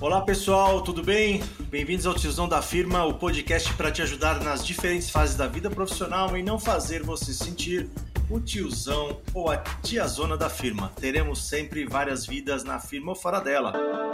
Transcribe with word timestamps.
Olá 0.00 0.22
pessoal, 0.22 0.80
tudo 0.80 1.02
bem? 1.02 1.42
Bem-vindos 1.68 2.06
ao 2.06 2.14
Tiozão 2.14 2.48
da 2.48 2.62
Firma, 2.62 3.04
o 3.04 3.12
podcast 3.12 3.70
para 3.74 3.92
te 3.92 4.00
ajudar 4.00 4.42
nas 4.42 4.66
diferentes 4.66 5.10
fases 5.10 5.36
da 5.36 5.46
vida 5.46 5.68
profissional 5.68 6.34
e 6.38 6.42
não 6.42 6.58
fazer 6.58 7.02
você 7.02 7.34
sentir 7.34 7.86
o 8.30 8.40
tiozão 8.40 9.20
ou 9.34 9.50
a 9.50 9.58
tiazona 9.58 10.38
da 10.38 10.48
firma. 10.48 10.90
Teremos 10.98 11.46
sempre 11.46 11.84
várias 11.84 12.24
vidas 12.24 12.64
na 12.64 12.78
firma 12.78 13.10
ou 13.10 13.14
fora 13.14 13.40
dela. 13.40 14.09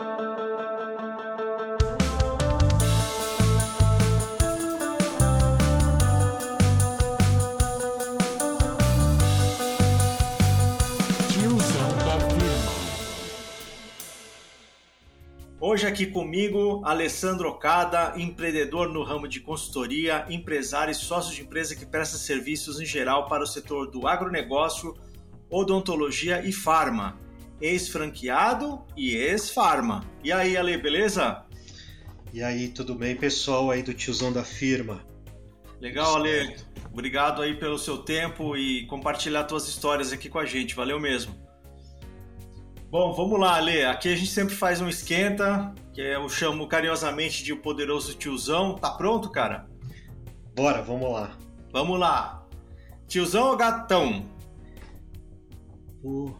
Hoje 15.76 15.86
aqui 15.86 16.06
comigo, 16.06 16.80
Alessandro 16.86 17.50
Okada, 17.50 18.14
empreendedor 18.16 18.88
no 18.88 19.02
ramo 19.02 19.28
de 19.28 19.40
consultoria, 19.40 20.24
empresário 20.30 20.90
e 20.90 20.94
sócio 20.94 21.34
de 21.34 21.42
empresa 21.42 21.76
que 21.76 21.84
presta 21.84 22.16
serviços 22.16 22.80
em 22.80 22.86
geral 22.86 23.28
para 23.28 23.44
o 23.44 23.46
setor 23.46 23.90
do 23.90 24.06
agronegócio, 24.06 24.96
odontologia 25.50 26.42
e 26.48 26.50
farma. 26.50 27.20
Ex-franqueado 27.60 28.86
e 28.96 29.16
ex-farma. 29.16 30.02
E 30.24 30.32
aí, 30.32 30.56
Ale, 30.56 30.78
beleza? 30.78 31.44
E 32.32 32.42
aí, 32.42 32.68
tudo 32.68 32.94
bem, 32.94 33.14
pessoal 33.14 33.70
aí 33.70 33.82
do 33.82 33.92
tiozão 33.92 34.32
da 34.32 34.44
firma? 34.44 35.04
Legal, 35.78 36.16
Ale. 36.16 36.56
Obrigado 36.90 37.42
aí 37.42 37.54
pelo 37.54 37.78
seu 37.78 37.98
tempo 37.98 38.56
e 38.56 38.86
compartilhar 38.86 39.46
suas 39.46 39.68
histórias 39.68 40.10
aqui 40.10 40.30
com 40.30 40.38
a 40.38 40.46
gente. 40.46 40.74
Valeu 40.74 40.98
mesmo. 40.98 41.45
Bom, 42.98 43.12
vamos 43.12 43.38
lá, 43.38 43.56
Ale. 43.56 43.84
Aqui 43.84 44.10
a 44.10 44.16
gente 44.16 44.30
sempre 44.30 44.54
faz 44.54 44.80
um 44.80 44.88
esquenta, 44.88 45.74
que 45.92 46.00
eu 46.00 46.26
chamo 46.30 46.66
carinhosamente 46.66 47.44
de 47.44 47.52
o 47.52 47.58
poderoso 47.60 48.14
tiozão. 48.14 48.74
Tá 48.74 48.90
pronto, 48.90 49.28
cara? 49.28 49.68
Bora, 50.54 50.80
vamos 50.80 51.12
lá. 51.12 51.36
Vamos 51.70 52.00
lá. 52.00 52.46
Tiozão 53.06 53.48
ou 53.48 53.56
gatão? 53.58 54.24
Pô, 56.00 56.34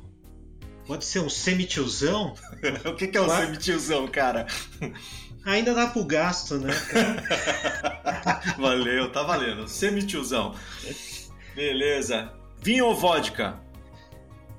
pode 0.87 1.05
ser 1.05 1.21
um 1.21 1.29
semi-tiozão? 1.29 2.33
o 2.91 2.95
que, 2.95 3.09
que 3.09 3.19
é 3.19 3.21
um 3.21 3.27
Claro. 3.27 3.45
semi-tiozão, 3.45 4.09
cara? 4.09 4.47
Ainda 5.45 5.75
dá 5.75 5.89
pro 5.89 6.07
gasto, 6.07 6.57
né? 6.57 6.73
Valeu, 8.57 9.13
tá 9.13 9.23
valendo. 9.25 9.69
Semi-tiozão. 9.69 10.55
Beleza. 11.55 12.33
Vinho 12.63 12.87
ou 12.87 12.95
vodka? 12.95 13.61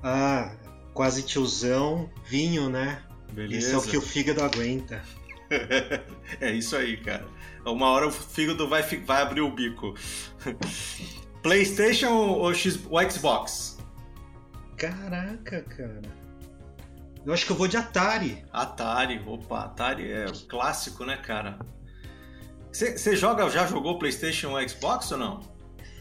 Ah, 0.00 0.52
quase 0.98 1.22
tiozão, 1.22 2.10
vinho, 2.26 2.68
né? 2.68 3.00
Beleza. 3.32 3.68
Isso 3.68 3.76
é 3.76 3.78
o 3.78 3.82
que 3.82 3.96
o 3.96 4.02
fígado 4.02 4.42
aguenta. 4.42 5.00
é 6.40 6.50
isso 6.50 6.74
aí, 6.74 6.96
cara. 6.96 7.24
Uma 7.64 7.90
hora 7.90 8.08
o 8.08 8.10
fígado 8.10 8.68
vai, 8.68 8.82
vai 8.82 9.22
abrir 9.22 9.42
o 9.42 9.48
bico. 9.48 9.94
PlayStation 11.40 12.10
ou, 12.10 12.52
X, 12.52 12.80
ou 12.90 13.08
Xbox? 13.08 13.78
Caraca, 14.76 15.62
cara. 15.62 16.02
Eu 17.24 17.32
acho 17.32 17.46
que 17.46 17.52
eu 17.52 17.56
vou 17.56 17.68
de 17.68 17.76
Atari. 17.76 18.44
Atari. 18.52 19.22
Opa, 19.24 19.66
Atari 19.66 20.10
é 20.10 20.26
o 20.26 20.46
clássico, 20.48 21.04
né, 21.04 21.16
cara? 21.18 21.60
Você 22.72 23.14
joga, 23.14 23.48
já 23.50 23.68
jogou 23.68 24.00
PlayStation 24.00 24.50
ou 24.50 24.68
Xbox 24.68 25.12
ou 25.12 25.18
não? 25.18 25.40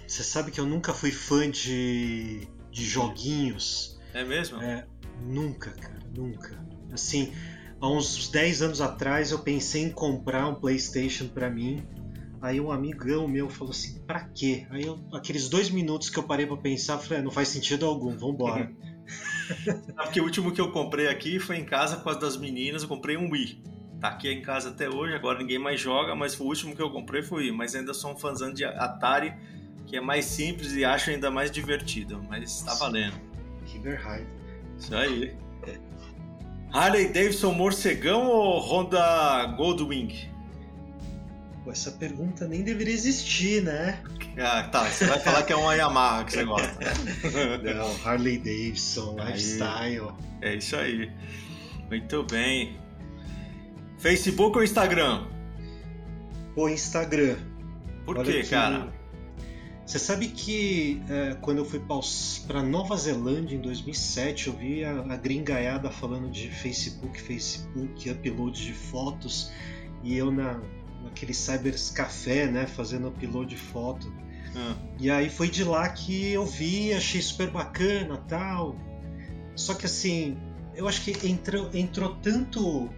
Você 0.08 0.24
sabe 0.24 0.50
que 0.50 0.60
eu 0.60 0.66
nunca 0.66 0.92
fui 0.92 1.12
fã 1.12 1.48
de, 1.52 2.48
de 2.72 2.84
joguinhos. 2.84 3.97
É 4.18 4.24
mesmo? 4.24 4.62
É, 4.62 4.86
nunca, 5.22 5.72
cara, 5.72 6.00
nunca. 6.16 6.58
Assim, 6.92 7.32
há 7.80 7.88
uns 7.90 8.28
10 8.30 8.62
anos 8.62 8.82
atrás 8.82 9.32
eu 9.32 9.40
pensei 9.40 9.84
em 9.84 9.92
comprar 9.92 10.48
um 10.48 10.56
PlayStation 10.56 11.28
pra 11.28 11.50
mim. 11.50 11.86
Aí 12.42 12.60
um 12.60 12.72
amigão 12.72 13.28
meu 13.28 13.50
falou 13.50 13.72
assim: 13.72 14.00
pra 14.06 14.22
quê? 14.22 14.66
Aí 14.70 14.84
eu, 14.84 15.00
aqueles 15.14 15.50
dois 15.50 15.70
minutos 15.70 16.10
que 16.10 16.18
eu 16.18 16.24
parei 16.24 16.46
pra 16.46 16.58
pensar, 16.58 16.94
eu 16.94 17.00
falei: 17.00 17.20
"Ah, 17.20 17.24
não 17.24 17.32
faz 17.32 17.50
sentido 17.50 17.86
algum, 17.86 18.18
vambora. 18.18 18.72
Sabe 19.96 20.12
que 20.12 20.20
o 20.20 20.24
último 20.24 20.52
que 20.52 20.60
eu 20.60 20.72
comprei 20.72 21.08
aqui 21.08 21.40
foi 21.40 21.58
em 21.58 21.66
casa 21.66 21.98
com 21.98 22.10
as 22.10 22.20
das 22.20 22.38
meninas, 22.38 22.84
eu 22.84 22.90
comprei 22.90 23.18
um 23.18 23.30
Wii. 23.30 23.64
Tá 24.00 24.10
aqui 24.10 24.30
em 24.30 24.42
casa 24.42 24.70
até 24.70 24.90
hoje, 24.90 25.16
agora 25.16 25.40
ninguém 25.40 25.58
mais 25.58 25.80
joga, 25.80 26.16
mas 26.16 26.40
o 26.40 26.44
último 26.44 26.76
que 26.76 26.82
eu 26.82 26.90
comprei 26.92 27.24
foi 27.24 27.38
o 27.38 27.42
Wii. 27.42 27.52
Mas 27.52 27.76
ainda 27.76 27.94
sou 27.94 28.12
um 28.12 28.18
fãzão 28.18 28.54
de 28.54 28.64
Atari, 28.64 29.34
que 29.86 29.96
é 29.96 30.02
mais 30.02 30.26
simples 30.26 30.74
e 30.74 30.84
acho 30.84 31.10
ainda 31.10 31.32
mais 31.32 31.50
divertido. 31.50 32.22
Mas 32.30 32.62
tá 32.62 32.74
valendo. 32.76 33.16
High. 33.96 34.26
Isso 34.78 34.96
aí. 34.96 35.36
Harley 36.74 37.08
Davidson 37.08 37.54
morcegão 37.54 38.28
ou 38.28 38.60
Honda 38.60 39.46
Goldwing? 39.58 40.14
Pô, 41.64 41.72
essa 41.72 41.92
pergunta 41.92 42.48
nem 42.48 42.62
deveria 42.62 42.94
existir, 42.94 43.64
né? 43.64 44.00
Ah, 44.38 44.64
tá. 44.64 44.86
Você 44.86 45.06
vai 45.06 45.20
falar 45.20 45.44
que 45.44 45.54
é 45.54 45.56
uma 45.56 45.74
Yamaha 45.76 46.24
que 46.26 46.34
você 46.34 46.44
gosta. 46.44 46.78
Não, 47.76 48.06
Harley 48.06 48.38
Davidson, 48.38 49.16
Aí. 49.20 49.28
lifestyle. 49.34 50.12
É 50.42 50.56
isso 50.56 50.76
aí. 50.76 51.12
Muito 51.90 52.24
bem. 52.24 52.78
Facebook 53.98 54.58
ou 54.58 54.64
Instagram? 54.64 55.26
Pô, 56.54 56.70
Instagram. 56.70 57.36
Por 58.06 58.18
Olha 58.20 58.32
quê, 58.32 58.42
que- 58.44 58.50
cara? 58.50 58.88
Você 59.88 60.00
sabe 60.00 60.28
que 60.28 61.02
é, 61.10 61.36
quando 61.36 61.60
eu 61.60 61.66
fui 61.66 61.82
para 62.46 62.62
Nova 62.62 62.98
Zelândia 62.98 63.56
em 63.56 63.62
2007, 63.62 64.48
eu 64.48 64.54
vi 64.54 64.84
a, 64.84 65.00
a 65.00 65.16
gringaiada 65.16 65.90
falando 65.90 66.30
de 66.30 66.50
Facebook, 66.50 67.22
Facebook, 67.22 68.10
upload 68.10 68.62
de 68.66 68.74
fotos, 68.74 69.50
e 70.04 70.18
eu 70.18 70.30
na, 70.30 70.60
naquele 71.02 71.34
Cybers 71.34 71.90
Café, 71.90 72.48
né, 72.48 72.68
fazendo 72.68 73.08
upload 73.08 73.56
de 73.56 73.56
foto. 73.56 74.12
Ah, 74.54 74.76
E 75.00 75.10
aí 75.10 75.30
foi 75.30 75.50
de 75.50 75.64
lá 75.64 75.88
que 75.88 76.34
eu 76.34 76.46
vi, 76.46 76.92
achei 76.92 77.22
super 77.22 77.50
bacana 77.50 78.18
tal. 78.28 78.76
Só 79.56 79.74
que 79.74 79.86
assim, 79.86 80.38
eu 80.76 80.86
acho 80.86 81.02
que 81.02 81.26
entrou, 81.26 81.70
entrou 81.74 82.14
tanto. 82.16 82.90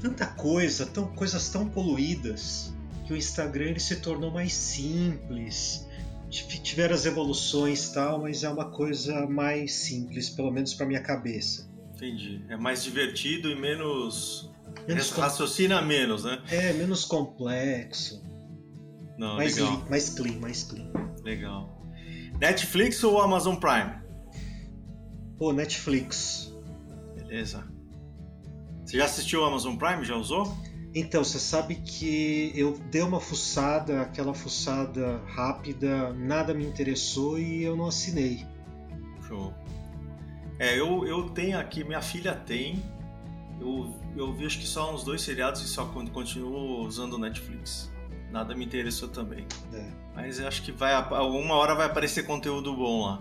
tanta 0.00 0.24
coisa, 0.24 0.86
tão, 0.86 1.08
coisas 1.08 1.50
tão 1.50 1.68
poluídas, 1.68 2.73
que 3.06 3.12
o 3.12 3.16
Instagram 3.16 3.66
ele 3.70 3.80
se 3.80 3.96
tornou 3.96 4.30
mais 4.30 4.52
simples. 4.52 5.86
Tive- 6.30 6.58
Tiveram 6.58 6.94
as 6.94 7.06
evoluções 7.06 7.90
tal, 7.90 8.20
mas 8.22 8.42
é 8.42 8.48
uma 8.48 8.70
coisa 8.70 9.26
mais 9.26 9.72
simples, 9.74 10.30
pelo 10.30 10.50
menos 10.50 10.74
para 10.74 10.86
minha 10.86 11.02
cabeça. 11.02 11.72
entendi. 11.94 12.44
É 12.48 12.56
mais 12.56 12.82
divertido 12.82 13.48
e 13.50 13.54
menos. 13.54 14.50
Menos 14.88 15.10
com- 15.12 15.20
Raciocina 15.20 15.80
menos, 15.80 16.24
né? 16.24 16.42
É, 16.50 16.72
menos 16.72 17.04
complexo. 17.04 18.20
Não, 19.16 19.36
mais, 19.36 19.56
legal. 19.56 19.76
li- 19.84 19.88
mais 19.90 20.10
clean, 20.10 20.38
mais 20.40 20.64
clean. 20.64 20.90
Legal. 21.22 21.80
Netflix 22.40 23.02
ou 23.04 23.20
Amazon 23.22 23.54
Prime? 23.54 24.02
Pô, 25.38 25.52
Netflix. 25.52 26.52
Beleza. 27.14 27.64
Você 28.84 28.98
já 28.98 29.04
assistiu 29.04 29.42
o 29.42 29.44
Amazon 29.44 29.76
Prime? 29.76 30.04
Já 30.04 30.16
usou? 30.16 30.52
Então, 30.94 31.24
você 31.24 31.40
sabe 31.40 31.74
que 31.74 32.52
eu 32.54 32.78
dei 32.90 33.02
uma 33.02 33.18
fuçada, 33.18 34.02
aquela 34.02 34.32
fuçada 34.32 35.20
rápida, 35.26 36.12
nada 36.12 36.54
me 36.54 36.64
interessou 36.64 37.36
e 37.38 37.64
eu 37.64 37.76
não 37.76 37.86
assinei. 37.86 38.46
Show. 39.26 39.52
É, 40.58 40.78
eu, 40.78 41.04
eu 41.04 41.28
tenho 41.30 41.58
aqui, 41.58 41.82
minha 41.82 42.00
filha 42.00 42.32
tem. 42.32 42.80
Eu, 43.60 43.92
eu 44.16 44.32
vi 44.32 44.46
acho 44.46 44.58
que 44.60 44.66
só 44.66 44.94
uns 44.94 45.02
dois 45.02 45.20
seriados 45.22 45.62
e 45.62 45.66
só 45.66 45.86
con- 45.86 46.06
continuo 46.06 46.84
usando 46.84 47.14
o 47.14 47.18
Netflix. 47.18 47.92
Nada 48.30 48.54
me 48.54 48.64
interessou 48.64 49.08
também. 49.08 49.46
É. 49.72 49.86
Mas 50.14 50.38
eu 50.38 50.46
acho 50.46 50.62
que 50.62 50.70
vai 50.70 50.92
alguma 50.94 51.54
hora 51.54 51.74
vai 51.74 51.86
aparecer 51.86 52.24
conteúdo 52.24 52.74
bom 52.74 53.06
lá. 53.06 53.20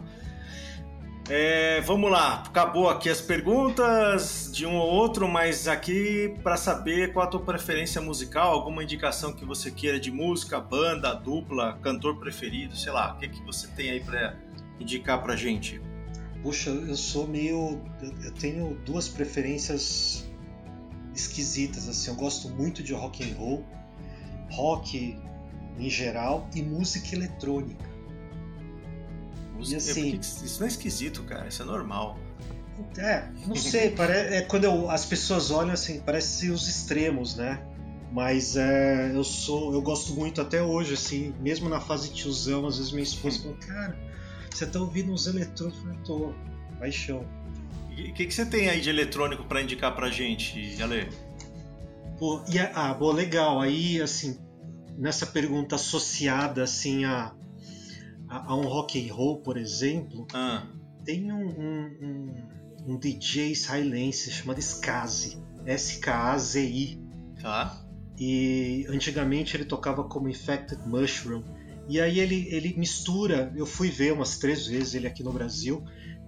É, 1.30 1.80
vamos 1.82 2.12
lá, 2.12 2.44
acabou 2.46 2.90
aqui 2.90 3.10
as 3.10 3.22
perguntas 3.22 4.50
de 4.52 4.66
um 4.66 4.76
ou 4.76 4.90
outro, 4.90 5.26
mas 5.26 5.70
aqui 5.70 6.36
para 6.44 6.58
saber 6.58 7.14
qual 7.14 7.26
a 7.26 7.30
tua 7.30 7.40
preferência 7.40 8.02
musical, 8.02 8.52
alguma 8.52 8.84
indicação 8.84 9.32
que 9.32 9.46
você 9.46 9.72
queira 9.72 9.98
de 9.98 10.12
música, 10.12 10.60
banda, 10.60 11.14
dupla, 11.14 11.80
cantor 11.82 12.20
preferido, 12.20 12.76
sei 12.76 12.92
lá, 12.92 13.14
o 13.14 13.18
que, 13.20 13.30
que 13.30 13.42
você 13.46 13.68
tem 13.68 13.92
aí 13.92 14.02
para 14.02 14.36
indicar 14.82 15.24
pra 15.24 15.34
gente? 15.34 15.82
Puxa, 16.42 16.72
eu 16.72 16.96
sou 16.98 17.26
meio. 17.26 17.82
Eu 18.22 18.34
tenho 18.34 18.76
duas 18.86 19.08
preferências 19.08 20.30
esquisitas, 21.16 21.88
assim. 21.88 22.10
Eu 22.10 22.18
gosto 22.18 22.50
muito 22.50 22.84
de 22.84 22.94
rock 22.94 23.24
and 23.24 23.34
roll, 23.38 23.66
rock 24.52 25.18
em 25.80 25.90
geral 25.90 26.50
e 26.54 26.62
música 26.62 27.16
eletrônica. 27.16 27.93
Música, 29.72 29.92
assim- 29.92 30.14
é 30.16 30.46
isso 30.46 30.60
não 30.60 30.66
é 30.66 30.70
esquisito, 30.70 31.24
cara, 31.24 31.48
isso 31.48 31.62
é 31.62 31.66
normal. 31.66 32.18
É, 32.98 33.28
não 33.46 33.56
sei, 33.56 33.92
pare... 33.92 34.14
é, 34.14 34.42
quando 34.42 34.64
eu- 34.66 34.90
as 34.90 35.06
pessoas 35.06 35.52
olham 35.52 35.74
assim, 35.74 36.02
parece 36.02 36.50
os 36.50 36.68
extremos, 36.68 37.36
né? 37.36 37.64
Mas 38.12 38.56
é, 38.56 39.12
eu 39.14 39.24
sou, 39.24 39.74
eu 39.74 39.82
gosto 39.82 40.14
muito 40.14 40.40
até 40.42 40.62
hoje, 40.62 40.94
assim, 40.94 41.34
mesmo 41.40 41.68
na 41.70 41.80
fase 41.80 42.12
tiozão, 42.12 42.66
às 42.68 42.78
vezes 42.78 42.92
minha 42.92 43.04
esposa 43.04 43.40
fala, 43.42 43.56
cara, 43.56 44.00
você 44.52 44.66
tá 44.68 44.80
ouvindo 44.80 45.12
uns 45.12 45.26
eletrônicos? 45.28 45.84
Eu 45.86 45.96
tô, 46.04 46.34
paixão. 46.80 47.26
E 47.96 48.10
o 48.10 48.14
que, 48.14 48.26
que 48.26 48.34
você 48.34 48.46
tem 48.46 48.70
aí 48.70 48.82
de 48.82 48.90
eletrônico 48.90 49.44
pra 49.46 49.62
indicar 49.62 49.96
pra 49.96 50.10
gente, 50.10 50.80
Ale? 50.82 51.10
Pô, 52.20 52.42
e, 52.48 52.60
ah, 52.60 52.94
bom, 52.94 53.12
legal. 53.12 53.60
Aí, 53.62 54.00
assim, 54.02 54.38
nessa 54.98 55.26
pergunta 55.26 55.76
associada, 55.76 56.64
assim, 56.64 57.06
a, 57.06 57.32
a, 58.34 58.52
a 58.52 58.56
um 58.56 58.64
rock 58.64 59.00
and 59.00 59.14
roll, 59.14 59.38
por 59.38 59.58
exemplo, 59.58 60.26
Ah, 60.34 60.66
tem 61.06 61.32
um, 61.32 61.48
um, 61.48 61.98
um, 62.88 62.94
um 62.94 62.98
DJ 62.98 63.52
israelense 63.52 64.32
chamado 64.32 64.60
Skazi, 64.60 65.38
S-K-A-Z-I. 65.66 67.00
tá. 67.40 67.80
E 68.18 68.86
antigamente 68.90 69.56
ele 69.56 69.66
tocava 69.66 70.04
como 70.04 70.30
Infected 70.30 70.82
Mushroom. 70.88 71.44
E 71.90 72.00
aí 72.00 72.20
ele, 72.20 72.48
ele 72.50 72.74
mistura, 72.78 73.52
eu 73.56 73.66
fui 73.66 73.90
ver 73.90 74.14
umas 74.14 74.38
três 74.38 74.68
vezes 74.68 74.94
ele 74.96 75.08
aqui 75.08 75.24
no 75.24 75.32
Brasil, 75.32 75.84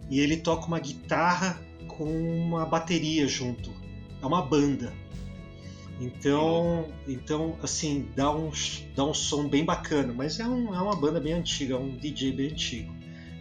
e 0.10 0.20
ele 0.20 0.38
toca 0.38 0.68
uma 0.68 0.80
guitarra 0.80 1.60
com 1.88 2.06
uma 2.06 2.66
bateria 2.66 3.28
junto. 3.28 3.72
É 4.22 4.26
uma 4.26 4.42
banda. 4.42 4.94
Então, 6.00 6.88
então 7.08 7.58
assim, 7.64 8.10
dá 8.16 8.30
um, 8.36 8.52
dá 8.96 9.06
um 9.06 9.14
som 9.14 9.48
bem 9.48 9.64
bacana, 9.64 10.14
mas 10.14 10.40
é, 10.40 10.46
um, 10.46 10.74
é 10.74 10.82
uma 10.82 10.96
banda 10.96 11.20
bem 11.20 11.34
antiga, 11.34 11.76
é 11.76 11.78
um 11.78 11.96
DJ 11.96 12.34
bem 12.34 12.52
antigo. 12.52 12.94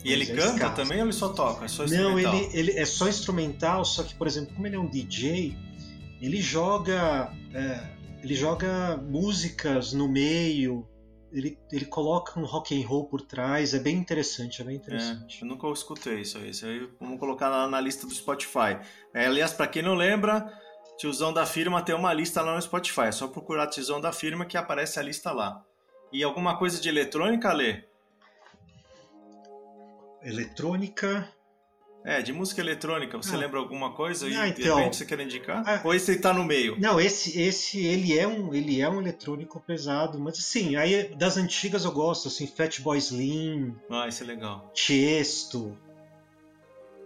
E 0.04 0.12
ele 0.12 0.24
é 0.24 0.26
canta 0.26 0.54
escasso. 0.54 0.76
também 0.76 0.98
ou 0.98 1.04
ele 1.06 1.12
só 1.12 1.30
toca? 1.30 1.64
É 1.64 1.68
só 1.68 1.86
Não, 1.86 2.18
ele, 2.18 2.50
ele 2.52 2.72
é 2.72 2.84
só 2.84 3.08
instrumental, 3.08 3.84
só 3.84 4.02
que, 4.02 4.14
por 4.14 4.26
exemplo, 4.26 4.54
como 4.54 4.66
ele 4.66 4.76
é 4.76 4.78
um 4.78 4.86
DJ, 4.86 5.56
ele 6.20 6.40
joga. 6.40 7.32
é, 7.54 7.94
ele 8.22 8.34
joga 8.34 8.96
músicas 8.96 9.92
no 9.92 10.08
meio, 10.08 10.86
ele, 11.30 11.58
ele 11.72 11.84
coloca 11.84 12.38
um 12.38 12.44
rock 12.44 12.80
and 12.80 12.86
roll 12.86 13.04
por 13.06 13.20
trás, 13.20 13.74
é 13.74 13.78
bem 13.78 13.96
interessante, 13.96 14.62
é 14.62 14.64
bem 14.64 14.76
interessante. 14.76 15.42
Eu 15.42 15.48
nunca 15.48 15.68
escutei 15.68 16.20
isso 16.20 16.38
aí. 16.38 16.50
Isso 16.50 16.64
aí 16.64 16.88
vamos 17.00 17.18
colocar 17.18 17.48
lá 17.48 17.68
na 17.68 17.80
lista 17.80 18.06
do 18.06 18.14
Spotify. 18.14 18.78
É, 19.12 19.26
aliás, 19.26 19.52
para 19.52 19.66
quem 19.66 19.82
não 19.82 19.94
lembra, 19.94 20.50
Tiozão 20.98 21.32
da 21.32 21.44
Firma 21.44 21.82
tem 21.82 21.94
uma 21.94 22.12
lista 22.12 22.40
lá 22.42 22.54
no 22.54 22.62
Spotify. 22.62 23.02
É 23.02 23.12
só 23.12 23.26
procurar 23.28 23.66
Tiozão 23.66 24.00
da 24.00 24.12
Firma 24.12 24.44
que 24.46 24.56
aparece 24.56 24.98
a 24.98 25.02
lista 25.02 25.32
lá. 25.32 25.62
E 26.12 26.22
alguma 26.22 26.56
coisa 26.56 26.80
de 26.80 26.88
eletrônica, 26.88 27.52
Lê? 27.52 27.82
Eletrônica. 30.22 31.28
É, 32.06 32.20
de 32.20 32.34
música 32.34 32.60
eletrônica. 32.60 33.16
Você 33.16 33.34
Ah. 33.34 33.38
lembra 33.38 33.58
alguma 33.58 33.92
coisa? 33.94 34.28
E 34.28 34.36
Ah, 34.36 34.46
de 34.50 34.60
então. 34.62 34.76
repente 34.76 34.96
você 34.96 35.06
quer 35.06 35.18
indicar? 35.20 35.62
Ah. 35.66 35.80
Ou 35.84 35.94
esse 35.94 36.16
tá 36.18 36.34
no 36.34 36.44
meio? 36.44 36.78
Não, 36.78 37.00
esse, 37.00 37.40
esse 37.40 37.82
ele 37.84 38.18
é 38.18 38.28
um 38.28 38.52
ele 38.54 38.78
é 38.82 38.88
um 38.88 39.00
eletrônico 39.00 39.58
pesado, 39.58 40.20
mas 40.20 40.38
assim, 40.38 40.76
aí 40.76 41.14
das 41.16 41.38
antigas 41.38 41.84
eu 41.86 41.92
gosto, 41.92 42.28
assim, 42.28 42.46
Fatboy 42.46 42.98
Slim, 42.98 43.74
Ah, 43.90 44.06
esse 44.06 44.22
é 44.22 44.26
legal. 44.26 44.70
Tiesto, 44.74 45.76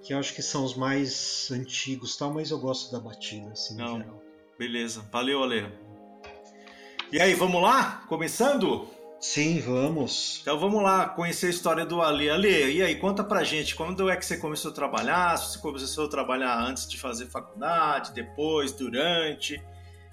que 0.09 0.15
eu 0.15 0.19
acho 0.19 0.35
que 0.35 0.41
são 0.41 0.65
os 0.65 0.75
mais 0.75 1.51
antigos, 1.53 2.17
tal, 2.17 2.33
mas 2.33 2.51
eu 2.51 2.59
gosto 2.59 2.91
da 2.91 2.99
batida, 2.99 3.51
assim, 3.51 3.77
Não. 3.77 3.99
geral. 3.99 4.23
Beleza. 4.59 5.05
Valeu, 5.13 5.43
Ale. 5.43 5.71
E 7.13 7.21
aí, 7.21 7.35
vamos 7.35 7.61
lá? 7.61 8.05
Começando? 8.09 8.89
Sim, 9.21 9.61
vamos. 9.61 10.39
Então 10.41 10.59
vamos 10.59 10.83
lá 10.83 11.11
conhecer 11.11 11.49
a 11.49 11.51
história 11.51 11.85
do 11.85 12.01
Ale. 12.01 12.31
Ale, 12.31 12.77
e 12.77 12.83
aí, 12.83 12.95
conta 12.95 13.23
pra 13.23 13.45
gente, 13.45 13.77
quando 13.77 14.09
é 14.09 14.17
que 14.17 14.25
você 14.25 14.39
começou 14.39 14.71
a 14.71 14.75
trabalhar? 14.75 15.37
Se 15.37 15.53
você 15.53 15.59
começou 15.59 16.07
a 16.07 16.09
trabalhar 16.09 16.59
antes 16.59 16.89
de 16.89 16.99
fazer 16.99 17.27
faculdade, 17.27 18.15
depois, 18.15 18.73
durante? 18.73 19.63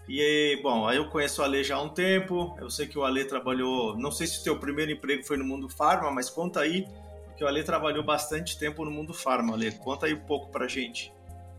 E 0.10 0.20
aí, 0.20 0.60
bom, 0.62 0.86
aí 0.86 0.98
eu 0.98 1.08
conheço 1.08 1.42
o 1.42 1.46
Ale 1.46 1.64
já 1.64 1.78
há 1.78 1.82
um 1.82 1.88
tempo, 1.88 2.54
eu 2.60 2.70
sei 2.70 2.86
que 2.86 3.00
o 3.00 3.06
Ale 3.06 3.24
trabalhou, 3.24 3.98
não 3.98 4.12
sei 4.12 4.28
se 4.28 4.42
o 4.42 4.44
teu 4.44 4.60
primeiro 4.60 4.92
emprego 4.92 5.24
foi 5.24 5.38
no 5.38 5.46
mundo 5.46 5.70
farma, 5.70 6.12
mas 6.12 6.30
conta 6.30 6.60
aí, 6.60 6.86
porque 7.36 7.44
o 7.44 7.48
Ale 7.48 7.66
trabalhou 7.66 8.02
bastante 8.02 8.58
tempo 8.58 8.86
no 8.86 8.92
mundo 8.92 9.14
farma, 9.14 9.54
Ale. 9.54 9.70
Conta 9.74 10.06
aí 10.06 10.14
um 10.14 10.26
pouco 10.26 10.50
pra 10.52 10.70
gente. 10.70 11.14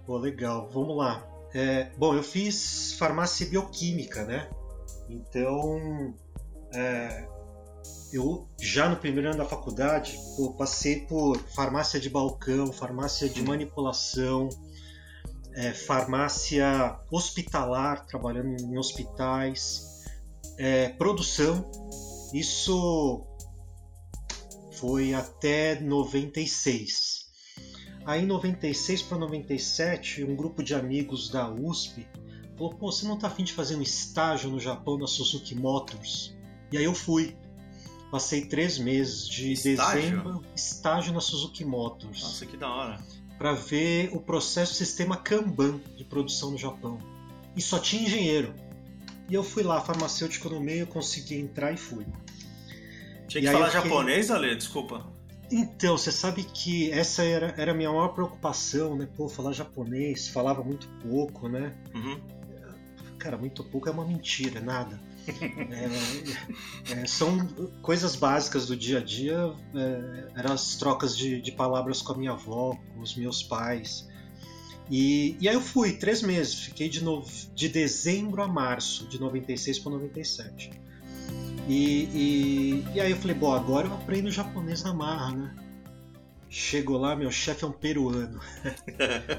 Pô, 0.06 0.17
legal, 0.17 0.70
vamos 0.73 0.96
lá. 0.96 1.23
É, 1.52 1.90
bom, 1.99 2.14
eu 2.14 2.23
fiz 2.23 2.94
farmácia 2.94 3.46
bioquímica, 3.46 4.25
né? 4.25 4.49
Então, 5.11 6.14
é, 6.75 7.28
eu 8.11 8.49
já 8.58 8.88
no 8.88 8.96
primeiro 8.96 9.28
ano 9.28 9.37
da 9.37 9.44
faculdade, 9.44 10.19
pô, 10.34 10.55
passei 10.55 11.00
por 11.00 11.37
farmácia 11.55 12.00
de 12.00 12.08
balcão, 12.08 12.73
farmácia 12.73 13.28
de 13.28 13.43
manipulação, 13.43 14.49
é, 15.55 15.73
farmácia 15.73 16.99
hospitalar, 17.11 18.06
trabalhando 18.06 18.62
em 18.62 18.78
hospitais, 18.78 20.06
é, 20.56 20.88
produção. 20.88 21.70
Isso 22.32 23.26
foi 24.76 25.14
até 25.14 25.81
96. 25.81 27.26
Aí 28.05 28.23
em 28.23 28.26
96 28.26 29.02
para 29.02 29.19
97, 29.19 30.23
um 30.23 30.37
grupo 30.37 30.62
de 30.62 30.75
amigos 30.75 31.28
da 31.28 31.50
USP 31.50 32.06
falou: 32.56 32.73
pô, 32.75 32.90
você 32.93 33.06
não 33.06 33.19
tá 33.19 33.26
afim 33.26 33.44
de 33.44 33.52
fazer 33.52 33.76
um 33.76 33.82
estágio 33.82 34.50
no 34.50 34.61
Japão 34.61 34.96
na 34.99 35.06
Suzuki 35.06 35.55
Motors? 35.55 36.34
E 36.70 36.78
aí 36.78 36.84
eu 36.84 36.94
fui. 36.94 37.37
Passei 38.11 38.46
três 38.46 38.78
meses 38.78 39.28
de 39.28 39.52
Estágio? 39.52 40.00
dezembro, 40.00 40.44
estágio 40.55 41.12
na 41.12 41.20
Suzuki 41.20 41.64
Motors, 41.64 42.23
Nossa, 42.23 42.46
que 42.46 42.56
da 42.56 42.73
hora. 42.73 43.00
para 43.37 43.52
ver 43.52 44.11
o 44.12 44.20
processo 44.20 44.75
sistema 44.75 45.17
Kanban 45.17 45.81
de 45.96 46.05
produção 46.05 46.52
no 46.52 46.56
Japão. 46.56 46.99
E 47.56 47.61
só 47.61 47.81
tinha 47.81 48.02
engenheiro. 48.02 48.55
E 49.28 49.34
eu 49.34 49.43
fui 49.43 49.64
lá, 49.64 49.81
farmacêutico 49.81 50.49
no 50.49 50.61
meio, 50.61 50.87
consegui 50.87 51.34
entrar 51.34 51.73
e 51.73 51.76
fui. 51.76 52.06
Tinha 53.28 53.43
que 53.43 53.50
falar 53.50 53.70
fiquei- 53.70 53.82
japonês, 53.82 54.31
Ale? 54.31 54.55
Desculpa. 54.55 55.06
Então, 55.50 55.96
você 55.96 56.11
sabe 56.11 56.43
que 56.43 56.90
essa 56.90 57.23
era, 57.23 57.55
era 57.56 57.70
a 57.70 57.75
minha 57.75 57.88
maior 57.90 58.08
preocupação, 58.08 58.96
né? 58.96 59.08
Pô, 59.17 59.28
falar 59.28 59.52
japonês, 59.52 60.28
falava 60.28 60.62
muito 60.64 60.88
pouco, 61.00 61.49
né? 61.49 61.73
Uhum. 61.94 62.20
Cara, 63.19 63.37
muito 63.38 63.62
pouco 63.64 63.88
é 63.88 63.93
uma 63.93 64.05
mentira, 64.05 64.61
nada. 64.61 65.00
É, 65.28 66.93
é, 67.02 67.06
são 67.06 67.46
coisas 67.82 68.14
básicas 68.14 68.67
do 68.67 68.76
dia 68.76 68.99
a 68.99 69.00
dia, 69.02 69.52
é, 69.75 70.28
eram 70.38 70.52
as 70.52 70.76
trocas 70.76 71.17
de, 71.17 71.40
de 71.40 71.50
palavras 71.52 72.00
com 72.02 72.12
a 72.12 72.17
minha 72.17 72.32
avó, 72.32 72.76
com 72.94 73.00
os 73.00 73.17
meus 73.17 73.43
pais. 73.43 74.08
E, 74.88 75.37
e 75.40 75.49
aí 75.49 75.55
eu 75.55 75.61
fui, 75.61 75.93
três 75.94 76.23
meses, 76.23 76.55
fiquei 76.55 76.88
de, 76.88 77.02
no, 77.02 77.25
de 77.55 77.69
dezembro 77.69 78.40
a 78.43 78.46
março, 78.49 79.06
de 79.08 79.20
96 79.20 79.78
para 79.81 79.93
97. 79.93 80.70
E, 81.68 82.04
e, 82.14 82.84
e 82.94 83.00
aí 83.00 83.10
eu 83.10 83.16
falei, 83.16 83.34
bom, 83.34 83.52
agora 83.52 83.88
eu 83.88 83.94
aprendo 83.94 84.30
japonês 84.30 84.84
na 84.84 84.94
marra, 84.94 85.32
né? 85.32 85.56
Chegou 86.48 86.96
lá, 86.96 87.16
meu 87.16 87.30
chefe 87.30 87.64
é 87.64 87.66
um 87.66 87.72
peruano. 87.72 88.40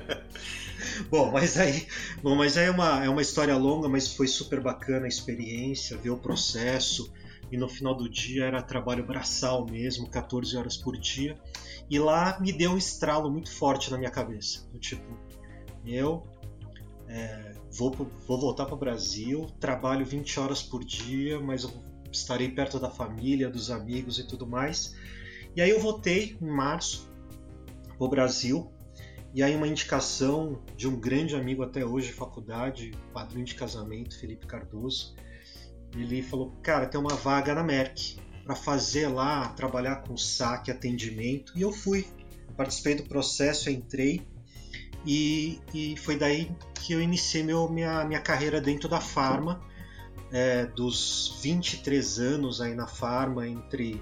bom, 1.09 1.31
mas 1.31 1.57
aí, 1.57 1.87
bom, 2.21 2.35
mas 2.35 2.57
aí 2.57 2.65
é 2.65 2.71
uma, 2.71 3.05
é 3.05 3.09
uma 3.09 3.21
história 3.21 3.55
longa, 3.55 3.87
mas 3.87 4.13
foi 4.13 4.27
super 4.27 4.59
bacana 4.59 5.05
a 5.05 5.07
experiência, 5.07 5.97
ver 5.97 6.09
o 6.09 6.17
processo. 6.17 7.11
E 7.49 7.55
no 7.55 7.69
final 7.69 7.95
do 7.95 8.09
dia 8.09 8.43
era 8.43 8.61
trabalho 8.61 9.07
braçal 9.07 9.65
mesmo, 9.65 10.09
14 10.09 10.57
horas 10.57 10.75
por 10.75 10.97
dia. 10.97 11.37
E 11.89 11.97
lá 11.97 12.37
me 12.41 12.51
deu 12.51 12.71
um 12.71 12.77
estralo 12.77 13.31
muito 13.31 13.49
forte 13.49 13.89
na 13.89 13.97
minha 13.97 14.11
cabeça. 14.11 14.67
Do 14.69 14.77
tipo, 14.77 15.17
eu 15.85 16.27
é, 17.07 17.53
vou, 17.71 17.91
vou 18.27 18.37
voltar 18.37 18.65
para 18.65 18.75
o 18.75 18.77
Brasil, 18.77 19.47
trabalho 19.61 20.05
20 20.05 20.39
horas 20.41 20.61
por 20.61 20.83
dia, 20.83 21.39
mas 21.39 21.63
eu 21.63 21.71
estarei 22.11 22.49
perto 22.49 22.79
da 22.79 22.89
família, 22.89 23.49
dos 23.49 23.69
amigos 23.69 24.19
e 24.19 24.27
tudo 24.27 24.47
mais. 24.47 24.95
E 25.55 25.61
aí 25.61 25.69
eu 25.69 25.79
voltei 25.79 26.37
em 26.41 26.45
março 26.45 27.09
o 27.99 28.07
Brasil. 28.07 28.71
E 29.33 29.43
aí 29.43 29.55
uma 29.55 29.67
indicação 29.67 30.61
de 30.75 30.87
um 30.87 30.99
grande 30.99 31.35
amigo 31.35 31.61
até 31.61 31.85
hoje 31.85 32.07
de 32.07 32.13
faculdade, 32.13 32.91
padrinho 33.13 33.45
de 33.45 33.55
casamento, 33.55 34.19
Felipe 34.19 34.47
Cardoso. 34.47 35.15
Ele 35.95 36.21
falou, 36.21 36.51
cara, 36.61 36.87
tem 36.87 36.99
uma 36.99 37.15
vaga 37.15 37.53
na 37.53 37.63
Merck 37.63 38.19
para 38.43 38.55
fazer 38.55 39.07
lá, 39.07 39.49
trabalhar 39.49 39.97
com 39.97 40.15
saque, 40.17 40.71
atendimento. 40.71 41.53
E 41.55 41.61
eu 41.61 41.71
fui. 41.71 42.07
Participei 42.55 42.95
do 42.95 43.03
processo, 43.03 43.69
entrei. 43.69 44.25
E, 45.05 45.59
e 45.73 45.95
foi 45.97 46.17
daí 46.17 46.51
que 46.73 46.93
eu 46.93 47.01
iniciei 47.01 47.43
meu, 47.43 47.69
minha, 47.69 48.03
minha 48.05 48.21
carreira 48.21 48.59
dentro 48.59 48.87
da 48.89 48.99
Pharma. 48.99 49.61
É, 50.31 50.65
dos 50.65 51.39
23 51.41 52.19
anos 52.19 52.59
aí 52.61 52.75
na 52.75 52.85
Pharma, 52.87 53.47
entre 53.47 54.01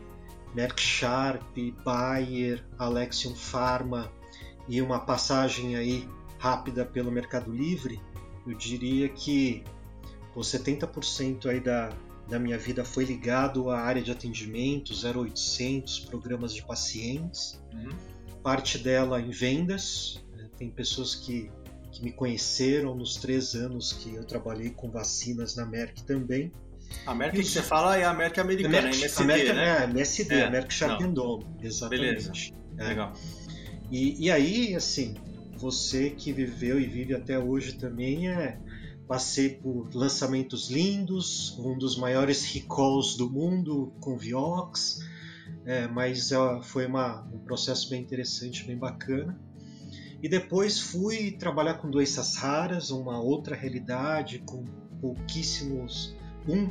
Merck 0.56 0.82
Sharp, 0.82 1.44
Bayer, 1.84 2.66
Alexion 2.80 3.36
Pharma 3.36 4.12
e 4.68 4.82
uma 4.82 5.00
passagem 5.00 5.76
aí 5.76 6.10
rápida 6.40 6.86
pelo 6.86 7.12
Mercado 7.12 7.52
Livre, 7.52 8.00
eu 8.48 8.56
diria 8.56 9.08
que 9.10 9.64
pô, 10.34 10.42
70% 10.42 11.46
aí 11.48 11.60
da, 11.60 11.90
da 12.28 12.40
minha 12.40 12.58
vida 12.58 12.84
foi 12.84 13.04
ligado 13.06 13.70
à 13.70 13.80
área 13.80 14.02
de 14.02 14.12
atendimento, 14.12 14.94
0800, 14.94 16.00
programas 16.00 16.54
de 16.54 16.64
pacientes, 16.66 17.62
Uhum. 17.74 17.90
parte 18.42 18.78
dela 18.78 19.20
em 19.22 19.30
vendas. 19.30 20.24
né, 20.36 20.48
Tem 20.58 20.70
pessoas 20.70 21.14
que, 21.16 21.52
que 21.96 22.04
me 22.04 22.12
conheceram 22.12 22.94
nos 22.94 23.16
três 23.16 23.56
anos 23.56 23.94
que 23.94 24.14
eu 24.14 24.26
trabalhei 24.26 24.70
com 24.70 24.92
vacinas 24.92 25.56
na 25.56 25.66
Merck 25.66 26.04
também. 26.04 26.52
A 27.06 27.12
América 27.12 27.38
que 27.42 27.46
você 27.48 27.62
fala 27.62 27.98
é 27.98 28.04
a 28.04 28.10
América 28.12 28.42
americana, 28.42 28.82
Merck- 28.82 28.98
MSD, 28.98 29.24
América- 29.24 29.54
né? 29.54 29.80
É, 29.80 29.84
MSD, 29.86 30.36
É, 30.36 30.44
a 30.44 30.52
Merck 30.52 30.74
Sharp 30.74 31.02
exatamente. 31.62 32.54
É. 32.78 32.84
Legal. 32.90 33.14
E, 33.90 34.26
e 34.26 34.30
aí, 34.30 34.76
assim, 34.76 35.16
você 35.58 36.10
que 36.10 36.34
viveu 36.34 36.80
e 36.80 36.86
vive 36.86 37.14
até 37.14 37.40
hoje 37.40 37.74
também 37.74 38.30
é 38.30 38.60
passei 39.08 39.50
por 39.50 39.90
lançamentos 39.96 40.70
lindos, 40.70 41.58
um 41.60 41.78
dos 41.78 41.96
maiores 41.96 42.44
recalls 42.44 43.16
do 43.16 43.30
mundo 43.30 43.94
com 44.02 44.18
Viox, 44.18 45.00
é, 45.64 45.88
mas 45.88 46.30
foi 46.64 46.88
uma, 46.88 47.22
um 47.32 47.38
processo 47.40 47.90
bem 47.90 48.02
interessante, 48.02 48.66
bem 48.66 48.76
bacana. 48.78 49.40
E 50.26 50.28
depois 50.28 50.80
fui 50.80 51.30
trabalhar 51.30 51.76
com 51.76 51.88
doenças 51.88 52.36
raras, 52.36 52.90
uma 52.90 53.22
outra 53.22 53.56
realidade, 53.56 54.40
com 54.40 54.66
pouquíssimos, 55.00 56.16
um 56.50 56.68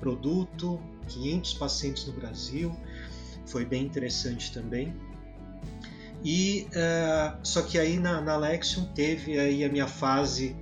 produto, 0.00 0.80
500 1.06 1.54
pacientes 1.54 2.04
no 2.04 2.12
Brasil, 2.14 2.74
foi 3.46 3.64
bem 3.64 3.84
interessante 3.84 4.52
também. 4.52 4.92
E 6.24 6.66
uh, 6.70 7.38
só 7.44 7.62
que 7.62 7.78
aí 7.78 7.96
na, 7.96 8.20
na 8.20 8.36
Lexion 8.36 8.86
teve 8.86 9.38
aí 9.38 9.62
a 9.62 9.68
minha 9.68 9.86
fase 9.86 10.56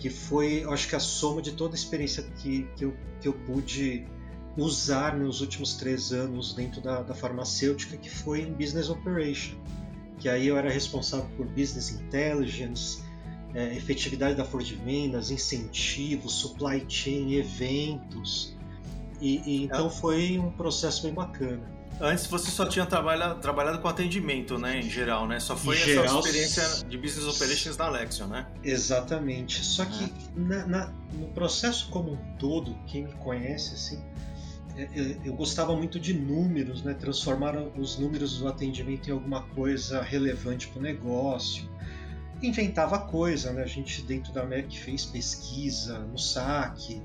que 0.00 0.10
foi, 0.10 0.64
acho 0.64 0.88
que 0.88 0.96
a 0.96 1.00
soma 1.00 1.40
de 1.40 1.52
toda 1.52 1.74
a 1.74 1.78
experiência 1.78 2.24
que, 2.42 2.66
que, 2.74 2.86
eu, 2.86 2.96
que 3.20 3.28
eu 3.28 3.32
pude 3.32 4.04
usar 4.56 5.16
nos 5.16 5.40
últimos 5.40 5.74
três 5.74 6.12
anos 6.12 6.54
dentro 6.54 6.80
da, 6.80 7.02
da 7.02 7.14
farmacêutica, 7.14 7.96
que 7.96 8.10
foi 8.10 8.40
em 8.40 8.52
Business 8.52 8.90
Operation. 8.90 9.56
Que 10.18 10.28
aí 10.28 10.46
eu 10.46 10.56
era 10.56 10.70
responsável 10.70 11.28
por 11.36 11.46
Business 11.46 11.90
Intelligence, 11.90 13.02
é, 13.54 13.76
efetividade 13.76 14.34
da 14.34 14.44
força 14.44 14.68
de 14.68 14.74
vendas, 14.76 15.30
incentivos, 15.30 16.34
supply 16.34 16.84
chain, 16.88 17.34
eventos. 17.34 18.56
E, 19.20 19.42
e 19.44 19.64
então 19.64 19.90
foi 19.90 20.38
um 20.38 20.50
processo 20.50 21.02
bem 21.02 21.12
bacana. 21.12 21.78
Antes 22.00 22.26
você 22.26 22.50
só 22.50 22.64
tinha 22.64 22.86
trabalhado, 22.86 23.40
trabalhado 23.40 23.80
com 23.80 23.88
atendimento, 23.88 24.56
né, 24.56 24.78
em 24.78 24.88
geral, 24.88 25.26
né? 25.26 25.40
Só 25.40 25.56
foi 25.56 25.74
em 25.74 25.78
essa 25.78 25.86
geral, 25.86 26.20
experiência 26.20 26.84
de 26.88 26.96
business 26.96 27.26
operations 27.26 27.76
da 27.76 27.86
Alexion, 27.86 28.28
né? 28.28 28.46
Exatamente. 28.62 29.64
Só 29.64 29.84
que 29.84 30.04
ah. 30.04 30.30
na, 30.36 30.66
na, 30.66 30.92
no 31.14 31.26
processo 31.28 31.88
como 31.88 32.12
um 32.12 32.36
todo, 32.38 32.76
quem 32.86 33.04
me 33.04 33.12
conhece, 33.14 33.74
assim, 33.74 34.00
eu, 34.78 35.04
é, 35.04 35.18
eu, 35.24 35.34
gostava 35.34 35.74
muito 35.74 35.98
de 35.98 36.14
números, 36.14 36.82
né? 36.82 36.94
Transformar 36.94 37.56
os 37.76 37.98
números 37.98 38.38
do 38.38 38.46
atendimento 38.46 39.08
em 39.08 39.12
alguma 39.12 39.42
coisa 39.48 40.00
relevante 40.00 40.68
para 40.68 40.78
o 40.78 40.82
negócio. 40.82 41.68
Inventava 42.40 42.98
coisa, 43.00 43.52
né? 43.52 43.62
A 43.62 43.66
gente 43.66 44.02
dentro 44.02 44.32
da 44.32 44.44
MEC 44.44 44.78
fez 44.78 45.04
pesquisa 45.04 45.98
no 45.98 46.16
SAC. 46.16 47.02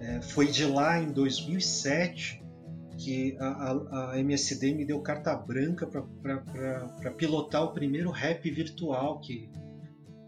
É, 0.00 0.22
foi 0.22 0.46
de 0.46 0.64
lá 0.64 1.00
em 1.00 1.10
2007 1.10 2.44
que 2.96 3.36
a, 3.38 3.46
a, 3.46 4.12
a, 4.12 4.18
MSD 4.18 4.74
me 4.74 4.84
deu 4.84 5.00
carta 5.00 5.34
branca 5.34 5.86
para 5.86 7.10
pilotar 7.12 7.64
o 7.64 7.72
primeiro 7.72 8.10
rap 8.10 8.48
virtual, 8.50 9.20
que 9.20 9.48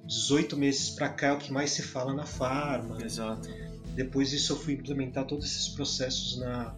18 0.06 0.56
meses 0.56 0.90
para 0.90 1.08
cá 1.08 1.28
é 1.28 1.32
o 1.32 1.38
que 1.38 1.52
mais 1.52 1.70
se 1.70 1.82
fala 1.82 2.12
na 2.12 2.24
farma. 2.24 2.98
Exato. 3.02 3.48
Depois 4.00 4.30
disso 4.30 4.54
eu 4.54 4.56
fui 4.56 4.72
implementar 4.72 5.26
todos 5.26 5.44
esses 5.44 5.68
processos 5.68 6.38
na, 6.38 6.74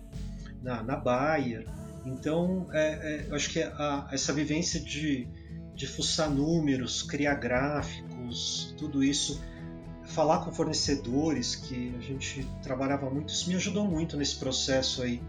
na, 0.60 0.82
na 0.82 0.96
Bayer. 0.96 1.64
Então, 2.04 2.66
é, 2.72 2.80
é, 2.80 3.26
eu 3.28 3.36
acho 3.36 3.48
que 3.50 3.62
a, 3.62 4.08
essa 4.10 4.32
vivência 4.32 4.80
de, 4.80 5.28
de 5.72 5.86
fuçar 5.86 6.28
números, 6.28 7.00
criar 7.00 7.36
gráficos, 7.36 8.74
tudo 8.76 9.04
isso, 9.04 9.40
falar 10.02 10.44
com 10.44 10.50
fornecedores, 10.50 11.54
que 11.54 11.94
a 11.96 12.00
gente 12.00 12.44
trabalhava 12.60 13.08
muito, 13.08 13.28
isso 13.32 13.48
me 13.48 13.54
ajudou 13.54 13.86
muito 13.86 14.16
nesse 14.16 14.34
processo 14.34 15.00
aí 15.04 15.22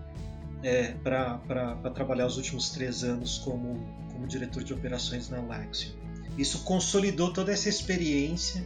é, 0.64 0.94
para 1.04 1.92
trabalhar 1.94 2.26
os 2.26 2.38
últimos 2.38 2.72
três 2.72 3.04
anos 3.04 3.38
como, 3.38 3.80
como 4.12 4.26
diretor 4.26 4.64
de 4.64 4.74
operações 4.74 5.30
na 5.30 5.40
Lexio. 5.42 5.92
Isso 6.40 6.64
consolidou 6.64 7.32
toda 7.32 7.52
essa 7.52 7.70
experiência 7.70 8.66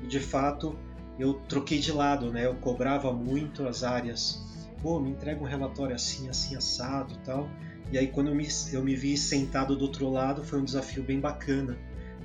e, 0.00 0.06
de 0.06 0.20
fato, 0.20 0.78
eu 1.18 1.34
troquei 1.48 1.78
de 1.78 1.92
lado, 1.92 2.30
né? 2.30 2.46
Eu 2.46 2.54
cobrava 2.54 3.12
muito 3.12 3.66
as 3.66 3.82
áreas. 3.82 4.42
Pô, 4.82 5.00
me 5.00 5.10
entrega 5.10 5.40
um 5.40 5.46
relatório 5.46 5.94
assim, 5.94 6.28
assim, 6.28 6.54
assado 6.56 7.16
tal. 7.24 7.48
E 7.90 7.98
aí, 7.98 8.06
quando 8.06 8.28
eu 8.28 8.34
me, 8.34 8.46
eu 8.72 8.82
me 8.82 8.94
vi 8.94 9.16
sentado 9.16 9.74
do 9.74 9.82
outro 9.82 10.08
lado, 10.10 10.44
foi 10.44 10.60
um 10.60 10.64
desafio 10.64 11.02
bem 11.02 11.18
bacana. 11.18 11.76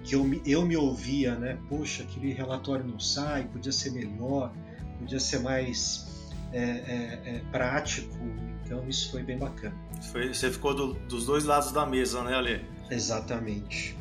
Que 0.03 0.15
eu, 0.15 0.41
eu 0.45 0.65
me 0.65 0.75
ouvia, 0.75 1.35
né? 1.35 1.57
Poxa, 1.69 2.03
aquele 2.03 2.33
relatório 2.33 2.85
não 2.85 2.99
sai, 2.99 3.45
podia 3.45 3.71
ser 3.71 3.91
melhor, 3.91 4.51
podia 4.99 5.19
ser 5.19 5.39
mais 5.39 6.29
é, 6.51 6.59
é, 6.61 7.21
é, 7.25 7.41
prático. 7.51 8.15
Então 8.63 8.87
isso 8.87 9.11
foi 9.11 9.23
bem 9.23 9.37
bacana. 9.37 9.75
Foi, 10.11 10.33
você 10.33 10.51
ficou 10.51 10.75
do, 10.75 10.93
dos 11.07 11.25
dois 11.25 11.45
lados 11.45 11.71
da 11.71 11.85
mesa, 11.85 12.21
né, 12.23 12.35
Ale? 12.35 12.65
Exatamente. 12.91 13.97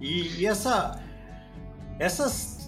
E, 0.00 0.40
e 0.40 0.46
essa, 0.46 1.00
essas, 1.98 2.59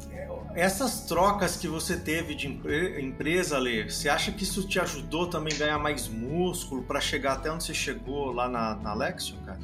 essas 0.54 1.04
trocas 1.04 1.56
que 1.56 1.68
você 1.68 1.97
teve 1.97 2.35
de 2.35 2.47
empresa, 2.47 3.56
Ale, 3.56 3.90
você 3.90 4.09
acha 4.09 4.32
que 4.32 4.44
isso 4.44 4.66
te 4.66 4.78
ajudou 4.78 5.26
também 5.28 5.54
a 5.54 5.59
ganhar 5.59 5.78
mais 5.78 6.09
músculo 6.09 6.82
para 6.82 7.00
chegar 7.00 7.35
até 7.35 7.50
onde 7.50 7.64
você 7.64 7.75
chegou 7.75 8.32
lá 8.32 8.49
na, 8.49 8.75
na 8.76 8.94
Lexio, 8.94 9.37
cara? 9.44 9.59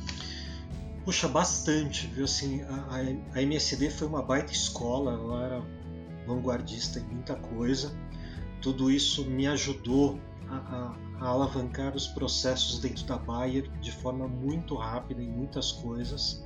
Puxa, 1.05 1.29
bastante, 1.29 2.07
viu? 2.09 2.25
Assim, 2.25 2.63
a, 2.63 3.39
a 3.39 3.43
MSD 3.43 3.91
foi 3.91 4.09
uma 4.09 4.23
baita 4.23 4.53
escola, 4.53 5.13
ela 5.13 5.45
era 5.45 5.63
vanguardista 6.27 6.99
em 6.99 7.05
muita 7.05 7.35
coisa 7.35 7.93
tudo 8.61 8.91
isso 8.91 9.25
me 9.25 9.47
ajudou 9.47 10.19
a, 10.49 10.57
a, 10.57 10.97
a, 11.21 11.29
alavancar 11.29 11.95
os 11.95 12.07
processos 12.09 12.79
dentro 12.81 13.05
da 13.07 13.17
Bayer 13.17 13.71
de 13.81 13.93
forma 13.93 14.27
muito 14.27 14.75
rápida 14.75 15.23
em 15.23 15.29
muitas 15.29 15.73
coisas. 15.73 16.45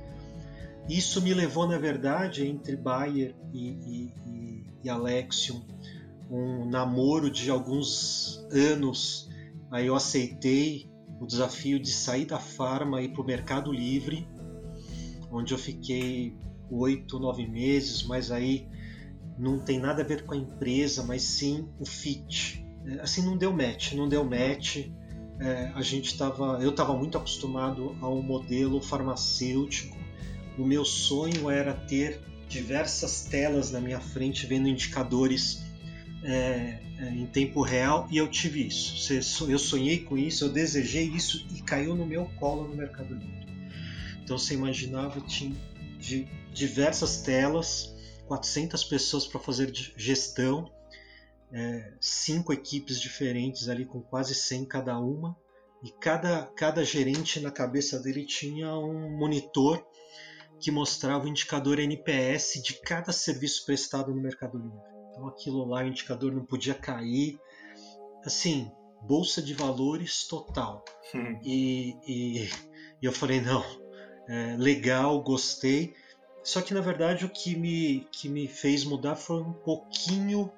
Isso 0.89 1.21
me 1.21 1.33
levou, 1.33 1.67
na 1.67 1.77
verdade, 1.77 2.45
entre 2.45 2.75
Bayer 2.75 3.35
e, 3.53 3.69
e, 3.69 4.13
e, 4.27 4.65
e 4.83 4.89
Alexium, 4.89 5.61
um 6.29 6.65
namoro 6.65 7.31
de 7.31 7.49
alguns 7.49 8.45
anos. 8.51 9.29
Aí 9.71 9.87
eu 9.87 9.95
aceitei 9.95 10.91
o 11.19 11.25
desafio 11.25 11.79
de 11.79 11.91
sair 11.91 12.25
da 12.25 12.39
farma 12.39 13.01
e 13.01 13.05
ir 13.05 13.09
para 13.09 13.21
o 13.21 13.25
Mercado 13.25 13.71
Livre, 13.71 14.27
onde 15.31 15.53
eu 15.53 15.57
fiquei 15.57 16.37
oito, 16.69 17.19
nove 17.19 17.47
meses, 17.47 18.03
mas 18.03 18.31
aí 18.31 18.67
não 19.37 19.59
tem 19.59 19.79
nada 19.79 20.01
a 20.01 20.05
ver 20.05 20.25
com 20.25 20.33
a 20.33 20.37
empresa, 20.37 21.03
mas 21.03 21.23
sim 21.23 21.67
o 21.79 21.85
fit. 21.85 22.65
É, 22.85 23.01
assim, 23.01 23.23
não 23.23 23.37
deu 23.37 23.51
match, 23.53 23.93
não 23.93 24.07
deu 24.07 24.23
match. 24.23 24.87
É, 25.39 25.71
a 25.73 25.81
gente 25.81 26.07
estava, 26.07 26.59
eu 26.61 26.69
estava 26.69 26.95
muito 26.95 27.17
acostumado 27.17 27.95
a 28.01 28.07
um 28.07 28.21
modelo 28.21 28.81
farmacêutico. 28.81 29.92
O 30.57 30.65
meu 30.65 30.85
sonho 30.85 31.49
era 31.49 31.73
ter 31.73 32.19
diversas 32.47 33.23
telas 33.23 33.71
na 33.71 33.81
minha 33.81 33.99
frente 33.99 34.45
vendo 34.45 34.67
indicadores 34.67 35.63
é, 36.23 36.79
é, 36.99 37.09
em 37.09 37.25
tempo 37.25 37.61
real 37.61 38.07
e 38.11 38.17
eu 38.17 38.27
tive 38.29 38.67
isso. 38.67 39.13
Eu 39.49 39.59
sonhei 39.59 39.99
com 39.99 40.17
isso, 40.17 40.45
eu 40.45 40.49
desejei 40.49 41.05
isso 41.05 41.45
e 41.55 41.61
caiu 41.61 41.95
no 41.95 42.05
meu 42.05 42.25
colo 42.39 42.67
no 42.67 42.75
Mercado 42.75 43.13
Livre. 43.13 43.47
Então 44.23 44.37
você 44.37 44.53
imaginava 44.53 45.19
tinha 45.21 45.55
diversas 46.53 47.21
telas 47.21 47.93
400 48.27 48.83
pessoas 48.85 49.27
para 49.27 49.39
fazer 49.39 49.71
gestão, 49.97 50.71
é, 51.51 51.93
cinco 51.99 52.53
equipes 52.53 52.99
diferentes 52.99 53.67
ali 53.67 53.85
com 53.85 54.01
quase 54.01 54.33
100 54.33 54.65
cada 54.65 54.97
uma, 54.97 55.37
e 55.83 55.91
cada, 55.91 56.45
cada 56.55 56.83
gerente 56.83 57.39
na 57.41 57.51
cabeça 57.51 57.99
dele 57.99 58.25
tinha 58.25 58.73
um 58.75 59.17
monitor 59.17 59.85
que 60.63 60.71
mostrava 60.71 61.25
o 61.25 61.27
indicador 61.27 61.77
NPS 61.77 62.61
de 62.63 62.75
cada 62.75 63.11
serviço 63.11 63.65
prestado 63.65 64.15
no 64.15 64.21
Mercado 64.21 64.57
Livre. 64.57 64.79
Então 65.11 65.27
aquilo 65.27 65.65
lá, 65.65 65.83
o 65.83 65.87
indicador 65.87 66.31
não 66.31 66.45
podia 66.45 66.73
cair. 66.73 67.37
Assim, 68.25 68.71
bolsa 69.01 69.41
de 69.41 69.53
valores 69.53 70.25
total. 70.25 70.85
Hum. 71.13 71.37
E, 71.43 71.97
e, 72.07 72.45
e, 72.45 73.05
eu 73.05 73.11
falei, 73.11 73.41
não, 73.41 73.61
é, 74.29 74.55
legal, 74.57 75.21
gostei. 75.21 75.93
Só 76.41 76.61
que 76.61 76.73
na 76.73 76.79
verdade 76.79 77.25
o 77.25 77.29
que 77.29 77.57
me, 77.57 78.07
que 78.09 78.29
me 78.29 78.47
fez 78.47 78.85
mudar 78.85 79.17
foi 79.17 79.41
um 79.41 79.51
pouquinho 79.51 80.49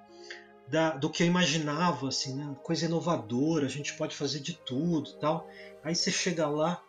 da, 0.67 0.91
do 0.91 1.09
que 1.09 1.23
eu 1.23 1.27
imaginava, 1.27 2.09
assim, 2.09 2.35
né? 2.35 2.55
coisa 2.61 2.85
inovadora, 2.85 3.65
a 3.65 3.69
gente 3.69 3.95
pode 3.95 4.15
fazer 4.15 4.39
de 4.39 4.53
tudo 4.53 5.17
tal. 5.17 5.49
Aí 5.83 5.95
você 5.95 6.11
chega 6.11 6.47
lá, 6.47 6.79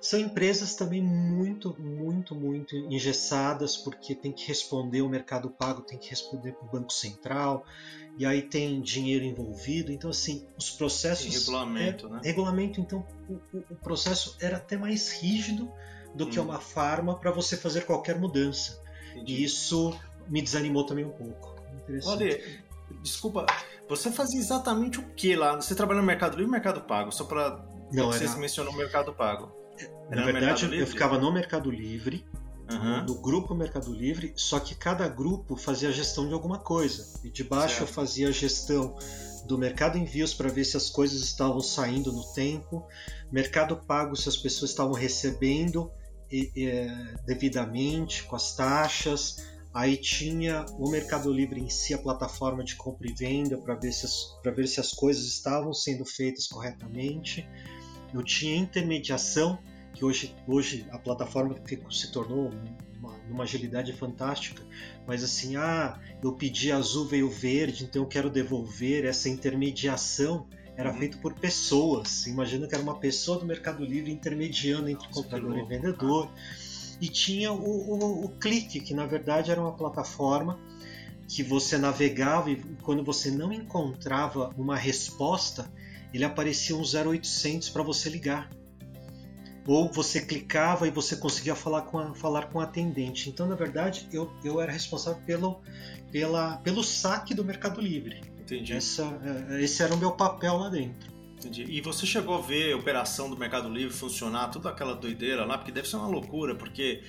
são 0.00 0.18
empresas 0.18 0.74
também 0.74 1.02
muito, 1.02 1.76
muito, 1.78 2.34
muito 2.34 2.74
engessadas, 2.74 3.76
porque 3.76 4.14
tem 4.14 4.32
que 4.32 4.48
responder 4.48 5.02
o 5.02 5.08
mercado 5.08 5.50
pago, 5.50 5.82
tem 5.82 5.98
que 5.98 6.08
responder 6.08 6.52
para 6.52 6.66
o 6.66 6.70
Banco 6.70 6.90
Central, 6.90 7.66
e 8.16 8.24
aí 8.24 8.40
tem 8.40 8.80
dinheiro 8.80 9.24
envolvido. 9.26 9.92
Então, 9.92 10.08
assim, 10.08 10.46
os 10.56 10.70
processos. 10.70 11.26
Tem 11.26 11.38
regulamento, 11.38 12.06
é, 12.06 12.10
né? 12.10 12.20
Regulamento, 12.24 12.80
então 12.80 13.06
o, 13.28 13.58
o, 13.70 13.76
processo 13.76 14.36
era 14.40 14.56
até 14.56 14.76
mais 14.76 15.12
rígido 15.12 15.70
do 16.14 16.24
hum. 16.24 16.30
que 16.30 16.40
uma 16.40 16.58
farma 16.58 17.18
para 17.18 17.30
você 17.30 17.54
fazer 17.54 17.84
qualquer 17.84 18.18
mudança. 18.18 18.82
Entendi. 19.12 19.34
E 19.34 19.44
isso 19.44 19.94
me 20.28 20.40
desanimou 20.40 20.86
também 20.86 21.04
um 21.04 21.10
pouco. 21.10 21.60
Olha, 22.06 22.42
desculpa, 23.02 23.44
você 23.86 24.10
fazia 24.10 24.40
exatamente 24.40 24.98
o 24.98 25.02
que 25.14 25.36
lá? 25.36 25.56
Você 25.56 25.74
trabalha 25.74 26.00
no 26.00 26.06
Mercado 26.06 26.32
Livre 26.32 26.44
ou 26.44 26.50
Mercado 26.50 26.80
Pago? 26.80 27.12
Só 27.12 27.24
para 27.24 27.62
não 27.92 28.06
você 28.06 28.24
era... 28.24 28.36
mencionou 28.36 28.72
o 28.72 28.76
Mercado 28.76 29.12
Pago. 29.12 29.59
Era 30.10 30.20
Na 30.20 30.32
verdade, 30.32 30.76
eu 30.76 30.86
ficava 30.86 31.18
no 31.18 31.32
Mercado 31.32 31.70
Livre 31.70 32.24
uhum. 32.70 33.04
do 33.04 33.14
grupo 33.14 33.54
Mercado 33.54 33.92
Livre, 33.92 34.32
só 34.36 34.58
que 34.60 34.74
cada 34.74 35.08
grupo 35.08 35.56
fazia 35.56 35.88
a 35.88 35.92
gestão 35.92 36.26
de 36.26 36.34
alguma 36.34 36.58
coisa. 36.58 37.06
E 37.24 37.30
de 37.30 37.44
baixo 37.44 37.76
certo. 37.76 37.88
eu 37.88 37.94
fazia 37.94 38.28
a 38.28 38.32
gestão 38.32 38.96
do 39.46 39.58
Mercado 39.58 39.98
Envios 39.98 40.34
para 40.34 40.48
ver 40.48 40.64
se 40.64 40.76
as 40.76 40.90
coisas 40.90 41.22
estavam 41.22 41.60
saindo 41.60 42.12
no 42.12 42.24
tempo, 42.32 42.86
Mercado 43.32 43.76
Pago 43.76 44.16
se 44.16 44.28
as 44.28 44.36
pessoas 44.36 44.70
estavam 44.70 44.92
recebendo 44.92 45.90
e, 46.30 46.50
e, 46.54 47.24
devidamente, 47.26 48.22
com 48.24 48.36
as 48.36 48.54
taxas. 48.54 49.44
Aí 49.72 49.96
tinha 49.96 50.66
o 50.78 50.90
Mercado 50.90 51.32
Livre 51.32 51.60
em 51.60 51.70
si, 51.70 51.94
a 51.94 51.98
plataforma 51.98 52.64
de 52.64 52.74
compra 52.74 53.08
e 53.08 53.14
venda, 53.14 53.56
para 53.56 53.74
ver, 53.74 53.92
se 53.92 54.04
as, 54.04 54.54
ver 54.54 54.66
se 54.66 54.80
as 54.80 54.92
coisas 54.92 55.24
estavam 55.24 55.72
sendo 55.72 56.04
feitas 56.04 56.46
corretamente. 56.48 57.48
Eu 58.12 58.22
tinha 58.24 58.56
intermediação, 58.56 59.58
que 60.00 60.04
hoje, 60.06 60.34
hoje 60.46 60.86
a 60.90 60.98
plataforma 60.98 61.54
se 61.90 62.10
tornou 62.10 62.50
uma, 62.98 63.12
uma 63.30 63.44
agilidade 63.44 63.92
fantástica, 63.92 64.62
mas 65.06 65.22
assim, 65.22 65.56
ah, 65.56 66.00
eu 66.22 66.32
pedi 66.32 66.72
azul, 66.72 67.04
veio 67.04 67.28
verde, 67.28 67.84
então 67.84 68.00
eu 68.00 68.08
quero 68.08 68.30
devolver 68.30 69.04
essa 69.04 69.28
intermediação 69.28 70.48
era 70.74 70.90
uhum. 70.90 70.98
feito 70.98 71.18
por 71.18 71.34
pessoas. 71.34 72.26
Imagina 72.26 72.66
que 72.66 72.74
era 72.74 72.82
uma 72.82 72.98
pessoa 72.98 73.38
do 73.38 73.44
Mercado 73.44 73.84
Livre 73.84 74.10
intermediando 74.10 74.88
entre 74.88 75.06
Nossa, 75.08 75.22
comprador 75.22 75.58
e 75.58 75.64
vendedor. 75.66 76.30
E 76.98 77.06
tinha 77.06 77.52
o, 77.52 77.58
o, 77.58 78.24
o, 78.24 78.28
Clique, 78.38 78.80
que 78.80 78.94
na 78.94 79.04
verdade 79.04 79.50
era 79.50 79.60
uma 79.60 79.76
plataforma 79.76 80.58
que 81.28 81.42
você 81.42 81.76
navegava 81.76 82.50
e 82.50 82.56
quando 82.82 83.04
você 83.04 83.30
não 83.30 83.52
encontrava 83.52 84.54
uma 84.56 84.76
resposta, 84.76 85.70
ele 86.14 86.24
aparecia 86.24 86.74
um 86.74 86.80
0800 86.80 87.68
para 87.68 87.82
você 87.82 88.08
ligar. 88.08 88.48
Ou 89.70 89.88
você 89.88 90.20
clicava 90.20 90.88
e 90.88 90.90
você 90.90 91.14
conseguia 91.14 91.54
falar 91.54 91.82
com 91.82 91.96
a, 91.96 92.12
falar 92.12 92.46
com 92.46 92.58
a 92.58 92.64
atendente. 92.64 93.30
Então, 93.30 93.46
na 93.46 93.54
verdade, 93.54 94.08
eu, 94.12 94.28
eu 94.42 94.60
era 94.60 94.72
responsável 94.72 95.22
pelo, 95.24 95.60
pela, 96.10 96.56
pelo 96.56 96.82
saque 96.82 97.34
do 97.34 97.44
Mercado 97.44 97.80
Livre. 97.80 98.20
Entendi. 98.40 98.72
Essa, 98.72 99.04
é, 99.48 99.62
esse 99.62 99.80
era 99.80 99.94
o 99.94 99.96
meu 99.96 100.10
papel 100.10 100.56
lá 100.56 100.68
dentro. 100.68 101.12
Entendi. 101.38 101.66
E 101.68 101.80
você 101.80 102.04
chegou 102.04 102.36
a 102.38 102.40
ver 102.40 102.72
a 102.72 102.76
operação 102.78 103.30
do 103.30 103.36
Mercado 103.36 103.68
Livre 103.68 103.94
funcionar, 103.94 104.48
toda 104.48 104.70
aquela 104.70 104.92
doideira 104.92 105.44
lá, 105.44 105.56
porque 105.56 105.70
deve 105.70 105.88
ser 105.88 105.98
uma 105.98 106.08
loucura, 106.08 106.56
porque 106.56 107.04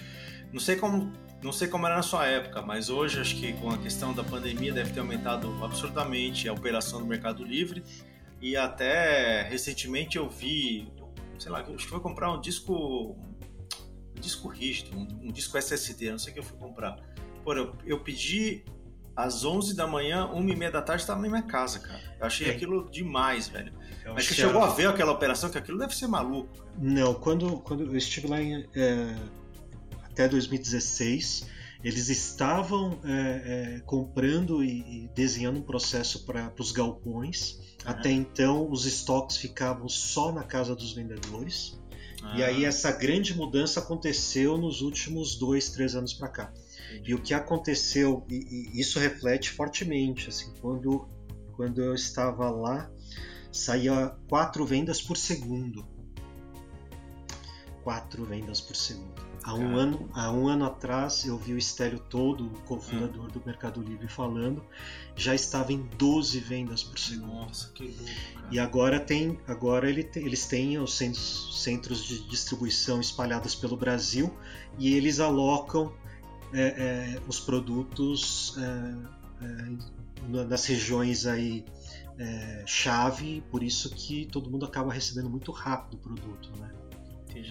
não 0.53 0.59
sei 0.59 0.75
como 0.75 1.11
não 1.41 1.51
sei 1.51 1.67
como 1.67 1.87
era 1.87 1.95
na 1.95 2.03
sua 2.03 2.27
época, 2.27 2.61
mas 2.61 2.91
hoje 2.91 3.19
acho 3.19 3.35
que 3.37 3.53
com 3.53 3.71
a 3.71 3.77
questão 3.79 4.13
da 4.13 4.23
pandemia 4.23 4.71
deve 4.71 4.93
ter 4.93 4.99
aumentado 4.99 5.51
absurdamente 5.63 6.47
a 6.47 6.53
operação 6.53 6.99
do 6.99 7.07
Mercado 7.07 7.43
Livre. 7.43 7.83
E 8.39 8.55
até 8.55 9.41
recentemente 9.49 10.17
eu 10.17 10.29
vi, 10.29 10.87
sei 11.41 11.51
lá, 11.51 11.61
acho 11.61 11.75
que 11.75 11.87
foi 11.87 11.99
comprar 11.99 12.31
um 12.31 12.39
disco 12.39 13.17
um 14.15 14.19
disco 14.19 14.47
rígido, 14.47 14.95
um, 14.95 15.27
um 15.27 15.31
disco 15.31 15.57
SSD, 15.57 16.11
não 16.11 16.19
sei 16.19 16.31
o 16.31 16.33
que 16.35 16.39
eu 16.39 16.43
fui 16.43 16.57
comprar. 16.57 16.99
Pô, 17.43 17.53
eu, 17.53 17.75
eu 17.83 17.99
pedi 17.99 18.63
às 19.15 19.43
11 19.43 19.75
da 19.75 19.87
manhã, 19.87 20.27
1 20.27 20.49
e 20.49 20.55
meia 20.55 20.71
da 20.71 20.83
tarde, 20.83 21.01
estava 21.01 21.19
na 21.19 21.27
minha 21.27 21.41
casa, 21.41 21.79
cara. 21.79 21.99
Eu 22.19 22.27
achei 22.27 22.47
é. 22.47 22.51
aquilo 22.51 22.89
demais, 22.91 23.47
velho. 23.47 23.73
Eu 24.05 24.13
Mas 24.13 24.27
você 24.27 24.35
chegou 24.35 24.61
a 24.61 24.67
ver 24.67 24.87
aquela 24.87 25.11
operação, 25.11 25.49
que 25.49 25.57
aquilo 25.57 25.79
deve 25.79 25.95
ser 25.95 26.05
maluco. 26.05 26.63
Não, 26.77 27.15
quando, 27.15 27.57
quando 27.61 27.85
eu 27.85 27.97
estive 27.97 28.27
lá 28.27 28.39
em, 28.39 28.67
é, 28.75 29.15
até 30.03 30.27
2016, 30.27 31.47
eles 31.83 32.09
estavam 32.09 32.99
é, 33.03 33.77
é, 33.77 33.79
comprando 33.81 34.63
e, 34.63 35.05
e, 35.05 35.09
desenhando 35.15 35.59
um 35.59 35.63
processo 35.63 36.25
para 36.25 36.53
os 36.59 36.71
galpões. 36.71 37.59
Até 37.83 38.11
então, 38.11 38.69
os 38.69 38.85
estoques 38.85 39.37
ficavam 39.37 39.89
só 39.89 40.31
na 40.31 40.43
casa 40.43 40.75
dos 40.75 40.93
vendedores. 40.93 41.79
Ah. 42.21 42.37
E 42.37 42.43
aí, 42.43 42.65
essa 42.65 42.91
grande 42.91 43.35
mudança 43.35 43.79
aconteceu 43.79 44.57
nos 44.57 44.81
últimos 44.81 45.35
dois, 45.35 45.69
três 45.69 45.95
anos 45.95 46.13
para 46.13 46.27
cá. 46.27 46.53
E 47.03 47.15
o 47.15 47.21
que 47.21 47.33
aconteceu, 47.33 48.25
e, 48.29 48.69
e, 48.75 48.79
isso 48.79 48.99
reflete 48.99 49.49
fortemente, 49.49 50.29
assim, 50.29 50.53
quando, 50.61 51.09
quando 51.55 51.81
eu 51.81 51.95
estava 51.95 52.51
lá, 52.51 52.91
saía 53.51 54.15
quatro 54.29 54.65
vendas 54.65 55.01
por 55.01 55.17
segundo. 55.17 55.83
Quatro 57.83 58.23
vendas 58.23 58.61
por 58.61 58.75
segundo. 58.75 59.10
Há 59.43 59.55
um, 59.55 59.75
ano, 59.75 60.09
há 60.13 60.31
um 60.31 60.47
ano 60.47 60.65
atrás 60.65 61.25
eu 61.25 61.37
vi 61.37 61.53
o 61.53 61.57
Estélio 61.57 61.99
todo, 61.99 62.45
o 62.45 62.61
cofundador 62.61 63.25
hum. 63.25 63.29
do 63.29 63.41
Mercado 63.43 63.81
Livre, 63.81 64.07
falando, 64.07 64.63
já 65.15 65.33
estava 65.33 65.73
em 65.73 65.81
12 65.97 66.39
vendas 66.39 66.83
por 66.83 66.99
segundo. 66.99 67.33
Nossa, 67.33 67.69
que 67.73 67.85
louco. 67.85 68.03
Cara. 68.35 68.47
E 68.51 68.59
agora 68.59 68.99
tem, 68.99 69.39
agora 69.47 69.89
ele 69.89 70.07
eles 70.15 70.45
têm 70.45 70.77
os 70.77 70.95
centros, 70.95 71.63
centros 71.63 72.03
de 72.03 72.27
distribuição 72.27 73.01
espalhados 73.01 73.55
pelo 73.55 73.75
Brasil 73.75 74.31
e 74.77 74.93
eles 74.93 75.19
alocam 75.19 75.91
é, 76.53 76.61
é, 76.61 77.21
os 77.27 77.39
produtos 77.39 78.55
é, 78.57 79.45
é 79.45 79.91
nas 80.27 80.65
regiões 80.65 81.25
aí 81.25 81.65
é, 82.19 82.63
chave, 82.67 83.43
por 83.49 83.63
isso 83.63 83.89
que 83.89 84.27
todo 84.27 84.51
mundo 84.51 84.65
acaba 84.65 84.93
recebendo 84.93 85.29
muito 85.29 85.51
rápido 85.51 85.95
o 85.95 85.97
produto, 85.97 86.51
né? 86.59 86.69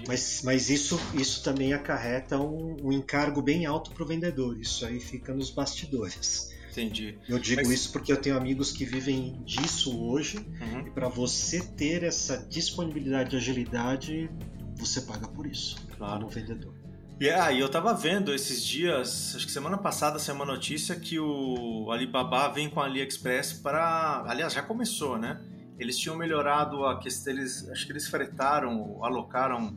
Mas, 0.06 0.42
mas 0.42 0.70
isso, 0.70 1.00
isso 1.14 1.42
também 1.42 1.72
acarreta 1.72 2.38
um, 2.38 2.76
um 2.82 2.92
encargo 2.92 3.42
bem 3.42 3.66
alto 3.66 3.90
para 3.90 4.02
o 4.02 4.06
vendedor. 4.06 4.58
Isso 4.58 4.84
aí 4.84 5.00
fica 5.00 5.34
nos 5.34 5.50
bastidores. 5.50 6.50
Entendi. 6.70 7.18
Eu 7.28 7.38
digo 7.38 7.62
mas... 7.62 7.72
isso 7.72 7.92
porque 7.92 8.12
eu 8.12 8.16
tenho 8.16 8.36
amigos 8.36 8.70
que 8.72 8.84
vivem 8.84 9.42
disso 9.44 10.00
hoje. 10.00 10.38
Uhum. 10.38 10.86
E 10.86 10.90
para 10.90 11.08
você 11.08 11.60
ter 11.60 12.02
essa 12.04 12.36
disponibilidade 12.36 13.30
de 13.30 13.36
agilidade, 13.36 14.30
você 14.76 15.00
paga 15.02 15.26
por 15.28 15.46
isso, 15.46 15.76
claro. 15.96 16.20
como 16.20 16.28
vendedor. 16.28 16.74
Yeah, 17.20 17.52
e 17.52 17.60
eu 17.60 17.68
tava 17.68 17.92
vendo 17.92 18.32
esses 18.32 18.64
dias, 18.64 19.34
acho 19.36 19.44
que 19.44 19.52
semana 19.52 19.76
passada 19.76 20.18
saiu 20.18 20.36
uma 20.36 20.46
notícia 20.46 20.96
que 20.96 21.18
o 21.18 21.90
Alibaba 21.90 22.48
vem 22.48 22.70
com 22.70 22.80
a 22.80 22.86
AliExpress 22.86 23.52
para. 23.52 24.24
Aliás, 24.26 24.54
já 24.54 24.62
começou, 24.62 25.18
né? 25.18 25.38
Eles 25.80 25.96
tinham 25.98 26.14
melhorado 26.14 26.84
a 26.84 26.98
questão, 26.98 27.32
eles, 27.32 27.68
acho 27.70 27.86
que 27.86 27.92
eles 27.92 28.06
fretaram, 28.06 29.02
alocaram 29.02 29.76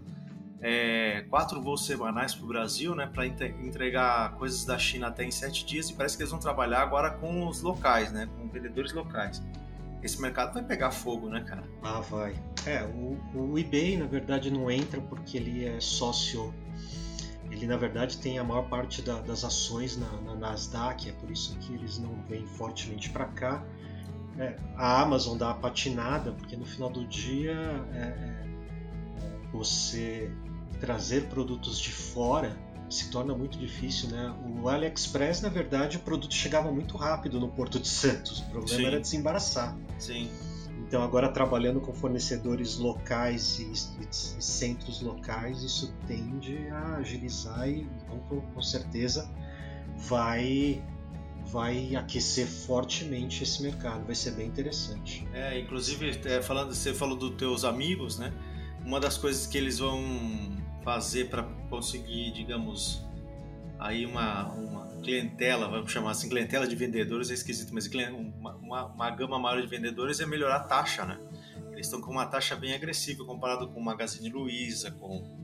é, 0.62 1.26
quatro 1.30 1.62
voos 1.62 1.86
semanais 1.86 2.36
para 2.36 2.44
o 2.44 2.48
Brasil, 2.48 2.94
né? 2.94 3.08
Para 3.08 3.26
entregar 3.26 4.34
coisas 4.36 4.66
da 4.66 4.78
China 4.78 5.08
até 5.08 5.24
em 5.24 5.32
sete 5.32 5.66
dias 5.66 5.90
e 5.90 5.94
parece 5.94 6.18
que 6.18 6.24
eles 6.24 6.32
vão 6.32 6.40
trabalhar 6.40 6.82
agora 6.82 7.10
com 7.10 7.48
os 7.48 7.62
locais, 7.62 8.12
né? 8.12 8.28
Com 8.38 8.50
vendedores 8.50 8.92
locais. 8.92 9.42
Esse 10.04 10.22
mercado 10.22 10.54
vai 10.54 10.64
pegar 10.64 10.92
fogo, 10.92 11.30
né, 11.30 11.42
cara? 11.42 11.64
Ah, 11.82 12.02
vai. 12.02 12.36
É, 12.66 12.84
o, 12.84 13.18
o 13.34 13.58
eBay, 13.58 13.96
na 13.96 14.06
verdade, 14.06 14.52
não 14.52 14.70
entra 14.70 15.00
porque 15.00 15.38
ele 15.38 15.66
é 15.66 15.80
sócio 15.80 16.54
ele 17.54 17.68
na 17.68 17.78
verdade 17.78 18.18
tem 18.18 18.40
a 18.40 18.44
maior 18.44 18.64
parte 18.64 19.02
da, 19.02 19.20
das 19.22 19.44
ações 19.44 19.96
na, 19.96 20.10
na, 20.22 20.36
Nasdaq, 20.36 21.08
é 21.08 21.12
por 21.14 21.30
isso 21.30 21.56
que 21.60 21.74
eles 21.74 22.00
não 22.00 22.16
vêm 22.28 22.46
fortemente 22.46 23.12
para 23.12 23.26
cá. 23.26 23.64
É, 24.38 24.56
a 24.76 25.02
Amazon 25.02 25.38
dá 25.38 25.52
a 25.52 25.54
patinada, 25.54 26.32
porque 26.32 26.56
no 26.56 26.66
final 26.66 26.90
do 26.90 27.06
dia 27.06 27.54
é, 27.94 27.98
é, 28.00 28.44
você 29.52 30.32
trazer 30.80 31.26
produtos 31.26 31.80
de 31.80 31.92
fora 31.92 32.58
se 32.90 33.10
torna 33.10 33.36
muito 33.36 33.58
difícil, 33.58 34.10
né? 34.10 34.34
O 34.62 34.70
AliExpress, 34.70 35.42
na 35.42 35.50
verdade, 35.50 35.98
o 35.98 36.00
produto 36.02 36.34
chegava 36.34 36.72
muito 36.72 36.96
rápido 36.98 37.40
no 37.40 37.48
Porto 37.48 37.80
de 37.80 37.88
Santos. 37.88 38.40
O 38.40 38.50
problema 38.50 38.78
Sim. 38.78 38.86
era 38.86 39.00
desembaraçar. 39.00 39.76
Sim. 39.98 40.30
Então, 40.80 41.02
agora 41.02 41.30
trabalhando 41.30 41.82
com 41.82 41.94
fornecedores 41.94 42.78
locais 42.78 43.58
e, 43.60 43.72
e 43.72 44.44
centros 44.44 45.02
locais, 45.02 45.64
isso 45.64 45.92
tende 46.06 46.68
a 46.70 46.98
agilizar 46.98 47.68
e, 47.68 47.88
com, 48.30 48.42
com 48.42 48.62
certeza, 48.62 49.28
vai 49.98 50.84
vai 51.46 51.96
aquecer 51.96 52.48
fortemente 52.48 53.44
esse 53.44 53.62
mercado, 53.62 54.06
vai 54.06 54.16
ser 54.16 54.32
bem 54.32 54.48
interessante. 54.48 55.28
É, 55.34 55.60
inclusive, 55.60 56.20
é, 56.26 56.42
falando, 56.42 56.74
você 56.74 56.94
falou 56.94 57.18
dos 57.18 57.36
teus 57.36 57.64
amigos, 57.64 58.18
né? 58.18 58.34
Uma 58.86 59.00
das 59.00 59.18
coisas 59.18 59.48
que 59.48 59.58
eles 59.58 59.80
vão 59.80 60.02
fazer 60.84 61.30
para 61.30 61.44
conseguir, 61.70 62.32
digamos, 62.32 63.04
aí 63.80 64.06
uma, 64.06 64.52
uma 64.54 65.02
clientela, 65.02 65.68
vamos 65.68 65.92
chamar 65.92 66.12
assim, 66.12 66.30
clientela 66.30 66.68
de 66.68 66.76
vendedores 66.76 67.30
é 67.30 67.34
esquisito, 67.34 67.74
mas 67.74 67.88
uma, 67.88 68.56
uma, 68.56 68.86
uma 68.86 69.10
gama 69.12 69.40
maior 69.40 69.62
de 69.62 69.68
vendedores 69.68 70.20
é 70.20 70.26
melhorar 70.26 70.58
a 70.58 70.64
taxa, 70.64 71.06
né? 71.06 71.20
Eles 71.72 71.88
estão 71.88 72.02
com 72.02 72.12
uma 72.12 72.26
taxa 72.26 72.56
bem 72.56 72.74
agressiva 72.74 73.26
comparado 73.26 73.68
com 73.68 73.80
o 73.80 73.84
Magazine 73.84 74.30
Luiza, 74.30 74.92
com, 74.92 75.38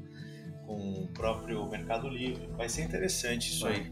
com 0.65 1.03
o 1.03 1.07
próprio 1.13 1.67
Mercado 1.67 2.07
Livre. 2.07 2.47
Vai 2.55 2.69
ser 2.69 2.83
interessante 2.83 3.49
isso 3.49 3.67
aí. 3.67 3.91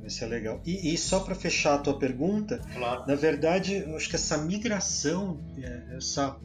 Vai 0.00 0.10
ser 0.10 0.26
legal. 0.26 0.60
E, 0.64 0.94
e 0.94 0.98
só 0.98 1.20
para 1.20 1.34
fechar 1.34 1.74
a 1.74 1.78
tua 1.78 1.98
pergunta, 1.98 2.60
claro. 2.74 3.04
na 3.06 3.14
verdade, 3.14 3.76
eu 3.86 3.96
acho 3.96 4.08
que 4.08 4.16
essa 4.16 4.38
migração, 4.38 5.40
é, 5.58 5.96
essa, 5.96 6.36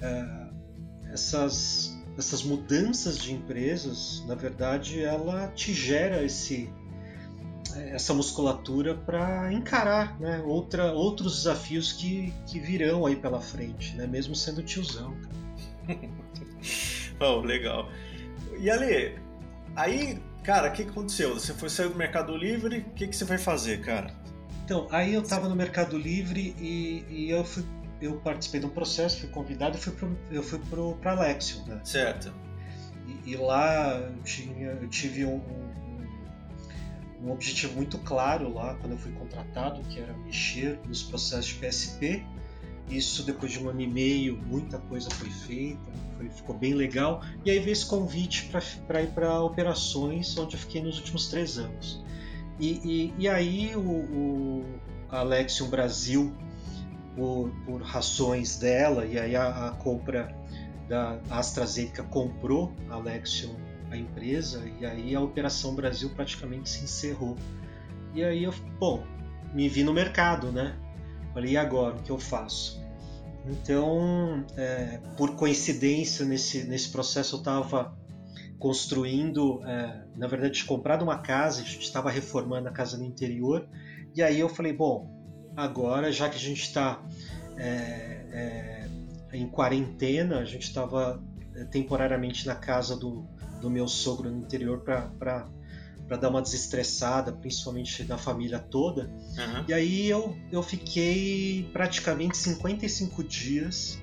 é, 0.00 1.12
essas 1.12 1.96
essas 2.18 2.42
mudanças 2.42 3.18
de 3.18 3.34
empresas, 3.34 4.24
na 4.26 4.34
verdade, 4.34 5.02
ela 5.02 5.48
te 5.48 5.74
gera 5.74 6.24
esse 6.24 6.68
essa 7.92 8.14
musculatura 8.14 8.94
para 8.94 9.52
encarar 9.52 10.18
né, 10.18 10.42
outra, 10.46 10.92
outros 10.92 11.36
desafios 11.36 11.92
que, 11.92 12.32
que 12.46 12.58
virão 12.58 13.04
aí 13.04 13.16
pela 13.16 13.38
frente, 13.38 13.94
né, 13.96 14.06
mesmo 14.06 14.34
sendo 14.34 14.62
tiozão. 14.62 15.14
oh, 17.20 17.40
legal. 17.40 17.90
E 18.58 18.70
Ale, 18.70 19.18
aí, 19.76 20.20
Cara, 20.46 20.68
o 20.68 20.72
que 20.72 20.84
aconteceu? 20.84 21.34
Você 21.34 21.52
foi 21.52 21.68
sair 21.68 21.88
do 21.88 21.96
Mercado 21.96 22.36
Livre, 22.36 22.78
o 22.78 22.90
que, 22.90 23.08
que 23.08 23.16
você 23.16 23.24
vai 23.24 23.36
fazer, 23.36 23.80
cara? 23.80 24.14
Então, 24.64 24.86
aí 24.92 25.12
eu 25.12 25.22
estava 25.22 25.48
no 25.48 25.56
Mercado 25.56 25.98
Livre 25.98 26.54
e, 26.60 27.04
e, 27.10 27.30
eu, 27.30 27.44
fui, 27.44 27.64
eu 28.00 28.14
participei 28.20 28.60
de 28.60 28.66
um 28.66 28.70
processo, 28.70 29.18
fui 29.18 29.28
convidado 29.28 29.76
e 29.76 29.80
fui 29.80 29.92
pro, 29.92 30.16
eu 30.30 30.44
fui 30.44 30.60
para 31.00 31.10
Alexion, 31.10 31.64
né? 31.64 31.80
Certo. 31.82 32.32
E, 33.08 33.32
e, 33.32 33.36
lá 33.36 33.98
eu, 33.98 34.22
tinha, 34.22 34.68
eu 34.68 34.88
tive 34.88 35.24
um, 35.24 35.38
um, 35.38 37.24
um, 37.24 37.32
objetivo 37.32 37.74
muito 37.74 37.98
claro 37.98 38.54
lá 38.54 38.76
quando 38.76 38.92
eu 38.92 38.98
fui 38.98 39.10
contratado, 39.10 39.80
que 39.88 39.98
era 39.98 40.16
mexer 40.18 40.78
nos 40.86 41.02
processos 41.02 41.46
de 41.46 41.54
PSP. 41.54 42.24
Isso 42.88 43.24
depois 43.24 43.50
de 43.50 43.58
um 43.58 43.68
ano 43.68 43.80
e 43.80 43.86
meio, 43.86 44.38
muita 44.46 44.78
coisa 44.78 45.10
foi 45.10 45.28
feita, 45.28 45.92
foi, 46.16 46.28
ficou 46.28 46.56
bem 46.56 46.74
legal. 46.74 47.22
E 47.44 47.50
aí 47.50 47.58
veio 47.58 47.72
esse 47.72 47.86
convite 47.86 48.50
para 48.86 49.02
ir 49.02 49.08
para 49.08 49.40
operações, 49.42 50.36
onde 50.38 50.54
eu 50.54 50.60
fiquei 50.60 50.82
nos 50.82 50.98
últimos 50.98 51.28
três 51.28 51.58
anos. 51.58 52.02
E, 52.60 52.80
e, 52.84 53.14
e 53.18 53.28
aí 53.28 53.74
o, 53.74 53.80
o 53.80 54.64
Alexion 55.08 55.68
Brasil, 55.68 56.32
por, 57.16 57.50
por 57.64 57.82
rações 57.82 58.56
dela, 58.56 59.04
e 59.04 59.18
aí 59.18 59.34
a, 59.34 59.68
a 59.68 59.70
compra 59.72 60.34
da 60.88 61.18
AstraZeneca 61.28 62.04
comprou 62.04 62.72
a 62.88 62.94
Alexion, 62.94 63.54
a 63.90 63.96
empresa, 63.96 64.64
e 64.80 64.86
aí 64.86 65.14
a 65.14 65.20
Operação 65.20 65.74
Brasil 65.74 66.10
praticamente 66.10 66.68
se 66.68 66.84
encerrou. 66.84 67.36
E 68.14 68.22
aí 68.22 68.44
eu, 68.44 68.54
bom, 68.78 69.04
me 69.52 69.68
vi 69.68 69.82
no 69.82 69.92
mercado, 69.92 70.52
né? 70.52 70.76
Falei, 71.36 71.52
e 71.52 71.56
agora, 71.58 71.94
o 71.94 72.02
que 72.02 72.08
eu 72.08 72.18
faço? 72.18 72.82
Então, 73.44 74.42
é, 74.56 74.98
por 75.18 75.36
coincidência, 75.36 76.24
nesse, 76.24 76.64
nesse 76.64 76.88
processo 76.88 77.36
eu 77.36 77.40
estava 77.40 77.94
construindo, 78.58 79.62
é, 79.66 80.02
na 80.16 80.26
verdade, 80.28 80.64
comprado 80.64 81.02
uma 81.02 81.18
casa, 81.18 81.60
a 81.60 81.64
gente 81.66 81.82
estava 81.82 82.10
reformando 82.10 82.70
a 82.70 82.72
casa 82.72 82.96
no 82.96 83.04
interior, 83.04 83.68
e 84.14 84.22
aí 84.22 84.40
eu 84.40 84.48
falei, 84.48 84.72
bom, 84.72 85.14
agora, 85.54 86.10
já 86.10 86.30
que 86.30 86.36
a 86.36 86.40
gente 86.40 86.62
está 86.62 87.04
é, 87.58 88.88
é, 89.30 89.36
em 89.36 89.46
quarentena, 89.46 90.38
a 90.38 90.44
gente 90.46 90.62
estava 90.62 91.22
é, 91.54 91.64
temporariamente 91.64 92.46
na 92.46 92.54
casa 92.54 92.96
do, 92.96 93.28
do 93.60 93.68
meu 93.68 93.86
sogro 93.86 94.30
no 94.30 94.38
interior 94.38 94.80
para 94.80 95.46
para 96.06 96.16
dar 96.16 96.28
uma 96.28 96.40
desestressada, 96.40 97.32
principalmente 97.32 98.04
da 98.04 98.16
família 98.16 98.58
toda. 98.58 99.10
Uhum. 99.36 99.64
E 99.68 99.74
aí 99.74 100.08
eu, 100.08 100.36
eu 100.52 100.62
fiquei 100.62 101.68
praticamente 101.72 102.36
55 102.36 103.24
dias 103.24 104.00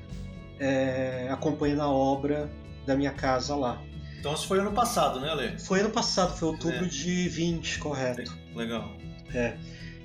é, 0.59 1.27
acompanhando 1.31 1.81
a 1.81 1.89
obra 1.89 2.49
da 2.85 2.95
minha 2.95 3.11
casa 3.11 3.55
lá. 3.55 3.81
Então 4.19 4.33
isso 4.33 4.47
foi 4.47 4.59
ano 4.59 4.71
passado, 4.71 5.19
né, 5.19 5.29
Ale? 5.29 5.59
Foi 5.59 5.81
ano 5.81 5.89
passado, 5.89 6.37
foi 6.37 6.47
outubro 6.49 6.85
é. 6.85 6.87
de 6.87 7.27
20, 7.29 7.79
correto. 7.79 8.31
Legal. 8.55 8.89
É. 9.33 9.57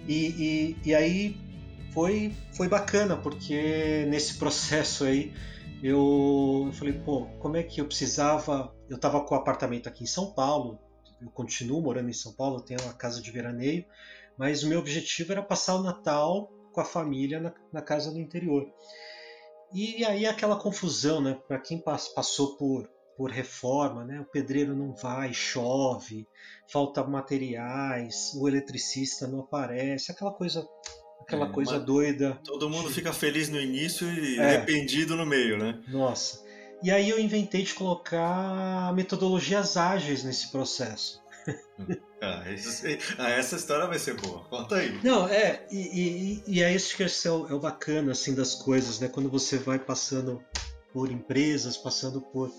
E, 0.06 0.76
e, 0.84 0.88
e 0.88 0.94
aí 0.94 1.36
foi, 1.92 2.34
foi 2.52 2.68
bacana, 2.68 3.16
porque 3.16 4.06
nesse 4.08 4.34
processo 4.34 5.04
aí 5.04 5.32
eu, 5.82 6.64
eu 6.66 6.72
falei, 6.72 6.94
pô, 6.94 7.26
como 7.38 7.56
é 7.56 7.62
que 7.62 7.80
eu 7.80 7.84
precisava. 7.84 8.74
Eu 8.88 8.96
estava 8.96 9.20
com 9.20 9.34
o 9.34 9.38
apartamento 9.38 9.88
aqui 9.88 10.02
em 10.02 10.06
São 10.06 10.32
Paulo, 10.32 10.78
eu 11.20 11.30
continuo 11.30 11.80
morando 11.80 12.08
em 12.08 12.14
São 12.14 12.32
Paulo, 12.32 12.60
tenho 12.60 12.80
uma 12.82 12.94
casa 12.94 13.20
de 13.20 13.30
veraneio, 13.30 13.84
mas 14.36 14.62
o 14.62 14.68
meu 14.68 14.78
objetivo 14.78 15.32
era 15.32 15.42
passar 15.42 15.74
o 15.74 15.82
Natal 15.82 16.50
com 16.72 16.80
a 16.80 16.84
família 16.84 17.40
na, 17.40 17.52
na 17.72 17.82
casa 17.82 18.10
do 18.10 18.18
interior. 18.18 18.66
E 19.72 20.04
aí 20.04 20.26
aquela 20.26 20.56
confusão, 20.56 21.20
né? 21.20 21.38
Para 21.46 21.58
quem 21.58 21.78
passou 21.78 22.56
por, 22.56 22.88
por 23.16 23.30
reforma, 23.30 24.04
né? 24.04 24.20
O 24.20 24.24
pedreiro 24.24 24.74
não 24.74 24.94
vai, 24.94 25.34
chove, 25.34 26.26
falta 26.70 27.04
materiais, 27.04 28.32
o 28.34 28.48
eletricista 28.48 29.26
não 29.26 29.40
aparece, 29.40 30.12
aquela 30.12 30.32
coisa 30.32 30.66
aquela 31.20 31.46
é, 31.46 31.52
coisa 31.52 31.78
doida. 31.78 32.40
Todo 32.44 32.70
mundo 32.70 32.90
fica 32.90 33.12
feliz 33.12 33.50
no 33.50 33.60
início 33.60 34.10
e 34.10 34.38
é. 34.38 34.56
arrependido 34.56 35.14
no 35.14 35.26
meio, 35.26 35.58
né? 35.58 35.82
Nossa. 35.88 36.47
E 36.82 36.90
aí 36.90 37.10
eu 37.10 37.18
inventei 37.18 37.62
de 37.62 37.74
colocar 37.74 38.92
metodologias 38.94 39.76
ágeis 39.76 40.22
nesse 40.22 40.50
processo. 40.50 41.20
ah, 42.22 42.44
ah, 43.18 43.30
essa 43.30 43.56
história 43.56 43.86
vai 43.86 43.98
ser 43.98 44.20
boa. 44.20 44.44
Conta 44.44 44.76
aí. 44.76 45.00
Não, 45.02 45.26
é, 45.28 45.66
e, 45.70 46.42
e, 46.46 46.58
e 46.58 46.62
é 46.62 46.72
isso 46.72 46.96
que 46.96 47.02
é 47.02 47.30
o, 47.30 47.48
é 47.48 47.54
o 47.54 47.58
bacana 47.58 48.12
assim, 48.12 48.34
das 48.34 48.54
coisas, 48.54 49.00
né? 49.00 49.08
Quando 49.08 49.28
você 49.28 49.56
vai 49.58 49.78
passando 49.78 50.42
por 50.92 51.10
empresas, 51.10 51.76
passando 51.76 52.20
por, 52.20 52.52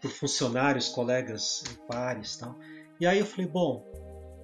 por 0.00 0.10
funcionários, 0.10 0.88
colegas, 0.88 1.62
pares 1.88 2.36
tal. 2.36 2.58
E 3.00 3.06
aí 3.06 3.18
eu 3.18 3.26
falei, 3.26 3.46
bom, 3.46 3.84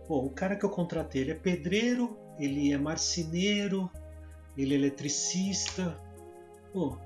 bom, 0.09 0.27
o 0.27 0.31
cara 0.31 0.57
que 0.57 0.65
eu 0.65 0.71
contratei, 0.71 1.23
ele 1.23 1.33
é 1.33 1.35
pedreiro, 1.35 2.19
ele 2.39 2.73
é 2.73 2.79
marceneiro, 2.79 3.91
ele 4.57 4.75
é 4.75 4.79
eletricista. 4.79 5.99
Pô, 6.73 6.99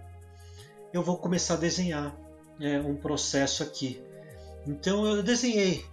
eu 0.97 1.03
vou 1.03 1.19
começar 1.19 1.55
a 1.55 1.59
desenhar 1.59 2.17
é, 2.59 2.81
um 2.81 2.97
processo 2.97 3.63
aqui. 3.63 4.03
Então 4.67 5.07
eu 5.07 5.23
desenhei, 5.23 5.85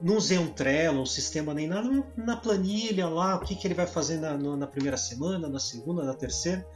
não 0.00 0.16
usei 0.16 0.38
um 0.38 0.48
Trello, 0.48 1.02
um 1.02 1.06
sistema 1.06 1.52
nem 1.52 1.68
nada, 1.68 1.88
na 2.16 2.36
planilha 2.36 3.06
lá, 3.08 3.36
o 3.36 3.40
que, 3.40 3.54
que 3.54 3.66
ele 3.66 3.74
vai 3.74 3.86
fazer 3.86 4.16
na, 4.16 4.36
na 4.36 4.66
primeira 4.66 4.96
semana, 4.96 5.48
na 5.48 5.60
segunda, 5.60 6.02
na 6.02 6.14
terceira. 6.14 6.66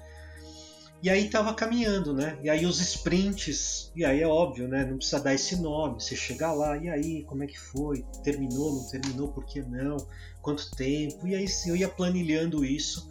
E 1.03 1.09
aí 1.09 1.25
estava 1.25 1.55
caminhando, 1.55 2.13
né? 2.13 2.39
E 2.43 2.51
aí 2.51 2.67
os 2.67 2.79
sprints, 2.79 3.91
e 3.97 4.05
aí 4.05 4.21
é 4.21 4.27
óbvio, 4.27 4.69
né? 4.69 4.85
Não 4.85 4.99
precisa 4.99 5.19
dar 5.19 5.33
esse 5.33 5.57
nome, 5.57 5.95
você 5.95 6.15
chegar 6.15 6.53
lá, 6.53 6.77
e 6.77 6.91
aí, 6.91 7.25
como 7.25 7.43
é 7.43 7.47
que 7.47 7.59
foi? 7.59 8.05
Terminou, 8.23 8.75
não 8.75 8.87
terminou, 8.87 9.29
por 9.29 9.47
que 9.47 9.63
não? 9.63 9.97
Quanto 10.43 10.71
tempo? 10.73 11.27
E 11.27 11.35
aí 11.35 11.47
eu 11.67 11.75
ia 11.75 11.89
planilhando 11.89 12.63
isso 12.63 13.10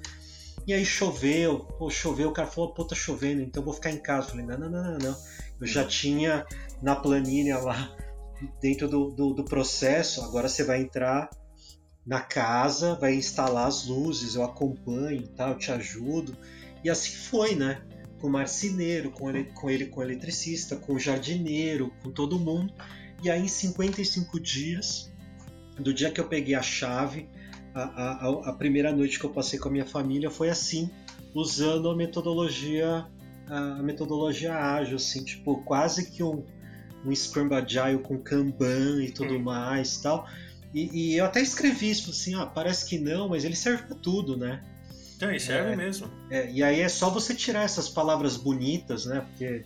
e 0.69 0.73
aí 0.73 0.85
choveu, 0.85 1.61
pô, 1.79 1.89
choveu, 1.89 2.29
o 2.29 2.31
cara 2.31 2.47
falou, 2.47 2.71
pô, 2.71 2.85
tá 2.85 2.93
chovendo, 2.93 3.41
então 3.41 3.63
vou 3.63 3.73
ficar 3.73 3.89
em 3.89 3.97
casa. 3.97 4.27
Eu 4.27 4.31
falei, 4.33 4.45
não, 4.45 4.55
não, 4.55 4.69
não, 4.69 4.83
não, 4.83 4.97
não. 4.99 5.17
Eu 5.59 5.65
já 5.65 5.83
tinha 5.83 6.45
na 6.79 6.95
planilha 6.95 7.57
lá, 7.57 7.91
dentro 8.61 8.87
do, 8.87 9.09
do, 9.09 9.33
do 9.33 9.43
processo, 9.43 10.21
agora 10.21 10.47
você 10.47 10.63
vai 10.63 10.79
entrar 10.79 11.27
na 12.05 12.21
casa, 12.21 12.93
vai 12.93 13.15
instalar 13.15 13.67
as 13.67 13.87
luzes, 13.87 14.35
eu 14.35 14.43
acompanho, 14.43 15.27
tá, 15.29 15.49
eu 15.49 15.57
te 15.57 15.71
ajudo. 15.71 16.37
E 16.83 16.89
assim 16.91 17.13
foi, 17.13 17.55
né? 17.55 17.81
Com 18.21 18.27
o 18.27 18.31
marceneiro, 18.31 19.09
com 19.09 19.27
ele, 19.27 19.45
com 19.45 19.71
ele, 19.71 19.87
com 19.87 20.01
o 20.01 20.03
eletricista, 20.03 20.75
com 20.75 20.93
o 20.93 20.99
jardineiro, 20.99 21.91
com 22.03 22.11
todo 22.11 22.37
mundo. 22.37 22.71
E 23.23 23.31
aí 23.31 23.41
em 23.41 23.47
55 23.47 24.39
dias, 24.39 25.11
do 25.79 25.91
dia 25.91 26.11
que 26.11 26.21
eu 26.21 26.27
peguei 26.27 26.53
a 26.53 26.61
chave, 26.61 27.27
a, 27.73 28.27
a, 28.27 28.49
a, 28.49 28.53
primeira 28.53 28.91
noite 28.91 29.19
que 29.19 29.25
eu 29.25 29.29
passei 29.29 29.59
com 29.59 29.69
a 29.69 29.71
minha 29.71 29.85
família 29.85 30.29
foi 30.29 30.49
assim, 30.49 30.89
usando 31.33 31.89
a 31.89 31.95
metodologia 31.95 33.05
a 33.49 33.81
metodologia 33.81 34.53
ágil, 34.53 34.97
assim, 34.97 35.23
tipo 35.23 35.63
quase 35.63 36.11
que 36.11 36.21
um, 36.21 36.43
um 37.03 37.15
Scrum 37.15 37.51
Agile 37.53 37.97
com 37.99 38.17
Kanban 38.19 39.03
e 39.03 39.11
tudo 39.11 39.35
hum. 39.35 39.41
mais 39.41 39.97
tal. 39.97 40.27
E, 40.73 41.13
e, 41.13 41.17
eu 41.17 41.25
até 41.25 41.41
escrevi 41.41 41.89
isso 41.89 42.11
assim, 42.11 42.35
ó, 42.35 42.45
parece 42.45 42.85
que 42.85 42.99
não, 42.99 43.29
mas 43.29 43.43
ele 43.43 43.55
serve 43.55 43.83
para 43.83 43.95
tudo, 43.95 44.37
né? 44.37 44.61
É, 45.19 45.37
serve 45.39 45.73
é, 45.73 45.75
mesmo. 45.75 46.07
É, 46.29 46.49
e 46.51 46.63
aí 46.63 46.79
é 46.79 46.87
só 46.87 47.09
você 47.09 47.33
tirar 47.33 47.63
essas 47.63 47.89
palavras 47.89 48.37
bonitas, 48.37 49.05
né? 49.05 49.21
Porque 49.21 49.65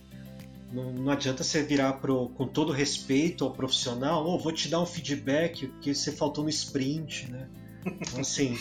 não, 0.72 0.90
não 0.92 1.12
adianta 1.12 1.44
você 1.44 1.62
virar 1.62 1.92
pro, 1.94 2.30
com 2.30 2.46
todo 2.46 2.72
respeito 2.72 3.44
ao 3.44 3.52
profissional, 3.52 4.24
ou 4.24 4.34
oh, 4.34 4.38
vou 4.38 4.50
te 4.50 4.68
dar 4.68 4.80
um 4.80 4.86
feedback 4.86 5.68
que 5.82 5.94
você 5.94 6.10
faltou 6.10 6.42
no 6.42 6.50
sprint, 6.50 7.30
né? 7.30 7.46
Assim. 8.18 8.58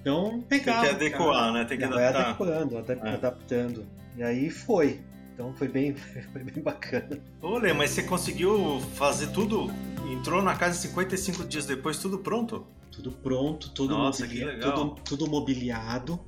Então, 0.00 0.40
pegava. 0.48 0.86
Tem 0.86 0.88
que 0.88 0.94
adequar, 0.94 1.34
cara, 1.34 1.52
né? 1.52 1.64
Tem 1.64 1.78
que 1.78 1.86
vai 1.86 2.06
adequando, 2.06 2.76
é. 2.76 3.14
adaptando. 3.14 3.86
E 4.16 4.22
aí 4.22 4.50
foi. 4.50 5.00
Então 5.34 5.52
foi 5.52 5.68
bem, 5.68 5.94
foi 6.32 6.42
bem 6.44 6.62
bacana. 6.62 7.20
Olha, 7.42 7.74
mas 7.74 7.90
você 7.90 8.02
conseguiu 8.02 8.80
fazer 8.94 9.28
tudo? 9.28 9.70
Entrou 10.10 10.42
na 10.42 10.56
casa 10.56 10.78
55 10.78 11.44
dias 11.44 11.66
depois, 11.66 11.98
tudo 11.98 12.18
pronto? 12.18 12.66
Tudo 12.90 13.10
pronto, 13.10 13.70
tudo, 13.70 13.98
Nossa, 13.98 14.24
mobili... 14.24 14.60
tudo, 14.60 14.94
tudo 15.04 15.26
mobiliado. 15.28 16.18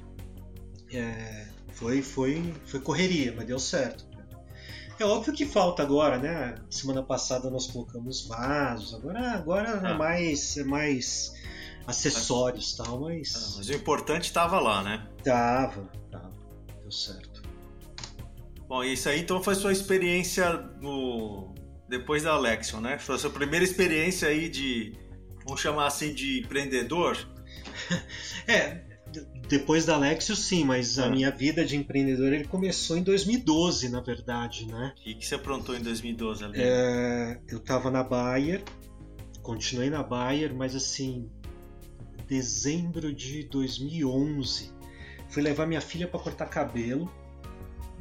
É, 0.93 1.47
foi, 1.73 2.03
foi, 2.03 2.53
foi 2.67 2.81
correria, 2.81 3.33
mas 3.35 3.47
deu 3.47 3.59
certo. 3.59 4.07
É 4.99 5.05
óbvio 5.05 5.33
que 5.33 5.47
falta 5.47 5.83
agora, 5.83 6.19
né? 6.19 6.57
Semana 6.69 7.03
passada 7.03 7.49
nós 7.49 7.69
colocamos 7.69 8.27
vasos, 8.27 8.95
agora, 8.95 9.31
agora 9.31 9.69
é 9.69 9.87
ah. 9.87 9.91
é 9.91 9.97
mais, 9.97 10.57
é 10.57 10.65
mais 10.65 11.33
acessórios 11.89 12.73
e 12.73 12.77
tal, 12.77 13.01
mas. 13.01 13.35
Ah, 13.35 13.55
mas 13.57 13.69
o 13.69 13.73
importante 13.73 14.25
estava 14.25 14.61
lá, 14.61 14.83
né? 14.83 15.09
Tava, 15.25 15.91
tava. 16.11 16.33
Deu 16.83 16.93
certo. 16.93 17.43
Bom, 18.69 18.85
isso 18.85 19.09
aí 19.09 19.21
então 19.21 19.43
foi 19.43 19.55
sua 19.55 19.73
experiência 19.73 20.53
no. 20.81 21.55
Depois 21.89 22.23
da 22.23 22.33
Alexion, 22.33 22.81
né? 22.81 22.99
Foi 22.99 23.15
a 23.15 23.19
sua 23.19 23.31
primeira 23.31 23.65
experiência 23.65 24.29
aí 24.29 24.49
de. 24.49 24.93
Vamos 25.45 25.61
chamar 25.61 25.87
assim 25.87 26.13
de 26.13 26.41
empreendedor? 26.41 27.17
é, 28.47 28.83
depois 29.49 29.87
da 29.87 29.95
Alexio, 29.95 30.37
sim, 30.37 30.65
mas 30.65 30.99
a 30.99 31.07
ah. 31.07 31.11
minha 31.11 31.31
vida 31.31 31.65
de 31.65 31.75
empreendedor 31.75 32.35
ele 32.35 32.45
começou 32.45 32.99
em 32.99 33.03
2012, 33.03 33.89
na 33.89 34.03
verdade, 34.03 34.67
né? 34.67 34.93
E 35.07 35.13
o 35.13 35.19
que 35.19 35.27
você 35.27 35.37
aprontou 35.37 35.75
em 35.75 35.81
2012 35.81 36.45
ali? 36.45 36.61
É, 36.61 37.41
eu 37.49 37.57
estava 37.57 37.91
na 37.91 38.05
Bayer, 38.05 38.63
continuei 39.41 39.89
na 39.89 40.03
Bayer, 40.03 40.55
mas 40.55 40.77
assim, 40.77 41.31
dezembro 42.29 43.13
de 43.13 43.43
2011, 43.45 44.71
fui 45.29 45.43
levar 45.43 45.67
minha 45.67 45.81
filha 45.81 46.07
para 46.07 46.21
cortar 46.21 46.47
cabelo 46.47 47.11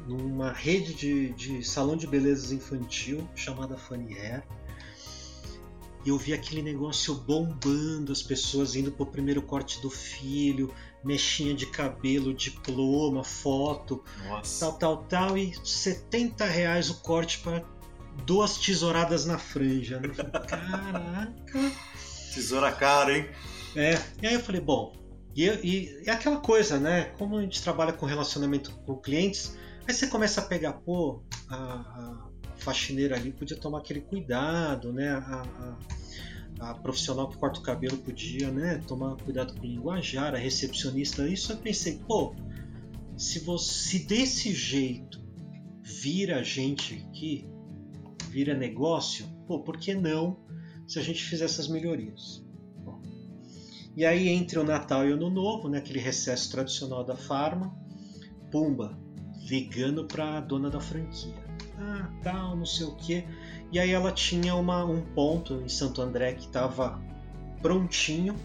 numa 0.06 0.52
rede 0.52 0.94
de, 0.94 1.32
de 1.32 1.64
salão 1.64 1.96
de 1.96 2.06
belezas 2.06 2.52
infantil 2.52 3.28
chamada 3.34 3.76
Funny 3.76 4.16
Hair. 4.16 4.42
E 6.04 6.10
eu 6.10 6.16
vi 6.16 6.32
aquele 6.32 6.62
negócio 6.62 7.14
bombando, 7.14 8.12
as 8.12 8.22
pessoas 8.22 8.76
indo 8.76 8.92
pro 8.92 9.04
primeiro 9.04 9.42
corte 9.42 9.80
do 9.82 9.90
filho, 9.90 10.72
mexinha 11.04 11.54
de 11.54 11.66
cabelo, 11.66 12.32
diploma, 12.32 13.24
foto, 13.24 14.02
Nossa. 14.26 14.60
tal, 14.60 14.78
tal, 14.78 14.96
tal, 15.04 15.38
e 15.38 15.52
70 15.64 16.44
reais 16.44 16.88
o 16.88 17.00
corte 17.00 17.38
para 17.40 17.64
duas 18.24 18.56
tesouradas 18.58 19.26
na 19.26 19.38
franja. 19.38 20.00
Né? 20.00 20.08
Caraca! 20.48 21.72
Tesoura 22.32 22.72
cara, 22.72 23.18
hein? 23.18 23.28
É, 23.78 23.94
e 24.20 24.26
aí 24.26 24.34
eu 24.34 24.40
falei, 24.40 24.60
bom, 24.60 24.92
e, 25.36 25.46
e, 25.46 26.02
e 26.04 26.10
aquela 26.10 26.38
coisa, 26.38 26.78
né? 26.80 27.12
Como 27.16 27.36
a 27.36 27.42
gente 27.42 27.62
trabalha 27.62 27.92
com 27.92 28.06
relacionamento 28.06 28.72
com 28.84 28.96
clientes, 28.96 29.56
Aí 29.88 29.94
você 29.94 30.06
começa 30.06 30.42
a 30.42 30.44
pegar, 30.44 30.74
pô, 30.74 31.22
a, 31.48 31.56
a 31.56 32.28
faxineira 32.56 33.16
ali 33.16 33.32
podia 33.32 33.56
tomar 33.56 33.78
aquele 33.78 34.02
cuidado, 34.02 34.92
né? 34.92 35.08
A, 35.08 35.78
a, 36.60 36.70
a, 36.70 36.74
profissional 36.74 37.30
que 37.30 37.38
corta 37.38 37.58
o 37.58 37.62
cabelo 37.62 37.96
podia, 37.96 38.50
né? 38.50 38.82
Tomar 38.86 39.16
cuidado 39.16 39.54
com 39.54 39.60
o 39.60 39.66
linguajar, 39.66 40.34
a 40.34 40.36
recepcionista. 40.36 41.26
Isso 41.26 41.52
eu 41.52 41.56
pensei, 41.56 41.98
pô, 42.06 42.34
se 43.16 43.38
você 43.38 43.72
se 43.72 43.98
desse 44.00 44.52
jeito 44.52 45.18
vira 45.82 46.44
gente 46.44 47.06
aqui, 47.08 47.48
vira 48.28 48.54
negócio, 48.54 49.24
pô, 49.46 49.60
por 49.60 49.78
que 49.78 49.94
não 49.94 50.36
se 50.86 50.98
a 50.98 51.02
gente 51.02 51.24
fizer 51.24 51.46
essas 51.46 51.66
melhorias? 51.66 52.44
E 53.98 54.06
aí 54.06 54.28
entre 54.28 54.60
o 54.60 54.62
Natal 54.62 55.04
e 55.04 55.10
o 55.10 55.14
Ano 55.14 55.28
Novo, 55.28 55.68
né? 55.68 55.78
Aquele 55.78 55.98
recesso 55.98 56.52
tradicional 56.52 57.02
da 57.02 57.16
farma, 57.16 57.74
pumba, 58.48 58.96
ligando 59.50 60.04
para 60.04 60.38
a 60.38 60.40
dona 60.40 60.70
da 60.70 60.78
franquia. 60.78 61.34
Ah, 61.76 62.08
tal, 62.22 62.54
não 62.54 62.64
sei 62.64 62.86
o 62.86 62.94
que. 62.94 63.24
E 63.72 63.80
aí 63.80 63.90
ela 63.90 64.12
tinha 64.12 64.54
uma, 64.54 64.84
um 64.84 65.00
ponto 65.00 65.54
em 65.54 65.68
Santo 65.68 66.00
André 66.00 66.34
que 66.34 66.46
estava 66.46 67.02
prontinho, 67.60 68.36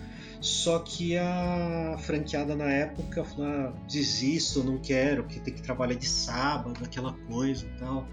só 0.41 0.79
que 0.79 1.15
a 1.19 1.97
franqueada 1.99 2.55
na 2.55 2.71
época 2.71 3.23
falou: 3.23 3.45
ah, 3.45 3.73
desisto, 3.87 4.63
não 4.63 4.79
quero, 4.79 5.21
porque 5.21 5.39
tem 5.39 5.53
que 5.53 5.61
trabalhar 5.61 5.93
de 5.93 6.07
sábado, 6.07 6.83
aquela 6.83 7.13
coisa 7.27 7.63
e 7.63 7.77
tal. 7.77 8.07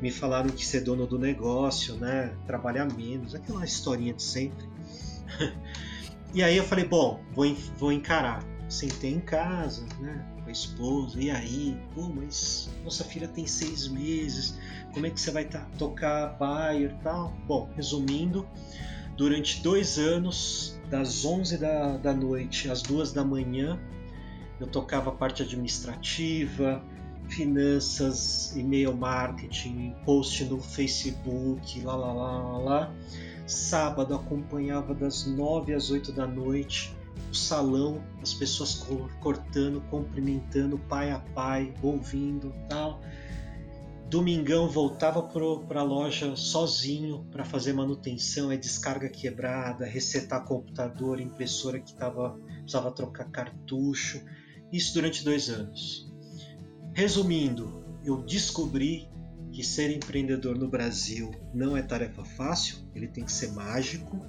Me 0.00 0.12
falaram 0.12 0.50
que 0.50 0.64
ser 0.64 0.82
dono 0.82 1.04
do 1.04 1.18
negócio, 1.18 1.96
né? 1.96 2.32
Trabalhar 2.46 2.86
menos, 2.92 3.34
aquela 3.34 3.64
historinha 3.64 4.14
de 4.14 4.22
sempre. 4.22 4.64
e 6.34 6.42
aí 6.42 6.56
eu 6.56 6.64
falei: 6.64 6.84
bom, 6.84 7.20
vou, 7.32 7.54
vou 7.78 7.92
encarar. 7.92 8.42
Sentei 8.68 9.12
em 9.12 9.20
casa, 9.20 9.86
né? 10.00 10.26
com 10.46 10.48
a 10.48 10.52
esposa, 10.52 11.20
e 11.20 11.30
aí? 11.30 11.76
Pô, 11.94 12.08
mas 12.08 12.70
nossa 12.84 13.04
filha 13.04 13.26
tem 13.26 13.46
seis 13.46 13.88
meses, 13.88 14.56
como 14.92 15.06
é 15.06 15.10
que 15.10 15.20
você 15.20 15.32
vai 15.32 15.46
tocar 15.76 16.38
Bayer 16.38 16.92
e 16.92 17.02
tal? 17.02 17.34
Bom, 17.46 17.68
resumindo, 17.74 18.46
durante 19.16 19.60
dois 19.60 19.98
anos, 19.98 20.80
das 20.88 21.24
11 21.24 21.58
da, 21.58 21.96
da 21.96 22.14
noite 22.14 22.70
às 22.70 22.80
duas 22.80 23.12
da 23.12 23.24
manhã, 23.24 23.78
eu 24.60 24.66
tocava 24.68 25.10
parte 25.10 25.42
administrativa, 25.42 26.82
finanças, 27.28 28.56
e-mail 28.56 28.96
marketing, 28.96 29.94
post 30.04 30.44
no 30.44 30.60
Facebook, 30.60 31.80
lá 31.82 31.96
lá 31.96 32.12
lá 32.12 32.38
lá 32.38 32.58
lá. 32.58 32.94
Sábado 33.46 34.14
acompanhava 34.14 34.94
das 34.94 35.24
9 35.24 35.72
às 35.72 35.90
8 35.90 36.12
da 36.12 36.26
noite 36.26 36.96
o 37.30 37.34
salão, 37.34 38.02
as 38.22 38.34
pessoas 38.34 38.86
cortando, 39.20 39.80
cumprimentando 39.90 40.78
pai 40.78 41.10
a 41.10 41.18
pai, 41.18 41.72
ouvindo 41.82 42.52
tal. 42.68 43.00
Domingão 44.08 44.68
voltava 44.68 45.20
para 45.22 45.80
a 45.80 45.82
loja 45.82 46.36
sozinho 46.36 47.26
para 47.30 47.44
fazer 47.44 47.72
manutenção, 47.72 48.52
é 48.52 48.56
descarga 48.56 49.08
quebrada, 49.08 49.84
resetar 49.84 50.44
computador, 50.44 51.20
impressora 51.20 51.80
que 51.80 51.92
tava, 51.94 52.38
precisava 52.58 52.92
trocar 52.92 53.30
cartucho. 53.30 54.22
Isso 54.72 54.94
durante 54.94 55.24
dois 55.24 55.48
anos. 55.48 56.08
Resumindo, 56.92 57.84
eu 58.04 58.22
descobri 58.22 59.08
que 59.56 59.64
ser 59.64 59.90
empreendedor 59.90 60.58
no 60.58 60.68
Brasil 60.68 61.34
não 61.54 61.74
é 61.74 61.80
tarefa 61.80 62.22
fácil, 62.22 62.76
ele 62.94 63.08
tem 63.08 63.24
que 63.24 63.32
ser 63.32 63.52
mágico, 63.52 64.22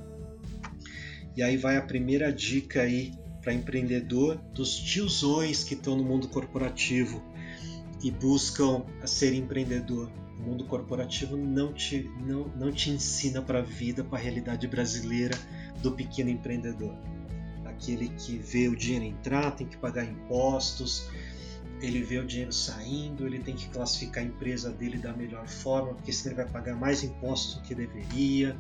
e 1.36 1.44
aí 1.44 1.58
vai 1.58 1.76
a 1.76 1.82
primeira 1.82 2.32
dica 2.32 2.84
aí 2.84 3.14
para 3.42 3.52
empreendedor 3.52 4.38
dos 4.54 4.78
tiozões 4.78 5.66
que 5.66 5.74
estão 5.74 5.98
no 5.98 6.04
mundo 6.06 6.30
corporativo 6.30 7.22
e 8.02 8.10
buscam 8.10 8.86
ser 9.06 9.34
empreendedor. 9.34 10.10
O 10.40 10.44
mundo 10.44 10.64
corporativo 10.64 11.36
não 11.36 11.74
te, 11.74 12.10
não, 12.26 12.48
não 12.56 12.72
te 12.72 12.90
ensina 12.90 13.42
para 13.42 13.60
a 13.60 13.64
vida, 13.64 14.06
para 14.06 14.18
a 14.18 14.22
realidade 14.22 14.66
brasileira 14.66 15.38
do 15.84 15.92
pequeno 15.92 16.30
empreendedor. 16.30 16.96
Aquele 17.66 18.08
que 18.08 18.38
vê 18.38 18.70
o 18.70 18.78
dinheiro 18.78 19.04
entrar, 19.04 19.52
tem 19.52 19.68
que 19.68 19.76
pagar 19.76 20.06
impostos, 20.06 21.10
ele 21.82 22.02
vê 22.02 22.18
o 22.18 22.26
dinheiro 22.26 22.52
saindo, 22.52 23.26
ele 23.26 23.40
tem 23.40 23.56
que 23.56 23.68
classificar 23.70 24.24
a 24.24 24.28
empresa 24.28 24.72
dele 24.72 24.98
da 24.98 25.14
melhor 25.14 25.48
forma, 25.48 25.94
porque 25.94 26.12
senão 26.12 26.36
ele 26.36 26.44
vai 26.44 26.52
pagar 26.52 26.76
mais 26.76 27.04
impostos 27.04 27.56
do 27.56 27.62
que 27.62 27.76
deveria 27.76 28.58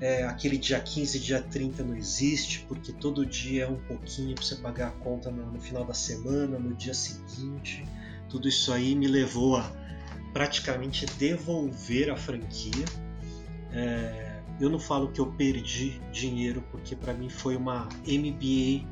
é, 0.00 0.24
aquele 0.24 0.56
dia 0.56 0.80
15, 0.80 1.20
dia 1.20 1.42
30 1.42 1.84
não 1.84 1.94
existe, 1.94 2.64
porque 2.66 2.90
todo 2.90 3.26
dia 3.26 3.64
é 3.64 3.68
um 3.68 3.76
pouquinho 3.76 4.34
para 4.34 4.42
você 4.42 4.56
pagar 4.56 4.88
a 4.88 4.92
conta 4.92 5.30
no, 5.30 5.52
no, 5.52 5.60
final 5.60 5.84
da 5.84 5.92
semana, 5.92 6.58
no 6.58 6.74
dia 6.74 6.94
seguinte. 6.94 7.84
Tudo 8.28 8.48
isso 8.48 8.72
aí 8.72 8.94
me 8.94 9.06
levou 9.06 9.56
a 9.56 9.70
praticamente 10.32 11.04
devolver 11.18 12.10
a 12.10 12.16
franquia. 12.16 12.84
É, 13.72 14.40
eu 14.58 14.70
não 14.70 14.78
falo 14.78 15.12
que 15.12 15.20
eu 15.20 15.26
perdi 15.26 16.00
dinheiro, 16.10 16.64
porque 16.70 16.96
para 16.96 17.12
mim 17.12 17.28
foi 17.28 17.54
uma 17.56 17.86
MBA 18.06 18.86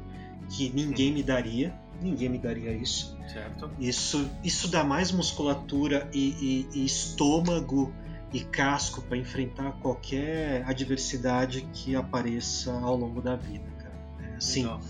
que 0.51 0.71
ninguém 0.75 1.13
me 1.13 1.23
daria. 1.23 1.75
Ninguém 2.01 2.29
me 2.29 2.39
daria 2.39 2.73
isso. 2.73 3.17
Certo. 3.33 3.71
Isso, 3.79 4.31
isso 4.45 4.69
dá 4.69 4.85
mais 4.85 5.11
musculatura 5.11 6.09
e, 6.13 6.67
e, 6.73 6.79
e 6.81 6.85
estômago 6.85 7.93
e 8.33 8.41
casco 8.41 9.03
para 9.03 9.17
enfrentar 9.17 9.73
qualquer 9.81 10.63
adversidade 10.67 11.63
que 11.73 11.97
apareça 11.97 12.73
ao 12.73 12.97
longo 12.97 13.21
da 13.21 13.37
vida, 13.37 13.69
cara. 13.79 13.95
É, 14.21 14.37
assim, 14.37 14.63
legal. 14.63 14.81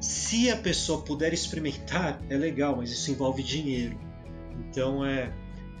se 0.00 0.50
a 0.50 0.56
pessoa 0.56 1.02
puder 1.02 1.32
experimentar, 1.32 2.20
é 2.28 2.36
legal, 2.36 2.76
mas 2.76 2.90
isso 2.90 3.10
envolve 3.10 3.42
dinheiro. 3.42 3.98
Então 4.58 5.04
é 5.04 5.32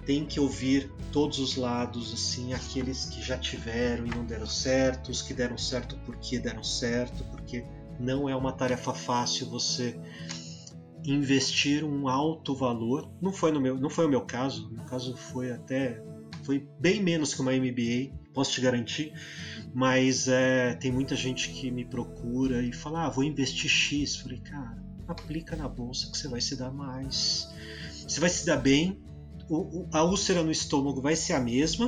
tem 0.08 0.24
que 0.24 0.40
ouvir 0.40 0.90
todos 1.12 1.38
os 1.38 1.54
lados, 1.54 2.14
assim, 2.14 2.54
aqueles 2.54 3.04
que 3.04 3.20
já 3.20 3.36
tiveram 3.36 4.06
e 4.06 4.08
não 4.08 4.24
deram 4.24 4.46
certo, 4.46 5.10
os 5.10 5.20
que 5.20 5.34
deram 5.34 5.58
certo 5.58 5.98
porque 6.06 6.38
deram 6.38 6.64
certo, 6.64 7.22
porque 7.24 7.62
não 7.98 8.28
é 8.28 8.36
uma 8.36 8.52
tarefa 8.52 8.92
fácil 8.94 9.48
você 9.48 9.98
investir 11.04 11.84
um 11.84 12.08
alto 12.08 12.54
valor. 12.54 13.10
Não 13.20 13.32
foi 13.32 13.52
no 13.52 13.60
meu, 13.60 13.78
não 13.78 13.90
foi 13.90 14.06
o 14.06 14.08
meu 14.08 14.22
caso. 14.22 14.70
No 14.70 14.84
caso 14.84 15.16
foi 15.16 15.50
até 15.50 16.02
foi 16.44 16.66
bem 16.80 17.02
menos 17.02 17.34
que 17.34 17.40
uma 17.40 17.52
MBA, 17.52 18.16
posso 18.32 18.52
te 18.52 18.60
garantir. 18.60 19.12
Mas 19.74 20.28
é, 20.28 20.74
tem 20.74 20.90
muita 20.90 21.14
gente 21.14 21.50
que 21.50 21.70
me 21.70 21.84
procura 21.84 22.62
e 22.62 22.72
fala: 22.72 23.06
ah, 23.06 23.10
vou 23.10 23.24
investir 23.24 23.70
X. 23.70 24.16
Falei, 24.16 24.38
cara, 24.40 24.82
aplica 25.06 25.56
na 25.56 25.68
bolsa 25.68 26.10
que 26.10 26.16
você 26.16 26.28
vai 26.28 26.40
se 26.40 26.56
dar 26.56 26.70
mais. 26.70 27.48
Você 28.06 28.20
vai 28.20 28.30
se 28.30 28.46
dar 28.46 28.56
bem, 28.56 28.98
o, 29.48 29.86
a 29.92 30.02
úlcera 30.04 30.42
no 30.42 30.50
estômago 30.50 31.00
vai 31.00 31.16
ser 31.16 31.34
a 31.34 31.40
mesma. 31.40 31.86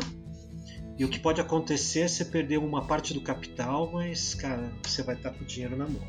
E 1.01 1.05
o 1.07 1.09
que 1.09 1.19
pode 1.19 1.41
acontecer 1.41 2.01
é 2.01 2.09
você 2.09 2.27
perder 2.27 2.59
uma 2.59 2.87
parte 2.87 3.15
do 3.15 3.23
capital, 3.23 3.91
mas, 3.91 4.35
cara, 4.35 4.71
você 4.83 5.03
vai 5.03 5.15
estar 5.15 5.31
com 5.31 5.43
o 5.43 5.47
dinheiro 5.47 5.75
na 5.75 5.87
mão. 5.89 6.07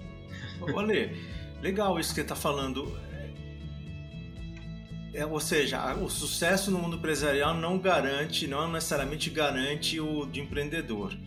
Olha, 0.76 1.16
legal 1.62 1.98
isso 1.98 2.10
que 2.10 2.16
você 2.16 2.22
está 2.24 2.36
falando 2.36 3.00
é, 5.14 5.26
ou 5.26 5.40
seja, 5.40 5.94
o 5.96 6.10
sucesso 6.10 6.70
no 6.70 6.78
mundo 6.78 6.98
empresarial 6.98 7.54
não 7.54 7.80
garante, 7.80 8.48
não 8.48 8.70
necessariamente 8.70 9.30
garante 9.30 9.98
o 9.98 10.26
de 10.26 10.42
empreendedor. 10.42 11.18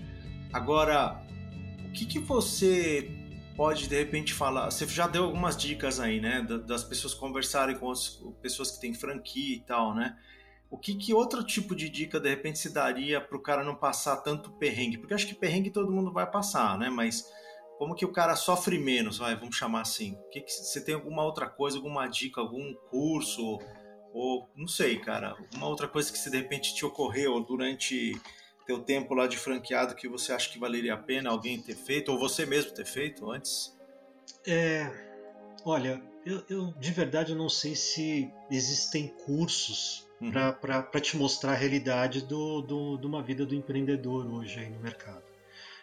Agora, 0.53 1.23
o 1.87 1.93
que, 1.93 2.05
que 2.05 2.19
você 2.19 3.11
pode 3.57 3.89
de 3.89 3.97
repente 3.97 4.35
falar? 4.35 4.71
Você 4.71 4.87
já 4.87 5.07
deu 5.07 5.25
algumas 5.25 5.57
dicas 5.57 5.99
aí, 5.99 6.21
né? 6.21 6.47
Das 6.67 6.85
pessoas 6.85 7.15
conversarem 7.15 7.79
com 7.79 7.91
as 7.91 8.23
pessoas 8.43 8.73
que 8.73 8.81
têm 8.83 8.93
franquia 8.93 9.57
e 9.57 9.61
tal, 9.61 9.95
né? 9.95 10.19
O 10.71 10.79
que, 10.79 10.95
que 10.95 11.15
outro 11.15 11.45
tipo 11.45 11.75
de 11.75 11.89
dica 11.89 12.19
de 12.19 12.29
repente 12.29 12.59
se 12.59 12.73
daria 12.73 13.21
para 13.21 13.37
o 13.37 13.43
cara 13.43 13.63
não 13.63 13.77
passar 13.77 14.17
tanto 14.19 14.51
perrengue? 14.53 14.99
Porque 14.99 15.15
acho 15.15 15.27
que 15.27 15.35
perrengue 15.35 15.71
todo 15.71 15.93
mundo 15.93 16.13
vai 16.13 16.29
passar, 16.29 16.79
né? 16.79 16.91
Mas 16.91 17.25
como 17.79 17.95
que 17.95 18.05
o 18.05 18.13
cara 18.13 18.37
sofre 18.37 18.79
menos, 18.79 19.19
vai, 19.19 19.37
vamos 19.37 19.57
chamar 19.57 19.83
assim? 19.83 20.19
Que 20.31 20.41
que, 20.41 20.51
você 20.51 20.83
tem 20.83 20.95
alguma 20.95 21.25
outra 21.25 21.49
coisa, 21.49 21.77
alguma 21.77 22.07
dica, 22.07 22.41
algum 22.41 22.75
curso, 22.91 23.59
ou 24.13 24.49
não 24.57 24.69
sei, 24.69 24.99
cara, 24.99 25.31
alguma 25.31 25.69
outra 25.69 25.89
coisa 25.89 26.11
que 26.11 26.19
se 26.19 26.31
de 26.31 26.37
repente 26.37 26.75
te 26.75 26.85
ocorreu 26.85 27.41
durante 27.41 28.19
teu 28.67 28.81
tempo 28.81 29.15
lá 29.15 29.27
de 29.27 29.37
franqueado 29.37 29.95
que 29.95 30.09
você 30.09 30.33
acha 30.33 30.51
que 30.51 30.59
valeria 30.59 30.95
a 30.95 30.97
pena 30.97 31.31
alguém 31.31 31.61
ter 31.61 31.75
feito, 31.75 32.13
ou 32.13 32.19
você 32.19 32.47
mesmo 32.47 32.73
ter 32.73 32.87
feito 32.87 33.31
antes? 33.31 33.77
É, 34.47 34.91
olha, 35.65 36.03
eu, 36.25 36.43
eu 36.49 36.73
de 36.79 36.93
verdade 36.93 37.35
não 37.35 37.49
sei 37.49 37.75
se 37.75 38.33
existem 38.51 39.09
cursos 39.27 40.09
uhum. 40.25 40.53
para 40.61 41.01
te 41.01 41.17
mostrar 41.17 41.53
a 41.53 41.57
realidade 41.57 42.23
do, 42.23 42.61
do, 42.61 42.97
de 42.97 43.07
uma 43.07 43.23
vida 43.23 43.45
do 43.45 43.55
empreendedor 43.55 44.27
hoje 44.27 44.61
aí 44.61 44.71
no 44.71 44.81
mercado. 44.81 45.23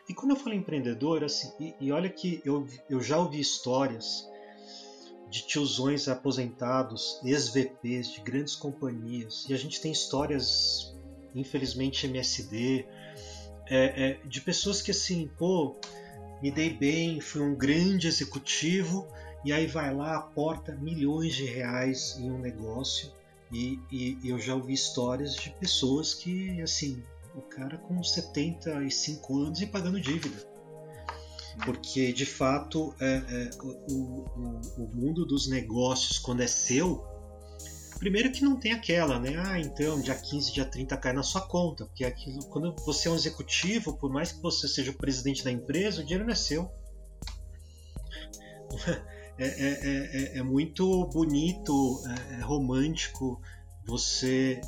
E 0.09 0.13
quando 0.13 0.31
eu 0.31 0.35
falo 0.35 0.55
empreendedor, 0.55 1.23
assim, 1.23 1.51
e, 1.59 1.75
e 1.79 1.91
olha 1.91 2.09
que 2.09 2.41
eu, 2.43 2.67
eu 2.89 3.01
já 3.01 3.17
ouvi 3.17 3.39
histórias 3.39 4.27
de 5.29 5.47
tiozões 5.47 6.09
aposentados, 6.09 7.19
ex-VPs 7.23 8.11
de 8.11 8.21
grandes 8.21 8.55
companhias, 8.55 9.45
e 9.47 9.53
a 9.53 9.57
gente 9.57 9.79
tem 9.79 9.91
histórias, 9.91 10.93
infelizmente, 11.33 12.05
MSD, 12.05 12.85
é, 13.69 14.09
é, 14.09 14.19
de 14.25 14.41
pessoas 14.41 14.81
que 14.81 14.91
assim, 14.91 15.31
pô, 15.37 15.77
me 16.41 16.51
dei 16.51 16.71
bem, 16.71 17.21
fui 17.21 17.41
um 17.41 17.55
grande 17.55 18.07
executivo, 18.07 19.07
e 19.45 19.53
aí 19.53 19.67
vai 19.67 19.93
lá, 19.93 20.17
aporta 20.17 20.75
milhões 20.75 21.33
de 21.33 21.45
reais 21.45 22.17
em 22.19 22.29
um 22.29 22.37
negócio, 22.37 23.13
e, 23.51 23.79
e, 23.91 24.19
eu 24.23 24.39
já 24.39 24.55
ouvi 24.55 24.73
histórias 24.73 25.35
de 25.35 25.49
pessoas 25.51 26.13
que, 26.13 26.61
assim, 26.61 27.03
o 27.35 27.41
cara 27.41 27.77
com 27.77 28.01
75 28.03 29.37
anos 29.37 29.61
e 29.61 29.67
pagando 29.67 29.99
dívida 29.99 30.51
porque 31.65 32.11
de 32.13 32.25
fato 32.25 32.93
é, 32.99 33.05
é, 33.07 33.49
o, 33.61 33.93
o, 33.93 34.61
o, 34.77 34.95
mundo 34.95 35.25
dos 35.25 35.47
negócios, 35.47 36.17
quando 36.17 36.41
é 36.41 36.47
seu, 36.47 37.05
primeiro 37.99 38.31
que 38.31 38.41
não 38.43 38.57
tem 38.57 38.71
aquela, 38.71 39.19
né? 39.19 39.35
Ah, 39.37 39.59
então 39.59 39.99
dia 40.01 40.15
15, 40.15 40.53
dia 40.53 40.65
30 40.65 40.97
cai 40.97 41.13
na 41.13 41.23
sua 41.23 41.41
conta, 41.41 41.85
porque 41.85 42.05
aquilo, 42.05 42.43
quando 42.45 42.75
você 42.83 43.07
é 43.07 43.11
um 43.11 43.15
executivo, 43.15 43.97
por 43.97 44.11
mais 44.11 44.31
que 44.31 44.41
você 44.41 44.67
seja 44.67 44.91
o 44.91 44.95
presidente 44.95 45.43
da 45.43 45.51
empresa, 45.51 46.01
o 46.01 46.03
dinheiro 46.03 46.25
não 46.25 46.33
é 46.33 46.35
seu. 46.35 46.71
É, 49.43 49.47
é, 49.47 50.35
é, 50.35 50.37
é 50.37 50.43
muito 50.43 51.05
bonito, 51.07 52.01
é, 52.37 52.41
romântico 52.41 53.41
você 53.83 54.61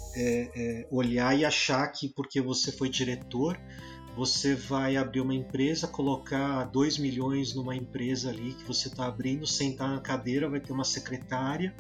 olhar 0.90 1.38
e 1.38 1.46
achar 1.46 1.88
que 1.90 2.10
porque 2.10 2.42
você 2.42 2.72
foi 2.72 2.90
diretor 2.90 3.58
você 4.16 4.54
vai 4.54 4.96
abrir 4.96 5.22
uma 5.22 5.34
empresa, 5.34 5.88
colocar 5.88 6.66
2 6.66 7.00
milhões 7.00 7.56
numa 7.56 7.76
empresa 7.76 8.30
ali 8.30 8.54
que 8.54 8.64
você 8.64 8.88
está 8.88 9.08
abrindo, 9.08 9.48
sentar 9.48 9.90
na 9.90 10.00
cadeira, 10.00 10.48
vai 10.48 10.60
ter 10.60 10.72
uma 10.72 10.84
secretária 10.84 11.74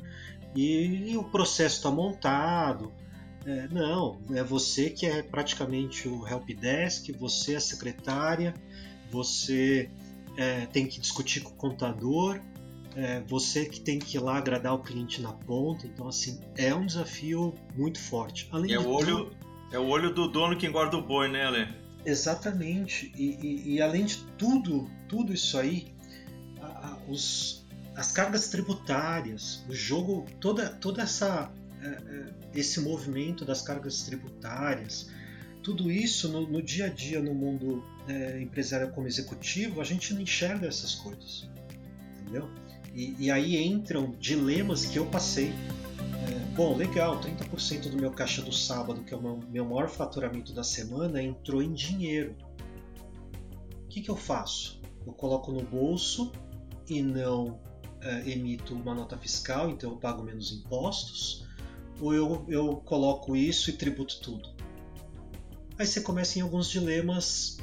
e, 0.56 1.12
e 1.12 1.18
o 1.18 1.24
processo 1.24 1.78
está 1.78 1.92
montado. 1.92 2.92
É, 3.46 3.68
não, 3.68 4.20
é 4.32 4.44
você 4.44 4.90
que 4.90 5.06
é 5.06 5.22
praticamente 5.22 6.08
o 6.08 6.28
help 6.28 6.50
desk, 6.50 7.12
você 7.12 7.54
é 7.54 7.58
a 7.58 7.62
secretária, 7.62 8.54
você 9.12 9.90
é, 10.36 10.66
tem 10.68 10.88
que 10.88 11.00
discutir 11.00 11.42
com 11.42 11.52
o 11.52 11.56
contador, 11.56 12.40
é, 12.96 13.22
você 13.22 13.66
que 13.66 13.80
tem 13.80 14.00
que 14.00 14.18
ir 14.18 14.20
lá 14.20 14.38
agradar 14.38 14.74
o 14.74 14.80
cliente 14.80 15.22
na 15.22 15.34
ponta. 15.34 15.86
Então, 15.88 16.08
assim, 16.08 16.40
é 16.56 16.74
um 16.74 16.86
desafio 16.86 17.54
muito 17.76 18.00
forte. 18.00 18.48
Além 18.52 18.74
é, 18.74 18.80
o 18.80 18.90
olho, 18.90 19.26
tudo, 19.26 19.38
é 19.72 19.80
o 19.80 19.88
olho 19.88 20.14
do 20.14 20.28
dono 20.28 20.58
que 20.58 20.68
engorda 20.68 20.98
o 20.98 21.02
boi, 21.02 21.30
né, 21.30 21.46
Ale? 21.46 21.68
Exatamente. 22.06 23.12
E, 23.16 23.38
e, 23.42 23.76
e, 23.76 23.82
além 23.82 24.06
de 24.06 24.18
tudo, 24.38 24.90
tudo 25.08 25.34
isso 25.34 25.58
aí, 25.58 25.94
a, 26.62 26.90
a, 26.90 26.98
os, 27.08 27.66
as 27.96 28.12
cargas 28.12 28.50
tributárias, 28.50 29.64
o 29.70 29.74
jogo, 29.74 30.26
toda, 30.40 30.70
toda 30.70 31.02
essa 31.02 31.52
é, 31.82 31.88
é, 31.88 32.34
esse 32.54 32.80
movimento 32.80 33.44
das 33.44 33.62
cargas 33.62 34.04
tributárias, 34.04 35.10
tudo 35.62 35.92
isso 35.92 36.30
no, 36.30 36.48
no 36.48 36.62
dia 36.62 36.86
a 36.86 36.90
dia 36.90 37.22
no 37.22 37.34
mundo 37.34 37.84
é, 38.08 38.42
empresarial 38.42 38.90
como 38.92 39.08
executivo, 39.08 39.82
a 39.82 39.84
gente 39.84 40.14
não 40.14 40.22
enxerga 40.22 40.68
essas 40.68 40.96
coisas, 40.96 41.50
entendeu? 42.22 42.50
E, 42.94 43.16
e 43.20 43.32
aí 43.32 43.64
entram 43.64 44.12
dilemas 44.20 44.86
que 44.86 44.98
eu 44.98 45.06
passei 45.06 45.52
Bom, 46.56 46.78
legal, 46.78 47.20
30% 47.20 47.90
do 47.90 47.98
meu 47.98 48.12
caixa 48.12 48.40
do 48.40 48.52
sábado, 48.52 49.04
que 49.04 49.12
é 49.12 49.18
o 49.18 49.22
meu, 49.22 49.40
meu 49.50 49.66
maior 49.66 49.90
faturamento 49.90 50.54
da 50.54 50.64
semana, 50.64 51.20
entrou 51.20 51.64
em 51.64 51.74
dinheiro. 51.74 52.36
O 53.86 53.88
que, 53.88 54.02
que 54.02 54.12
eu 54.12 54.16
faço? 54.16 54.80
Eu 55.04 55.14
coloco 55.14 55.52
no 55.52 55.64
bolso 55.64 56.32
e 56.88 57.02
não 57.02 57.60
é, 58.02 58.30
emito 58.30 58.76
uma 58.76 58.94
nota 58.94 59.18
fiscal, 59.18 59.72
então 59.72 59.90
eu 59.90 59.98
pago 59.98 60.22
menos 60.22 60.52
impostos, 60.52 61.48
ou 62.00 62.14
eu, 62.14 62.46
eu 62.48 62.76
coloco 62.86 63.36
isso 63.36 63.72
e 63.72 63.74
tributo 63.74 64.22
tudo? 64.22 64.54
Aí 65.80 65.88
você 65.88 66.02
começa 66.02 66.38
em 66.38 66.44
alguns 66.44 66.70
dilemas 66.70 67.58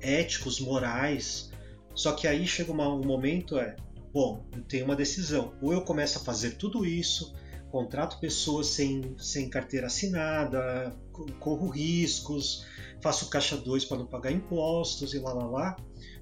éticos, 0.00 0.60
morais, 0.60 1.50
só 1.92 2.12
que 2.12 2.28
aí 2.28 2.46
chega 2.46 2.70
um 2.70 3.04
momento 3.04 3.58
é, 3.58 3.74
bom, 4.12 4.46
eu 4.52 4.62
tenho 4.62 4.84
uma 4.84 4.96
decisão, 4.96 5.54
ou 5.60 5.72
eu 5.72 5.82
começo 5.82 6.18
a 6.18 6.20
fazer 6.22 6.52
tudo 6.52 6.84
isso, 6.84 7.34
contrato 7.70 8.20
pessoas 8.20 8.66
sem, 8.66 9.16
sem 9.18 9.48
carteira 9.48 9.86
assinada, 9.86 10.94
corro 11.40 11.68
riscos, 11.68 12.66
faço 13.00 13.30
caixa 13.30 13.56
2 13.56 13.86
para 13.86 13.98
não 13.98 14.06
pagar 14.06 14.30
impostos 14.30 15.14
e 15.14 15.18
lá 15.18 15.32
lá 15.32 15.46
lá, 15.46 15.76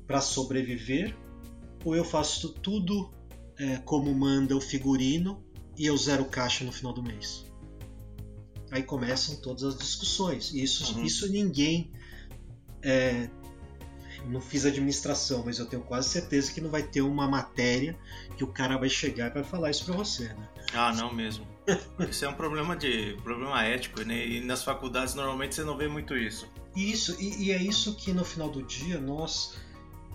para 0.06 0.20
sobreviver, 0.20 1.16
ou 1.84 1.96
eu 1.96 2.04
faço 2.04 2.50
tudo 2.54 3.10
é, 3.58 3.78
como 3.78 4.14
manda 4.14 4.56
o 4.56 4.60
figurino 4.60 5.44
e 5.76 5.86
eu 5.86 5.96
zero 5.96 6.24
caixa 6.26 6.64
no 6.64 6.72
final 6.72 6.92
do 6.92 7.02
mês. 7.02 7.44
Aí 8.70 8.84
começam 8.84 9.40
todas 9.40 9.64
as 9.64 9.76
discussões. 9.76 10.54
Isso, 10.54 10.94
uhum. 10.94 11.04
isso 11.04 11.30
ninguém 11.30 11.90
é, 12.82 13.28
não 14.26 14.40
fiz 14.40 14.64
administração, 14.64 15.42
mas 15.44 15.58
eu 15.58 15.66
tenho 15.66 15.82
quase 15.82 16.08
certeza 16.08 16.52
que 16.52 16.60
não 16.60 16.70
vai 16.70 16.82
ter 16.82 17.02
uma 17.02 17.28
matéria 17.28 17.98
que 18.36 18.44
o 18.44 18.48
cara 18.48 18.76
vai 18.76 18.88
chegar 18.88 19.30
e 19.30 19.34
vai 19.34 19.44
falar 19.44 19.70
isso 19.70 19.84
para 19.84 19.94
você, 19.94 20.28
né? 20.28 20.48
Ah, 20.72 20.92
não 20.92 21.12
mesmo. 21.12 21.46
Isso 22.08 22.24
é 22.24 22.28
um 22.28 22.34
problema 22.34 22.76
de 22.76 23.16
problema 23.22 23.64
ético, 23.64 24.02
né? 24.02 24.26
E 24.26 24.40
nas 24.40 24.62
faculdades 24.62 25.14
normalmente 25.14 25.54
você 25.54 25.64
não 25.64 25.76
vê 25.76 25.88
muito 25.88 26.16
isso. 26.16 26.48
Isso, 26.74 27.16
e, 27.20 27.44
e 27.44 27.52
é 27.52 27.62
isso 27.62 27.94
que 27.96 28.12
no 28.12 28.24
final 28.24 28.48
do 28.48 28.62
dia 28.62 29.00
nós 29.00 29.56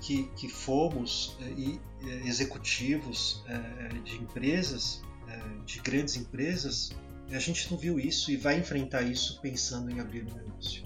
que, 0.02 0.24
que 0.36 0.48
fomos 0.48 1.38
é, 1.41 2.08
é, 2.08 2.28
executivos 2.28 3.44
é, 3.48 3.89
de 4.04 4.15
empresas, 4.18 5.02
é, 5.28 5.39
de 5.65 5.80
grandes 5.80 6.15
empresas, 6.15 6.91
a 7.32 7.39
gente 7.39 7.70
não 7.72 7.78
viu 7.78 8.00
isso 8.00 8.32
e 8.32 8.38
vai 8.38 8.60
enfrentar 8.60 9.02
isso 9.02 9.39
pensando 9.41 9.91
em 9.91 10.00
abrir 10.00 10.22
um 10.22 10.36
negócio. 10.36 10.85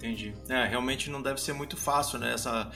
Entendi. 0.00 0.32
É, 0.48 0.64
realmente 0.64 1.10
não 1.10 1.20
deve 1.20 1.38
ser 1.40 1.52
muito 1.52 1.76
fácil, 1.76 2.18
né? 2.18 2.32
Essa, 2.32 2.70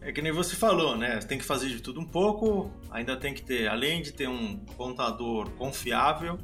é 0.00 0.12
que 0.12 0.22
nem 0.22 0.30
você 0.30 0.54
falou, 0.54 0.96
né? 0.96 1.18
Tem 1.18 1.36
que 1.36 1.44
fazer 1.44 1.68
de 1.68 1.80
tudo 1.80 2.00
um 2.00 2.06
pouco, 2.06 2.70
ainda 2.90 3.16
tem 3.16 3.34
que 3.34 3.42
ter, 3.42 3.66
além 3.66 4.00
de 4.00 4.12
ter 4.12 4.28
um 4.28 4.56
contador 4.76 5.50
confiável 5.50 6.38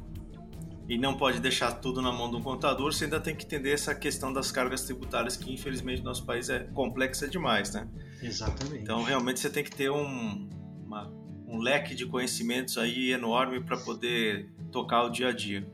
e 0.89 0.97
não 0.97 1.15
pode 1.15 1.39
deixar 1.39 1.71
tudo 1.71 2.01
na 2.01 2.11
mão 2.11 2.29
de 2.29 2.35
um 2.35 2.41
contador, 2.41 2.91
você 2.91 3.05
ainda 3.05 3.21
tem 3.21 3.33
que 3.33 3.45
entender 3.45 3.71
essa 3.71 3.95
questão 3.95 4.33
das 4.33 4.51
cargas 4.51 4.83
tributárias 4.83 5.37
que 5.37 5.51
infelizmente 5.51 5.99
no 5.99 6.05
nosso 6.05 6.25
país 6.25 6.49
é 6.49 6.59
complexa 6.59 7.25
demais, 7.27 7.73
né? 7.73 7.87
Exatamente. 8.21 8.83
Então 8.83 9.03
realmente 9.03 9.39
você 9.39 9.49
tem 9.49 9.63
que 9.63 9.71
ter 9.71 9.89
um, 9.89 10.49
uma, 10.85 11.09
um 11.47 11.57
leque 11.57 11.95
de 11.95 12.05
conhecimentos 12.05 12.77
aí 12.77 13.11
enorme 13.11 13.63
para 13.63 13.77
poder 13.77 14.51
tocar 14.73 15.03
o 15.03 15.09
dia 15.09 15.29
a 15.29 15.31
dia. 15.31 15.65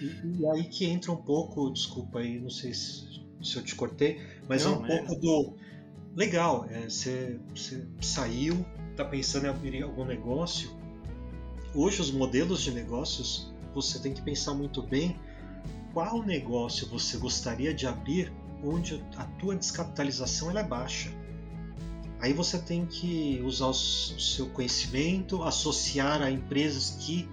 E, 0.00 0.40
e, 0.40 0.46
aí 0.46 0.64
que 0.64 0.84
entra 0.84 1.10
um 1.10 1.16
pouco, 1.16 1.72
desculpa 1.72 2.20
aí, 2.20 2.38
não 2.38 2.50
sei 2.50 2.72
se 2.72 3.08
se 3.42 3.56
eu 3.56 3.62
te 3.62 3.74
cortei, 3.74 4.20
mas 4.48 4.64
Não, 4.64 4.74
é 4.74 4.78
um 4.78 4.86
é... 4.86 4.96
pouco 4.96 5.14
do. 5.20 5.54
Legal, 6.16 6.66
é, 6.70 6.88
você, 6.88 7.38
você 7.54 7.86
saiu, 8.00 8.64
está 8.90 9.04
pensando 9.04 9.46
em 9.46 9.48
abrir 9.48 9.82
algum 9.82 10.04
negócio. 10.04 10.70
Hoje, 11.74 12.00
os 12.00 12.10
modelos 12.10 12.62
de 12.62 12.72
negócios, 12.72 13.52
você 13.74 14.00
tem 14.00 14.12
que 14.12 14.22
pensar 14.22 14.54
muito 14.54 14.82
bem 14.82 15.16
qual 15.92 16.22
negócio 16.22 16.88
você 16.88 17.16
gostaria 17.16 17.72
de 17.72 17.86
abrir 17.86 18.32
onde 18.64 19.02
a 19.16 19.24
tua 19.24 19.54
descapitalização 19.54 20.50
ela 20.50 20.60
é 20.60 20.64
baixa. 20.64 21.10
Aí 22.20 22.32
você 22.32 22.58
tem 22.58 22.84
que 22.84 23.40
usar 23.44 23.66
o 23.66 23.74
seu 23.74 24.48
conhecimento, 24.48 25.44
associar 25.44 26.20
a 26.20 26.30
empresas 26.30 26.96
que 26.98 27.28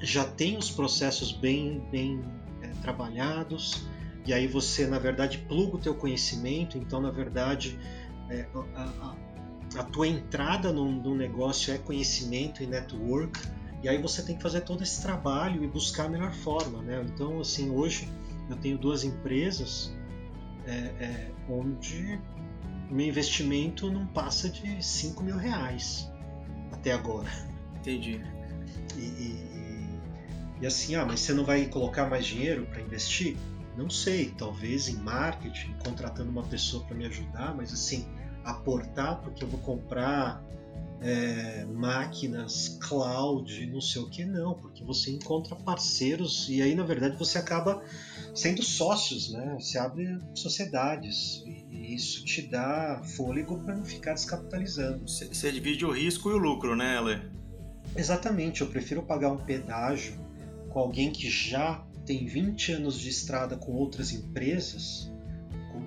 já 0.00 0.24
têm 0.24 0.58
os 0.58 0.70
processos 0.70 1.30
bem, 1.30 1.80
bem 1.90 2.20
é, 2.60 2.68
trabalhados, 2.82 3.84
e 4.26 4.32
aí 4.32 4.46
você 4.46 4.86
na 4.86 4.98
verdade 4.98 5.38
pluga 5.38 5.76
o 5.76 5.78
teu 5.78 5.94
conhecimento 5.94 6.78
então 6.78 7.00
na 7.00 7.10
verdade 7.10 7.78
é, 8.30 8.46
a, 8.74 8.82
a, 8.82 9.80
a, 9.80 9.84
tua 9.84 10.08
entrada 10.08 10.72
no, 10.72 10.90
no, 10.90 11.14
negócio 11.14 11.74
é 11.74 11.78
conhecimento 11.78 12.62
e 12.62 12.66
network 12.66 13.38
e 13.82 13.88
aí 13.88 14.00
você 14.00 14.22
tem 14.22 14.36
que 14.36 14.42
fazer 14.42 14.62
todo 14.62 14.82
esse 14.82 15.02
trabalho 15.02 15.62
e 15.62 15.66
buscar 15.66 16.06
a 16.06 16.08
melhor 16.08 16.32
forma 16.32 16.82
né? 16.82 17.04
Então 17.06 17.40
assim 17.40 17.70
hoje 17.70 18.08
eu 18.48 18.56
tenho 18.56 18.78
duas 18.78 19.04
empresas 19.04 19.94
é, 20.66 20.70
é, 20.72 21.30
onde 21.48 22.18
o 22.90 22.94
meu 22.94 23.06
investimento 23.06 23.90
não 23.90 24.06
passa 24.06 24.48
de 24.48 24.82
5 24.82 25.22
mil 25.22 25.36
reais 25.36 26.10
até 26.72 26.92
agora. 26.92 27.28
Entendi. 27.76 28.20
E, 28.96 29.00
e, 29.00 30.00
e 30.62 30.66
assim 30.66 30.94
ah 30.94 31.04
mas 31.04 31.20
você 31.20 31.34
não 31.34 31.44
vai 31.44 31.66
colocar 31.66 32.08
mais 32.08 32.24
dinheiro 32.24 32.66
para 32.66 32.80
investir 32.80 33.36
Não 33.76 33.90
sei, 33.90 34.32
talvez 34.38 34.88
em 34.88 34.96
marketing, 34.96 35.74
contratando 35.84 36.30
uma 36.30 36.44
pessoa 36.44 36.84
para 36.84 36.96
me 36.96 37.06
ajudar, 37.06 37.54
mas 37.54 37.72
assim, 37.72 38.06
aportar 38.44 39.20
porque 39.20 39.42
eu 39.42 39.48
vou 39.48 39.60
comprar 39.60 40.44
é, 41.00 41.66
máquinas 41.66 42.78
cloud, 42.80 43.66
não 43.66 43.80
sei 43.80 44.00
o 44.00 44.08
que, 44.08 44.24
não, 44.24 44.54
porque 44.54 44.82
você 44.82 45.10
encontra 45.10 45.54
parceiros 45.54 46.48
e 46.48 46.62
aí 46.62 46.74
na 46.74 46.82
verdade 46.82 47.16
você 47.18 47.36
acaba 47.36 47.82
sendo 48.34 48.62
sócios, 48.62 49.30
né? 49.30 49.56
Você 49.58 49.76
abre 49.76 50.18
sociedades 50.34 51.42
e 51.46 51.94
isso 51.94 52.24
te 52.24 52.42
dá 52.42 53.02
fôlego 53.16 53.58
para 53.58 53.76
não 53.76 53.84
ficar 53.84 54.14
descapitalizando. 54.14 55.06
Você 55.06 55.52
divide 55.52 55.84
o 55.84 55.90
risco 55.90 56.30
e 56.30 56.32
o 56.32 56.38
lucro, 56.38 56.74
né, 56.74 56.96
Ale? 56.96 57.20
Exatamente, 57.94 58.62
eu 58.62 58.68
prefiro 58.68 59.02
pagar 59.02 59.30
um 59.30 59.36
pedágio 59.36 60.14
com 60.70 60.78
alguém 60.80 61.12
que 61.12 61.28
já 61.28 61.84
tem 62.04 62.26
20 62.26 62.72
anos 62.72 62.98
de 62.98 63.08
estrada 63.08 63.56
com 63.56 63.72
outras 63.72 64.12
empresas, 64.12 65.10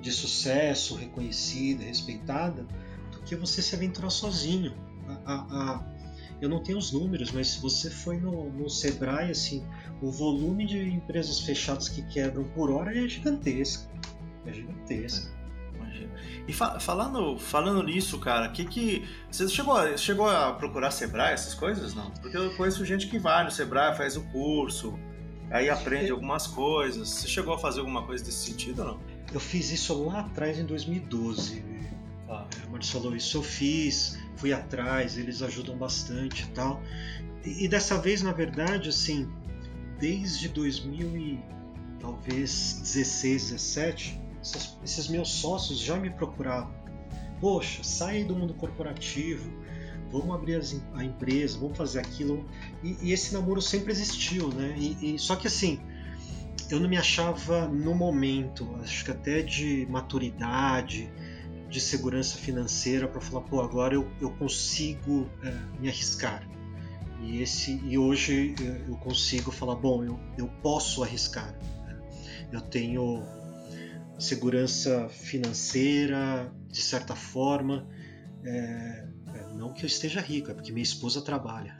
de 0.01 0.11
sucesso, 0.11 0.95
reconhecida, 0.95 1.83
respeitada, 1.83 2.67
do 3.11 3.19
que 3.21 3.35
você 3.35 3.61
se 3.61 3.75
aventurar 3.75 4.09
sozinho. 4.09 4.73
A, 5.25 5.33
a, 5.33 5.97
eu 6.41 6.49
não 6.49 6.61
tenho 6.61 6.77
os 6.77 6.91
números, 6.91 7.31
mas 7.31 7.49
se 7.49 7.61
você 7.61 7.89
foi 7.89 8.17
no, 8.17 8.51
no 8.51 8.69
Sebrae, 8.69 9.31
assim, 9.31 9.65
o 10.01 10.11
volume 10.11 10.65
de 10.65 10.77
empresas 10.89 11.39
fechadas 11.39 11.89
que 11.89 12.01
quebram 12.03 12.43
por 12.49 12.69
hora 12.69 12.95
é 12.95 13.07
gigantesco. 13.07 13.91
É 14.45 14.53
gigantesco. 14.53 15.37
E 16.47 16.53
fa 16.53 16.79
falando, 16.79 17.37
falando 17.37 17.83
nisso, 17.83 18.19
cara, 18.19 18.47
que 18.49 18.63
que 18.65 19.07
você 19.29 19.47
chegou, 19.49 19.97
chegou 19.97 20.29
a 20.29 20.53
procurar 20.53 20.91
Sebrae 20.91 21.33
essas 21.33 21.53
coisas, 21.53 21.93
não? 21.93 22.11
Porque 22.11 22.37
eu 22.37 22.55
conheço 22.55 22.85
gente 22.85 23.07
que 23.07 23.19
vai 23.19 23.43
no 23.43 23.51
Sebrae, 23.51 23.95
faz 23.95 24.15
o 24.15 24.21
curso, 24.29 24.97
aí 25.49 25.69
aprende 25.69 26.11
algumas 26.11 26.47
coisas. 26.47 27.09
Você 27.09 27.27
chegou 27.27 27.53
a 27.53 27.59
fazer 27.59 27.79
alguma 27.79 28.03
coisa 28.03 28.23
desse 28.23 28.45
sentido 28.45 28.79
ou 28.79 28.87
não? 28.89 28.99
Eu 29.33 29.39
fiz 29.39 29.71
isso 29.71 30.03
lá 30.05 30.21
atrás 30.21 30.57
em 30.59 30.65
2012. 30.65 31.63
Ah. 32.29 32.45
É, 32.63 32.67
Marcelo, 32.69 33.15
isso 33.15 33.37
eu 33.37 33.43
fiz, 33.43 34.19
fui 34.35 34.51
atrás, 34.51 35.17
eles 35.17 35.41
ajudam 35.41 35.77
bastante 35.77 36.43
e 36.43 36.47
tal. 36.47 36.81
E, 37.45 37.65
e 37.65 37.67
dessa 37.67 37.97
vez, 37.97 38.21
na 38.21 38.33
verdade, 38.33 38.89
assim, 38.89 39.29
desde 39.99 40.49
2000 40.49 41.17
e 41.17 41.39
talvez 41.99 42.79
16, 42.83 43.51
17, 43.51 44.21
esses, 44.41 44.77
esses 44.83 45.07
meus 45.07 45.29
sócios 45.29 45.79
já 45.79 45.97
me 45.97 46.09
procuravam. 46.09 46.73
Poxa, 47.39 47.83
sai 47.83 48.23
do 48.23 48.35
mundo 48.35 48.53
corporativo, 48.53 49.51
vamos 50.11 50.33
abrir 50.35 50.61
a 50.93 51.03
empresa, 51.03 51.57
vamos 51.59 51.77
fazer 51.77 51.99
aquilo. 51.99 52.45
E, 52.83 52.97
e, 53.01 53.11
esse 53.11 53.33
namoro 53.33 53.61
sempre 53.61 53.91
existiu, 53.91 54.49
né? 54.49 54.75
E, 54.77 55.15
e, 55.15 55.19
só 55.19 55.35
que 55.35 55.47
assim, 55.47 55.79
eu 56.69 56.79
não 56.79 56.89
me 56.89 56.97
achava 56.97 57.67
no 57.67 57.95
momento, 57.95 58.67
acho 58.81 59.05
que 59.05 59.11
até 59.11 59.41
de 59.41 59.87
maturidade, 59.89 61.09
de 61.69 61.81
segurança 61.81 62.37
financeira 62.37 63.07
para 63.07 63.19
falar, 63.19 63.41
pô, 63.41 63.61
agora 63.61 63.93
eu, 63.93 64.09
eu 64.21 64.31
consigo 64.31 65.29
é, 65.43 65.51
me 65.79 65.89
arriscar. 65.89 66.47
E, 67.21 67.41
esse, 67.41 67.81
e 67.83 67.97
hoje 67.97 68.55
eu 68.87 68.95
consigo 68.97 69.51
falar, 69.51 69.75
bom, 69.75 70.03
eu, 70.03 70.19
eu 70.37 70.47
posso 70.61 71.03
arriscar. 71.03 71.51
Né? 71.85 71.99
Eu 72.51 72.61
tenho 72.61 73.23
segurança 74.17 75.09
financeira, 75.09 76.51
de 76.69 76.81
certa 76.81 77.15
forma. 77.15 77.87
É, 78.43 79.07
não 79.57 79.73
que 79.73 79.83
eu 79.83 79.87
esteja 79.87 80.21
rico, 80.21 80.51
é 80.51 80.53
porque 80.53 80.71
minha 80.71 80.83
esposa 80.83 81.21
trabalha. 81.21 81.75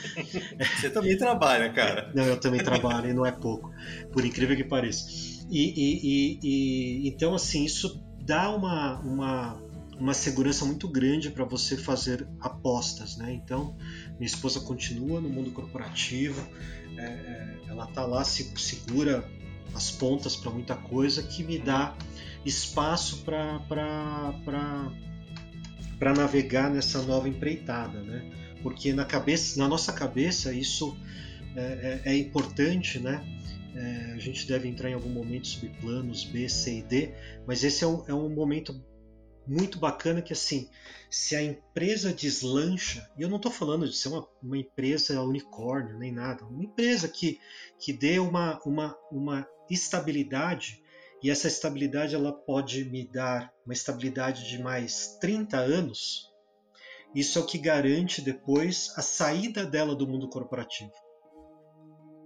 Você 0.78 0.90
também 0.90 1.16
trabalha, 1.16 1.72
cara. 1.72 2.10
Não, 2.14 2.24
eu 2.24 2.38
também 2.38 2.62
trabalho 2.62 3.10
e 3.10 3.14
não 3.14 3.24
é 3.24 3.32
pouco, 3.32 3.72
por 4.12 4.24
incrível 4.24 4.56
que 4.56 4.64
pareça. 4.64 5.08
E, 5.50 5.58
e, 5.58 6.00
e, 6.02 6.38
e 6.42 7.08
então, 7.08 7.34
assim, 7.34 7.64
isso 7.64 8.02
dá 8.20 8.50
uma, 8.50 9.00
uma, 9.00 9.62
uma 9.98 10.14
segurança 10.14 10.64
muito 10.64 10.86
grande 10.86 11.30
para 11.30 11.44
você 11.44 11.76
fazer 11.76 12.26
apostas, 12.40 13.16
né? 13.16 13.32
Então, 13.32 13.76
minha 14.18 14.26
esposa 14.26 14.60
continua 14.60 15.20
no 15.20 15.28
mundo 15.28 15.50
corporativo, 15.50 16.46
é, 16.96 17.02
é, 17.02 17.58
ela 17.68 17.86
tá 17.86 18.04
lá, 18.04 18.22
se 18.24 18.52
segura 18.56 19.24
as 19.74 19.90
pontas 19.90 20.36
para 20.36 20.50
muita 20.50 20.74
coisa 20.74 21.22
que 21.22 21.42
me 21.42 21.58
dá 21.58 21.94
espaço 22.44 23.24
para 23.24 23.60
para 26.00 26.14
navegar 26.14 26.70
nessa 26.70 27.02
nova 27.02 27.28
empreitada, 27.28 28.00
né? 28.00 28.24
Porque 28.62 28.92
na 28.94 29.04
cabeça, 29.04 29.58
na 29.58 29.68
nossa 29.68 29.92
cabeça 29.92 30.50
isso 30.50 30.96
é, 31.54 32.00
é, 32.04 32.12
é 32.12 32.16
importante, 32.16 32.98
né? 32.98 33.22
É, 33.76 34.14
a 34.14 34.18
gente 34.18 34.48
deve 34.48 34.66
entrar 34.66 34.90
em 34.90 34.94
algum 34.94 35.10
momento 35.10 35.46
sobre 35.46 35.68
planos 35.80 36.24
B, 36.24 36.48
C 36.48 36.78
e 36.78 36.82
D, 36.82 37.14
mas 37.46 37.62
esse 37.62 37.84
é 37.84 37.86
um, 37.86 38.04
é 38.08 38.14
um 38.14 38.30
momento 38.30 38.82
muito 39.46 39.78
bacana 39.78 40.22
que 40.22 40.32
assim, 40.32 40.68
se 41.10 41.36
a 41.36 41.42
empresa 41.42 42.12
deslancha, 42.12 43.08
e 43.18 43.22
eu 43.22 43.28
não 43.28 43.36
estou 43.36 43.52
falando 43.52 43.86
de 43.86 43.96
ser 43.96 44.08
uma, 44.08 44.26
uma 44.42 44.56
empresa 44.56 45.20
unicórnio 45.22 45.98
nem 45.98 46.12
nada, 46.12 46.44
uma 46.46 46.64
empresa 46.64 47.08
que, 47.08 47.38
que 47.78 47.92
dê 47.92 48.18
uma, 48.18 48.58
uma, 48.64 48.96
uma 49.12 49.46
estabilidade, 49.68 50.82
e 51.22 51.30
essa 51.30 51.48
estabilidade 51.48 52.14
ela 52.14 52.32
pode 52.32 52.84
me 52.84 53.06
dar 53.06 53.52
uma 53.64 53.74
estabilidade 53.74 54.48
de 54.48 54.62
mais 54.62 55.18
30 55.20 55.56
anos, 55.58 56.30
isso 57.14 57.38
é 57.38 57.42
o 57.42 57.46
que 57.46 57.58
garante 57.58 58.22
depois 58.22 58.92
a 58.96 59.02
saída 59.02 59.64
dela 59.66 59.94
do 59.94 60.06
mundo 60.06 60.28
corporativo. 60.28 60.92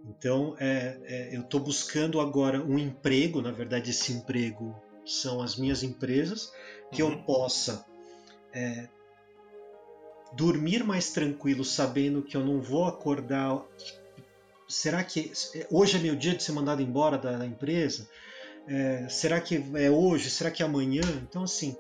Então, 0.07 0.55
é, 0.59 1.01
é, 1.05 1.37
eu 1.37 1.41
estou 1.41 1.61
buscando 1.61 2.21
agora 2.21 2.63
um 2.63 2.79
emprego, 2.79 3.41
na 3.41 3.51
verdade, 3.51 3.91
esse 3.91 4.13
emprego 4.13 4.79
são 5.05 5.41
as 5.41 5.57
minhas 5.57 5.83
empresas, 5.83 6.53
que 6.93 7.03
uhum. 7.03 7.13
eu 7.13 7.23
possa 7.23 7.87
é, 8.53 8.89
dormir 10.35 10.85
mais 10.85 11.11
tranquilo, 11.11 11.65
sabendo 11.65 12.23
que 12.23 12.37
eu 12.37 12.45
não 12.45 12.61
vou 12.61 12.87
acordar. 12.87 13.63
Será 14.69 15.03
que 15.03 15.33
hoje 15.71 15.97
é 15.97 16.01
meu 16.01 16.15
dia 16.15 16.35
de 16.35 16.43
ser 16.43 16.53
mandado 16.53 16.83
embora 16.83 17.17
da, 17.17 17.47
empresa? 17.47 18.09
É, 18.67 19.09
será 19.09 19.41
que 19.41 19.63
é 19.75 19.91
hoje? 19.91 20.31
Será 20.31 20.51
que 20.51 20.63
é 20.63 20.67
amanhã? 20.67 21.03
Então, 21.23 21.43
assim, 21.43 21.77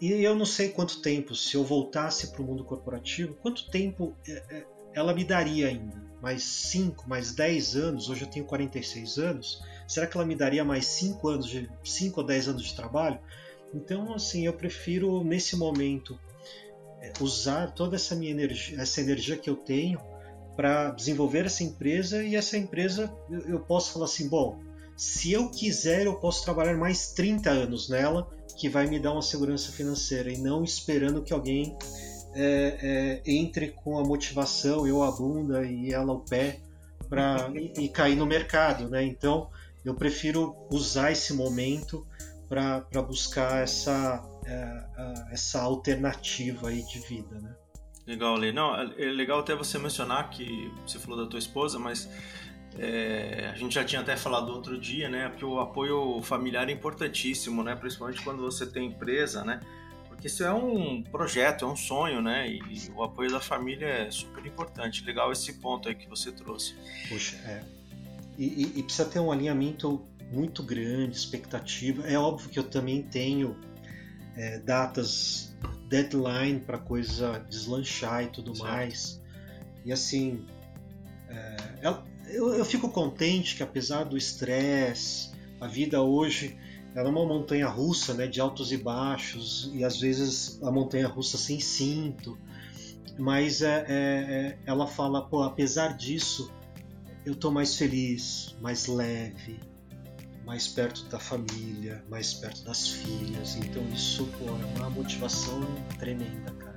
e 0.00 0.10
eu 0.10 0.34
não 0.34 0.44
sei 0.44 0.70
quanto 0.70 1.00
tempo, 1.00 1.32
se 1.34 1.54
eu 1.54 1.62
voltasse 1.62 2.32
para 2.32 2.42
o 2.42 2.44
mundo 2.44 2.64
corporativo, 2.64 3.34
quanto 3.34 3.70
tempo 3.70 4.16
é, 4.26 4.32
é, 4.50 4.66
ela 4.94 5.14
me 5.14 5.24
daria 5.24 5.68
ainda? 5.68 6.02
Mais 6.20 6.42
5, 6.42 7.08
mais 7.08 7.32
10 7.32 7.76
anos? 7.76 8.08
Hoje 8.08 8.22
eu 8.22 8.28
tenho 8.28 8.44
46 8.44 9.18
anos. 9.18 9.62
Será 9.86 10.06
que 10.06 10.16
ela 10.16 10.26
me 10.26 10.34
daria 10.34 10.64
mais 10.64 10.86
5 10.86 11.28
anos 11.28 11.48
de 11.48 11.70
5 11.84 12.20
ou 12.20 12.26
10 12.26 12.48
anos 12.48 12.64
de 12.64 12.74
trabalho? 12.74 13.20
Então, 13.72 14.12
assim, 14.12 14.44
eu 14.44 14.52
prefiro 14.52 15.22
nesse 15.22 15.56
momento 15.56 16.18
é, 17.00 17.12
usar 17.20 17.72
toda 17.72 17.94
essa 17.94 18.16
minha 18.16 18.32
energia, 18.32 18.80
essa 18.80 19.00
energia 19.00 19.36
que 19.36 19.48
eu 19.48 19.56
tenho 19.56 20.00
para 20.56 20.90
desenvolver 20.90 21.46
essa 21.46 21.62
empresa 21.62 22.24
e 22.24 22.34
essa 22.34 22.58
empresa 22.58 23.12
eu 23.46 23.60
posso 23.60 23.92
falar 23.92 24.06
assim, 24.06 24.28
bom, 24.28 24.60
se 25.02 25.32
eu 25.32 25.48
quiser 25.48 26.06
eu 26.06 26.14
posso 26.14 26.44
trabalhar 26.44 26.76
mais 26.76 27.10
30 27.10 27.50
anos 27.50 27.88
nela, 27.88 28.30
que 28.56 28.68
vai 28.68 28.86
me 28.86 29.00
dar 29.00 29.12
uma 29.12 29.20
segurança 29.20 29.72
financeira 29.72 30.30
e 30.30 30.38
não 30.38 30.62
esperando 30.62 31.22
que 31.22 31.32
alguém 31.32 31.76
é, 32.34 33.20
é, 33.26 33.30
entre 33.30 33.72
com 33.72 33.98
a 33.98 34.04
motivação, 34.04 34.86
eu 34.86 35.02
a 35.02 35.10
bunda 35.10 35.66
e 35.66 35.92
ela 35.92 36.12
o 36.12 36.20
pé 36.20 36.60
para 37.08 37.50
e, 37.52 37.84
e, 37.84 37.88
cair 37.88 38.14
no 38.14 38.24
mercado, 38.24 38.88
né? 38.88 39.04
Então 39.04 39.50
eu 39.84 39.92
prefiro 39.92 40.54
usar 40.70 41.10
esse 41.10 41.34
momento 41.34 42.06
para 42.48 43.02
buscar 43.02 43.60
essa 43.60 44.24
é, 44.46 45.32
essa 45.32 45.62
alternativa 45.62 46.68
aí 46.68 46.80
de 46.84 47.00
vida, 47.00 47.40
né? 47.40 47.56
Legal, 48.06 48.36
Lê. 48.36 48.52
Não, 48.52 48.74
é 48.74 49.10
legal 49.10 49.40
até 49.40 49.54
você 49.54 49.78
mencionar 49.78 50.30
que 50.30 50.70
você 50.86 50.98
falou 50.98 51.24
da 51.24 51.28
tua 51.28 51.38
esposa, 51.38 51.78
mas 51.78 52.08
é, 52.78 53.50
a 53.52 53.56
gente 53.56 53.74
já 53.74 53.84
tinha 53.84 54.00
até 54.00 54.16
falado 54.16 54.50
outro 54.50 54.78
dia, 54.78 55.08
né? 55.08 55.30
Que 55.36 55.44
o 55.44 55.60
apoio 55.60 56.20
familiar 56.22 56.68
é 56.68 56.72
importantíssimo, 56.72 57.62
né? 57.62 57.76
Principalmente 57.76 58.22
quando 58.22 58.42
você 58.42 58.66
tem 58.66 58.86
empresa, 58.86 59.44
né? 59.44 59.60
Porque 60.08 60.26
isso 60.26 60.42
é 60.44 60.52
um 60.52 61.02
projeto, 61.02 61.64
é 61.64 61.68
um 61.68 61.76
sonho, 61.76 62.22
né? 62.22 62.48
E, 62.48 62.90
o 62.94 63.02
apoio 63.02 63.30
da 63.30 63.40
família 63.40 63.86
é 63.86 64.10
super 64.10 64.44
importante. 64.46 65.04
Legal 65.04 65.30
esse 65.32 65.54
ponto 65.54 65.88
aí 65.88 65.94
que 65.94 66.08
você 66.08 66.32
trouxe. 66.32 66.74
Puxa, 67.08 67.36
é. 67.44 67.62
E, 68.38 68.44
e, 68.44 68.78
e 68.78 68.82
precisa 68.82 69.04
ter 69.04 69.20
um 69.20 69.30
alinhamento 69.30 70.06
muito 70.30 70.62
grande, 70.62 71.14
expectativa. 71.16 72.06
É 72.08 72.18
óbvio 72.18 72.48
que 72.48 72.58
eu 72.58 72.64
também 72.64 73.02
tenho 73.02 73.56
é, 74.34 74.58
datas, 74.58 75.54
deadline 75.88 76.60
para 76.60 76.78
coisa 76.78 77.44
deslanchar 77.50 78.24
e 78.24 78.28
tudo 78.28 78.54
certo. 78.56 78.70
mais. 78.70 79.20
E 79.84 79.92
assim, 79.92 80.46
é, 81.28 81.56
eu, 82.32 82.54
eu 82.54 82.64
fico 82.64 82.88
contente 82.88 83.56
que 83.56 83.62
apesar 83.62 84.04
do 84.04 84.16
estresse, 84.16 85.30
a 85.60 85.66
vida 85.66 86.02
hoje 86.02 86.56
ela 86.94 87.08
é 87.08 87.10
uma 87.10 87.24
montanha 87.24 87.68
russa, 87.68 88.12
né, 88.12 88.26
de 88.26 88.40
altos 88.40 88.70
e 88.70 88.76
baixos, 88.76 89.70
e 89.72 89.82
às 89.82 89.98
vezes 89.98 90.62
a 90.62 90.70
montanha 90.70 91.08
russa 91.08 91.38
sem 91.38 91.58
cinto. 91.58 92.38
Mas 93.18 93.62
é, 93.62 93.84
é, 93.88 93.94
é, 93.94 94.58
ela 94.66 94.86
fala, 94.86 95.22
pô, 95.22 95.42
apesar 95.42 95.96
disso, 95.96 96.52
eu 97.24 97.34
tô 97.34 97.50
mais 97.50 97.76
feliz, 97.76 98.56
mais 98.60 98.86
leve, 98.86 99.60
mais 100.44 100.66
perto 100.68 101.04
da 101.04 101.18
família, 101.18 102.04
mais 102.08 102.34
perto 102.34 102.64
das 102.64 102.88
filhas. 102.88 103.56
Então 103.56 103.82
isso 103.88 104.26
pô, 104.38 104.46
é 104.46 104.78
uma 104.78 104.90
motivação 104.90 105.60
tremenda, 105.98 106.52
cara. 106.52 106.71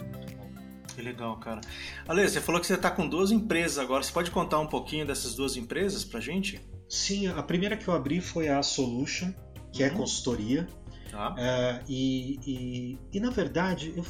Que 0.95 1.01
legal, 1.01 1.35
cara. 1.37 1.59
Ale, 2.07 2.27
você 2.27 2.39
falou 2.39 2.61
que 2.61 2.65
você 2.65 2.75
está 2.75 2.89
com 2.89 3.05
duas 3.05 3.29
empresas 3.29 3.77
agora. 3.77 4.01
Você 4.01 4.13
pode 4.13 4.31
contar 4.31 4.59
um 4.59 4.67
pouquinho 4.67 5.05
dessas 5.05 5.35
duas 5.35 5.57
empresas 5.57 6.05
pra 6.05 6.21
gente? 6.21 6.65
Sim, 6.87 7.27
a 7.27 7.43
primeira 7.43 7.75
que 7.75 7.85
eu 7.85 7.93
abri 7.93 8.21
foi 8.21 8.47
a 8.47 8.63
Solution, 8.63 9.33
que 9.73 9.83
é 9.83 9.87
uhum. 9.87 9.93
é 9.93 9.97
consultoria. 9.97 10.67
Ah. 11.13 11.35
É, 11.37 11.81
e, 11.89 12.39
e, 12.47 12.99
e, 13.11 13.19
na 13.19 13.29
verdade, 13.29 13.93
eu, 13.97 14.05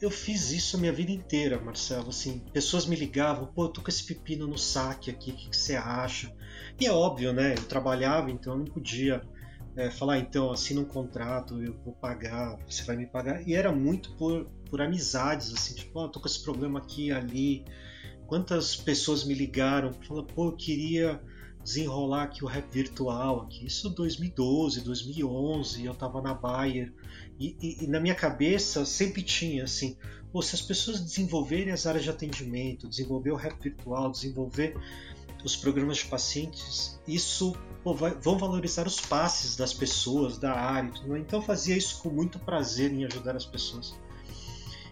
eu 0.00 0.10
fiz 0.10 0.50
isso 0.50 0.76
a 0.76 0.80
minha 0.80 0.92
vida 0.92 1.12
inteira, 1.12 1.60
Marcelo. 1.60 2.08
Assim, 2.08 2.40
pessoas 2.52 2.84
me 2.84 2.96
ligavam, 2.96 3.46
pô, 3.46 3.66
eu 3.66 3.68
tô 3.68 3.80
com 3.80 3.88
esse 3.88 4.02
pepino 4.02 4.48
no 4.48 4.58
saque 4.58 5.12
aqui, 5.12 5.30
o 5.30 5.34
que, 5.34 5.50
que 5.50 5.56
você 5.56 5.76
acha? 5.76 6.34
E 6.80 6.86
é 6.86 6.90
óbvio, 6.90 7.32
né? 7.32 7.54
Eu 7.56 7.62
trabalhava, 7.64 8.28
então 8.28 8.54
eu 8.54 8.58
não 8.58 8.66
podia 8.66 9.22
é, 9.76 9.88
falar, 9.88 10.18
então, 10.18 10.50
assina 10.50 10.80
um 10.80 10.84
contrato, 10.84 11.62
eu 11.62 11.74
vou 11.84 11.94
pagar, 11.94 12.58
você 12.66 12.82
vai 12.82 12.96
me 12.96 13.06
pagar. 13.06 13.46
E 13.46 13.54
era 13.54 13.70
muito 13.70 14.16
por, 14.16 14.50
por 14.70 14.80
amizades, 14.80 15.52
assim, 15.52 15.74
tipo, 15.74 15.98
oh, 15.98 16.08
tô 16.08 16.20
com 16.20 16.26
esse 16.26 16.42
problema 16.42 16.78
aqui 16.78 17.10
ali. 17.10 17.64
Quantas 18.26 18.76
pessoas 18.76 19.24
me 19.24 19.34
ligaram, 19.34 19.92
falaram, 19.92 20.26
pô, 20.26 20.48
eu 20.48 20.52
queria 20.52 21.20
desenrolar 21.62 22.24
aqui 22.24 22.44
o 22.44 22.46
rap 22.46 22.70
virtual 22.72 23.42
aqui. 23.42 23.66
Isso 23.66 23.90
2012, 23.90 24.80
2011, 24.82 25.84
eu 25.84 25.94
tava 25.94 26.22
na 26.22 26.34
Bayer. 26.34 26.92
E, 27.38 27.56
e, 27.60 27.84
e, 27.84 27.86
na 27.86 28.00
minha 28.00 28.14
cabeça 28.14 28.84
sempre 28.84 29.22
tinha 29.22 29.64
assim, 29.64 29.96
pô, 30.32 30.42
se 30.42 30.54
as 30.54 30.62
pessoas 30.62 31.00
desenvolverem 31.00 31.72
as 31.72 31.86
áreas 31.86 32.04
de 32.04 32.10
atendimento, 32.10 32.88
desenvolver 32.88 33.30
o 33.30 33.36
rap 33.36 33.60
virtual, 33.62 34.10
desenvolver 34.10 34.76
os 35.44 35.54
programas 35.54 35.98
de 35.98 36.06
pacientes, 36.06 36.98
isso 37.06 37.54
pô, 37.84 37.94
vai, 37.94 38.14
vão 38.14 38.38
valorizar 38.38 38.86
os 38.86 39.00
passes 39.00 39.56
das 39.56 39.72
pessoas, 39.72 40.38
da 40.38 40.52
área. 40.52 40.90
Então 41.18 41.38
eu 41.38 41.42
fazia 41.42 41.76
isso 41.76 42.02
com 42.02 42.10
muito 42.10 42.38
prazer 42.38 42.92
em 42.92 43.04
ajudar 43.04 43.36
as 43.36 43.46
pessoas. 43.46 43.94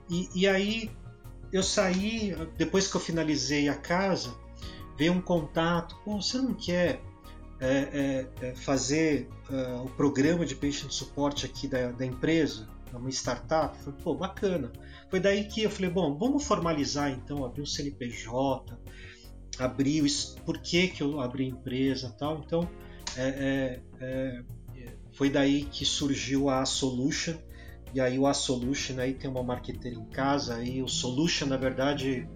E, 0.08 0.28
e 0.34 0.48
aí 0.48 0.90
eu 1.52 1.62
saí, 1.62 2.34
depois 2.56 2.88
que 2.88 2.96
eu 2.96 3.00
finalizei 3.00 3.68
a 3.68 3.74
casa, 3.74 4.34
veio 4.98 5.12
um 5.12 5.20
contato, 5.20 5.96
pô, 6.04 6.20
você 6.20 6.38
não 6.38 6.54
quer 6.54 7.00
é, 7.60 8.26
é, 8.40 8.46
é 8.48 8.54
fazer 8.54 9.28
uh, 9.50 9.84
o 9.84 9.90
programa 9.90 10.44
de 10.44 10.54
patient 10.54 10.90
support 10.90 11.44
aqui 11.44 11.68
da, 11.68 11.90
da 11.92 12.04
empresa? 12.04 12.68
É 12.92 12.96
uma 12.96 13.10
startup? 13.10 13.76
falei, 13.78 14.00
pô, 14.02 14.14
bacana. 14.14 14.72
Foi 15.10 15.20
daí 15.20 15.44
que 15.44 15.62
eu 15.62 15.70
falei, 15.70 15.90
bom, 15.90 16.16
vamos 16.16 16.44
formalizar 16.44 17.10
então, 17.10 17.44
abrir 17.44 17.62
um 17.62 17.66
CNPJ, 17.66 18.78
abri 19.58 20.02
o 20.02 20.06
por 20.44 20.58
que, 20.58 20.88
que 20.88 21.02
eu 21.02 21.20
abri 21.20 21.44
a 21.44 21.48
empresa 21.48 22.14
tal. 22.18 22.42
Então 22.44 22.68
é, 23.16 23.80
é, 24.00 24.04
é, 24.04 24.42
foi 25.12 25.30
daí 25.30 25.64
que 25.64 25.84
surgiu 25.84 26.48
a 26.48 26.64
Solution. 26.64 27.36
E 27.96 28.00
aí 28.00 28.18
o 28.18 28.26
A 28.26 28.34
Solution 28.34 29.00
aí 29.00 29.14
tem 29.14 29.30
uma 29.30 29.42
marqueteira 29.42 29.96
em 29.98 30.04
casa, 30.04 30.56
aí 30.56 30.82
o 30.82 30.86
Solution 30.86 31.46
na 31.46 31.56
verdade 31.56 32.28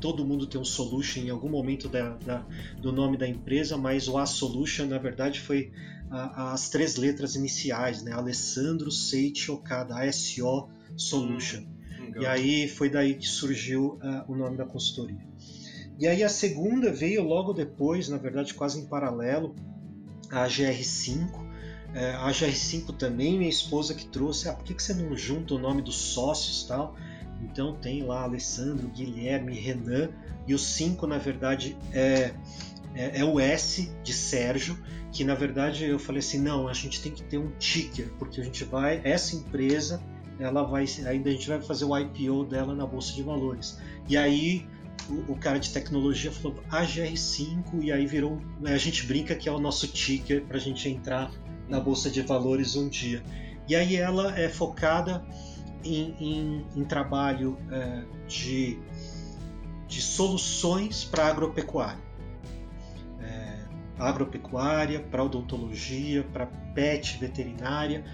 todo 0.00 0.24
mundo 0.24 0.46
tem 0.46 0.60
um 0.60 0.64
solution 0.64 1.22
em 1.22 1.30
algum 1.30 1.48
momento 1.48 1.88
da, 1.88 2.10
da, 2.10 2.46
do 2.80 2.92
nome 2.92 3.16
da 3.16 3.26
empresa, 3.26 3.76
mas 3.76 4.06
o 4.06 4.16
A 4.16 4.24
Solution 4.24 4.86
na 4.86 4.96
verdade 4.96 5.40
foi 5.40 5.72
a, 6.08 6.52
as 6.52 6.68
três 6.70 6.94
letras 6.94 7.34
iniciais, 7.34 8.00
né? 8.00 8.12
Alessandro 8.12 8.92
Seiti 8.92 9.50
Okada, 9.50 9.96
ASO 9.98 10.68
Solution. 10.96 11.62
Hum, 11.62 12.20
e 12.20 12.24
aí 12.24 12.68
foi 12.68 12.88
daí 12.88 13.14
que 13.14 13.26
surgiu 13.26 13.98
uh, 14.00 14.32
o 14.32 14.36
nome 14.36 14.56
da 14.56 14.64
consultoria. 14.64 15.26
E 15.98 16.06
aí 16.06 16.22
a 16.22 16.28
segunda 16.28 16.92
veio 16.92 17.24
logo 17.24 17.52
depois, 17.52 18.08
na 18.08 18.18
verdade 18.18 18.54
quase 18.54 18.78
em 18.78 18.86
paralelo, 18.86 19.56
a 20.30 20.46
GR5. 20.46 21.48
É, 21.94 22.12
a 22.12 22.28
GR5 22.28 22.96
também, 22.96 23.38
minha 23.38 23.48
esposa 23.48 23.94
que 23.94 24.06
trouxe, 24.06 24.48
ah, 24.48 24.52
por 24.52 24.64
que, 24.64 24.74
que 24.74 24.82
você 24.82 24.92
não 24.94 25.16
junta 25.16 25.54
o 25.54 25.58
nome 25.58 25.80
dos 25.80 25.96
sócios 25.96 26.64
tal? 26.64 26.94
Então 27.42 27.74
tem 27.76 28.02
lá 28.02 28.22
Alessandro, 28.22 28.88
Guilherme, 28.88 29.54
Renan, 29.54 30.10
e 30.46 30.54
o 30.54 30.58
5 30.58 31.06
na 31.06 31.18
verdade 31.18 31.76
é, 31.92 32.34
é, 32.94 33.20
é, 33.20 33.24
o 33.24 33.40
S 33.40 33.90
de 34.02 34.12
Sérgio, 34.12 34.78
que 35.12 35.24
na 35.24 35.34
verdade 35.34 35.84
eu 35.84 35.98
falei 35.98 36.20
assim, 36.20 36.40
não, 36.40 36.68
a 36.68 36.74
gente 36.74 37.00
tem 37.00 37.12
que 37.12 37.22
ter 37.22 37.38
um 37.38 37.50
ticker, 37.58 38.10
porque 38.18 38.40
a 38.40 38.44
gente 38.44 38.64
vai, 38.64 39.00
essa 39.04 39.36
empresa, 39.36 40.02
ela 40.38 40.62
vai, 40.62 40.84
ainda 41.06 41.30
a 41.30 41.32
gente 41.32 41.48
vai 41.48 41.60
fazer 41.60 41.84
o 41.84 41.96
IPO 41.96 42.44
dela 42.44 42.74
na 42.74 42.86
Bolsa 42.86 43.14
de 43.14 43.22
Valores. 43.22 43.78
E 44.08 44.16
aí 44.16 44.66
o, 45.08 45.32
o, 45.32 45.36
cara 45.36 45.58
de 45.58 45.70
tecnologia 45.70 46.30
falou 46.30 46.58
AGR5 46.70 47.82
e 47.82 47.90
aí 47.92 48.06
virou. 48.06 48.40
A 48.64 48.76
gente 48.76 49.06
brinca 49.06 49.34
que 49.34 49.48
é 49.48 49.52
o 49.52 49.58
nosso 49.58 49.88
ticker 49.88 50.44
para 50.44 50.56
a 50.56 50.60
gente 50.60 50.88
entrar 50.88 51.30
na 51.68 51.80
bolsa 51.80 52.10
de 52.10 52.22
valores 52.22 52.76
um 52.76 52.88
dia. 52.88 53.22
E 53.68 53.76
aí 53.76 53.96
ela 53.96 54.38
é 54.38 54.48
focada 54.48 55.24
em, 55.84 56.14
em, 56.18 56.66
em 56.76 56.84
trabalho 56.84 57.58
é, 57.70 58.02
de, 58.26 58.78
de 59.86 60.00
soluções 60.00 61.04
para 61.04 61.26
agropecuária. 61.26 62.02
É, 63.20 63.58
agropecuária, 63.98 65.00
para 65.00 65.22
odontologia, 65.22 66.24
para 66.32 66.46
pet 66.46 67.18
veterinária 67.18 68.04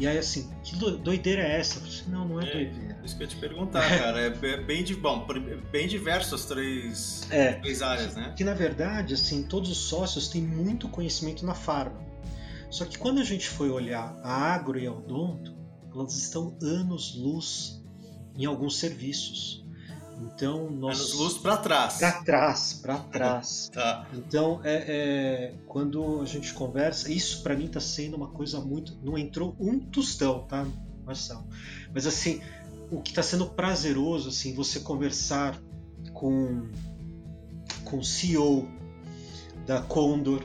e 0.00 0.06
aí, 0.06 0.16
assim, 0.16 0.48
que 0.64 0.76
doideira 0.76 1.42
é 1.42 1.60
essa? 1.60 1.78
Falei 1.78 1.94
assim, 1.94 2.10
não, 2.10 2.26
não 2.26 2.40
é, 2.40 2.48
é 2.48 2.52
doideira. 2.52 2.98
Isso 3.04 3.14
que 3.14 3.22
eu 3.22 3.26
ia 3.26 3.34
te 3.34 3.36
perguntar, 3.36 3.86
cara. 3.98 4.18
É 4.18 4.56
bem, 4.56 4.82
de, 4.82 4.96
bom, 4.96 5.26
bem 5.70 5.86
diverso 5.86 6.34
as 6.34 6.46
três, 6.46 7.26
é, 7.30 7.52
três 7.52 7.82
áreas, 7.82 8.16
né? 8.16 8.32
Que, 8.34 8.42
na 8.42 8.54
verdade, 8.54 9.12
assim, 9.12 9.42
todos 9.42 9.70
os 9.70 9.76
sócios 9.76 10.28
têm 10.28 10.40
muito 10.40 10.88
conhecimento 10.88 11.44
na 11.44 11.54
farma. 11.54 12.00
Só 12.70 12.84
que 12.84 12.96
quando 12.98 13.20
a 13.20 13.24
gente 13.24 13.48
foi 13.48 13.70
olhar 13.70 14.16
a 14.22 14.32
agro 14.54 14.78
e 14.78 14.86
a 14.86 14.92
odonto, 14.92 15.54
elas 15.92 16.16
estão 16.16 16.56
anos-luz 16.62 17.82
em 18.36 18.44
alguns 18.44 18.78
serviços. 18.78 19.64
Então 20.20 20.70
nós 20.70 20.98
Menos 20.98 21.14
luz 21.14 21.38
para 21.38 21.56
trás. 21.56 21.98
Para 21.98 22.22
trás, 22.22 22.72
para 22.74 22.98
trás. 22.98 23.70
tá. 23.74 24.06
Então 24.12 24.60
é, 24.62 24.84
é, 24.86 25.54
quando 25.66 26.20
a 26.20 26.26
gente 26.26 26.52
conversa, 26.52 27.10
isso 27.10 27.42
para 27.42 27.56
mim 27.56 27.64
está 27.64 27.80
sendo 27.80 28.16
uma 28.16 28.28
coisa 28.28 28.60
muito. 28.60 28.98
Não 29.02 29.16
entrou 29.16 29.56
um 29.58 29.78
tostão, 29.78 30.46
tá, 30.46 30.66
Marcelo? 31.04 31.46
Mas 31.92 32.06
assim, 32.06 32.40
o 32.90 33.00
que 33.00 33.10
está 33.10 33.22
sendo 33.22 33.46
prazeroso, 33.46 34.28
assim, 34.28 34.54
você 34.54 34.80
conversar 34.80 35.58
com 36.12 36.68
com 37.84 37.98
o 37.98 38.04
CEO 38.04 38.68
da 39.66 39.80
Condor, 39.80 40.44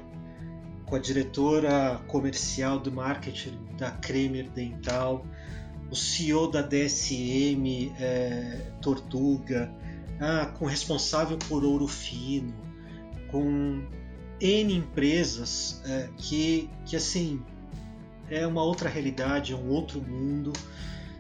com 0.86 0.96
a 0.96 1.00
diretora 1.00 2.00
comercial 2.08 2.80
do 2.80 2.92
marketing 2.92 3.58
da 3.78 3.92
Kremer 3.92 4.50
Dental, 4.50 5.26
o 5.90 5.96
CEO 5.96 6.50
da 6.50 6.62
DSM 6.62 7.92
é, 8.00 8.72
Tortuga, 8.82 9.72
ah, 10.20 10.46
com 10.58 10.66
responsável 10.66 11.38
por 11.38 11.64
ouro 11.64 11.88
fino, 11.88 12.54
com 13.30 13.84
N 14.40 14.74
empresas 14.74 15.82
é, 15.86 16.10
que, 16.18 16.70
que 16.86 16.96
assim 16.96 17.42
é 18.30 18.46
uma 18.46 18.64
outra 18.64 18.90
realidade, 18.90 19.54
é 19.54 19.56
um 19.56 19.70
outro 19.70 20.02
mundo, 20.02 20.54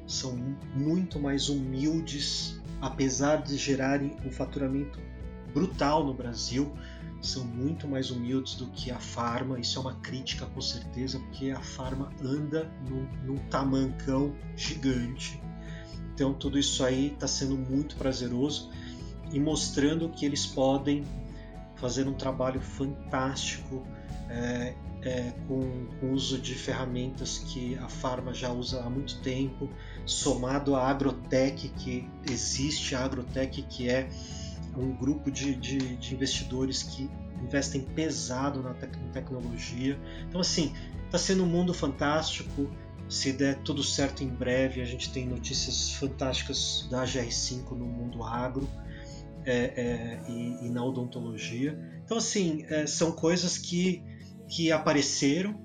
são 0.07 0.37
muito 0.75 1.19
mais 1.19 1.49
humildes, 1.49 2.59
apesar 2.81 3.37
de 3.37 3.57
gerarem 3.57 4.15
um 4.25 4.31
faturamento 4.31 4.99
brutal 5.53 6.03
no 6.03 6.13
Brasil 6.13 6.71
são 7.25 7.43
muito 7.43 7.87
mais 7.87 8.11
humildes 8.11 8.55
do 8.55 8.67
que 8.67 8.91
a 8.91 8.99
Farma. 8.99 9.59
Isso 9.59 9.77
é 9.77 9.81
uma 9.81 9.95
crítica 9.95 10.45
com 10.45 10.61
certeza, 10.61 11.19
porque 11.19 11.51
a 11.51 11.61
Farma 11.61 12.11
anda 12.21 12.71
num, 12.87 13.07
num 13.25 13.37
tamancão 13.49 14.35
gigante. 14.55 15.41
Então 16.13 16.33
tudo 16.33 16.57
isso 16.57 16.83
aí 16.83 17.07
está 17.07 17.27
sendo 17.27 17.57
muito 17.57 17.95
prazeroso 17.97 18.69
e 19.31 19.39
mostrando 19.39 20.09
que 20.09 20.25
eles 20.25 20.45
podem 20.45 21.03
fazer 21.75 22.07
um 22.07 22.13
trabalho 22.13 22.61
fantástico 22.61 23.85
é, 24.29 24.73
é, 25.01 25.33
com, 25.47 25.87
o 26.01 26.13
uso 26.13 26.39
de 26.39 26.55
ferramentas 26.55 27.37
que 27.37 27.77
a 27.77 27.87
Farma 27.87 28.33
já 28.33 28.51
usa 28.51 28.81
há 28.81 28.89
muito 28.89 29.19
tempo, 29.19 29.69
somado 30.05 30.75
à 30.75 30.87
Agrotech 30.89 31.69
que 31.69 32.09
existe, 32.29 32.95
a 32.95 33.05
Agrotech 33.05 33.61
que 33.63 33.89
é 33.89 34.09
um 34.77 34.95
grupo 34.95 35.31
de, 35.31 35.55
de, 35.55 35.95
de 35.95 36.13
investidores 36.13 36.83
que 36.83 37.09
investem 37.41 37.81
pesado 37.81 38.61
na 38.61 38.73
tec 38.73 38.95
tecnologia. 39.13 39.99
Então, 40.27 40.41
assim, 40.41 40.73
está 41.05 41.17
sendo 41.17 41.43
um 41.43 41.47
mundo 41.47 41.73
fantástico. 41.73 42.69
Se 43.07 43.31
der 43.31 43.59
tudo 43.59 43.83
certo 43.83 44.23
em 44.23 44.27
breve, 44.27 44.81
a 44.81 44.85
gente 44.85 45.11
tem 45.11 45.27
notícias 45.27 45.91
fantásticas 45.93 46.87
da 46.89 47.03
GR5 47.03 47.71
no 47.71 47.85
mundo 47.85 48.23
agro 48.23 48.67
é, 49.45 49.53
é, 49.53 50.21
e, 50.27 50.65
e, 50.65 50.69
na 50.69 50.83
odontologia. 50.83 51.77
Então, 52.03 52.17
assim, 52.17 52.65
é, 52.67 52.87
são 52.87 53.11
coisas 53.11 53.57
que, 53.57 54.03
que 54.47 54.71
apareceram. 54.71 55.63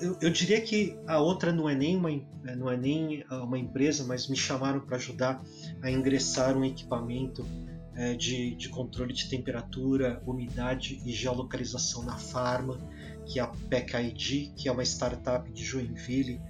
Eu, 0.00 0.16
eu, 0.22 0.30
diria 0.30 0.58
que 0.62 0.98
a 1.06 1.18
outra 1.18 1.52
não 1.52 1.68
é 1.68 1.74
nem 1.74 1.94
uma, 1.94 2.08
não 2.56 2.70
é 2.70 2.76
nem 2.78 3.22
uma 3.30 3.58
empresa, 3.58 4.04
mas 4.04 4.26
me 4.26 4.36
chamaram 4.36 4.80
para 4.80 4.96
ajudar 4.96 5.42
a 5.82 5.90
ingressar 5.90 6.56
um 6.56 6.64
equipamento 6.64 7.44
é, 7.96 8.14
de, 8.14 8.54
de, 8.54 8.68
controle 8.68 9.12
de 9.12 9.28
temperatura, 9.28 10.22
umidade 10.26 11.00
e 11.04 11.12
geolocalização 11.12 12.04
na 12.04 12.16
farma. 12.16 12.78
que 13.24 13.40
é 13.40 13.42
a 13.42 13.46
PEC 13.46 14.52
que 14.54 14.68
é 14.68 14.72
uma 14.72 14.84
startup 14.84 15.50
de 15.50 15.64
Joinville. 15.64 16.40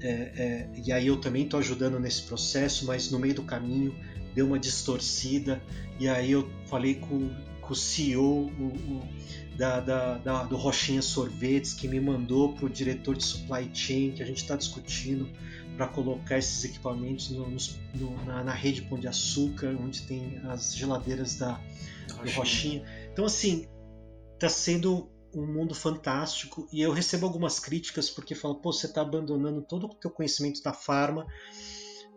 É, 0.00 0.10
é, 0.10 0.68
e 0.84 0.92
aí 0.92 1.06
eu 1.06 1.16
também 1.16 1.44
estou 1.44 1.60
ajudando 1.60 1.98
nesse 1.98 2.22
processo, 2.22 2.86
mas 2.86 3.10
no 3.10 3.18
meio 3.18 3.34
do 3.34 3.42
caminho 3.42 3.94
deu 4.34 4.46
uma 4.46 4.58
distorcida. 4.58 5.62
E 5.98 6.08
aí 6.08 6.32
eu 6.32 6.50
falei 6.66 6.96
com, 6.96 7.30
com 7.60 7.72
o 7.72 7.76
CEO 7.76 8.50
o, 8.58 8.64
o, 8.64 9.02
da, 9.56 9.80
da, 9.80 10.18
da, 10.18 10.44
do 10.44 10.56
Rochinha 10.56 11.00
Sorvetes, 11.00 11.72
que 11.72 11.88
me 11.88 12.00
mandou 12.00 12.52
para 12.52 12.66
o 12.66 12.68
diretor 12.68 13.16
de 13.16 13.24
supply 13.24 13.70
chain, 13.72 14.12
que 14.12 14.22
a 14.22 14.26
gente 14.26 14.42
está 14.42 14.56
discutindo 14.56 15.28
para 15.82 15.88
colocar 15.88 16.38
esses 16.38 16.64
equipamentos 16.64 17.30
no, 17.30 17.48
no, 17.48 18.24
na, 18.24 18.44
na, 18.44 18.52
rede 18.52 18.82
Pão 18.82 19.00
de 19.00 19.08
Açúcar, 19.08 19.76
onde 19.80 20.02
tem 20.02 20.40
as 20.44 20.76
geladeiras 20.76 21.36
da, 21.36 21.60
do 22.22 22.30
Rochinha. 22.30 22.84
Então, 23.12 23.24
assim, 23.24 23.66
está 24.34 24.48
sendo 24.48 25.10
um 25.34 25.44
mundo 25.44 25.74
fantástico 25.74 26.68
e 26.72 26.80
eu 26.80 26.92
recebo 26.92 27.26
algumas 27.26 27.58
críticas 27.58 28.08
porque 28.08 28.32
falam, 28.32 28.60
pô, 28.60 28.72
você 28.72 28.86
está 28.86 29.00
abandonando 29.00 29.60
todo 29.62 29.86
o 29.86 29.94
teu 29.94 30.10
conhecimento 30.10 30.62
da 30.62 30.72
farma 30.72 31.26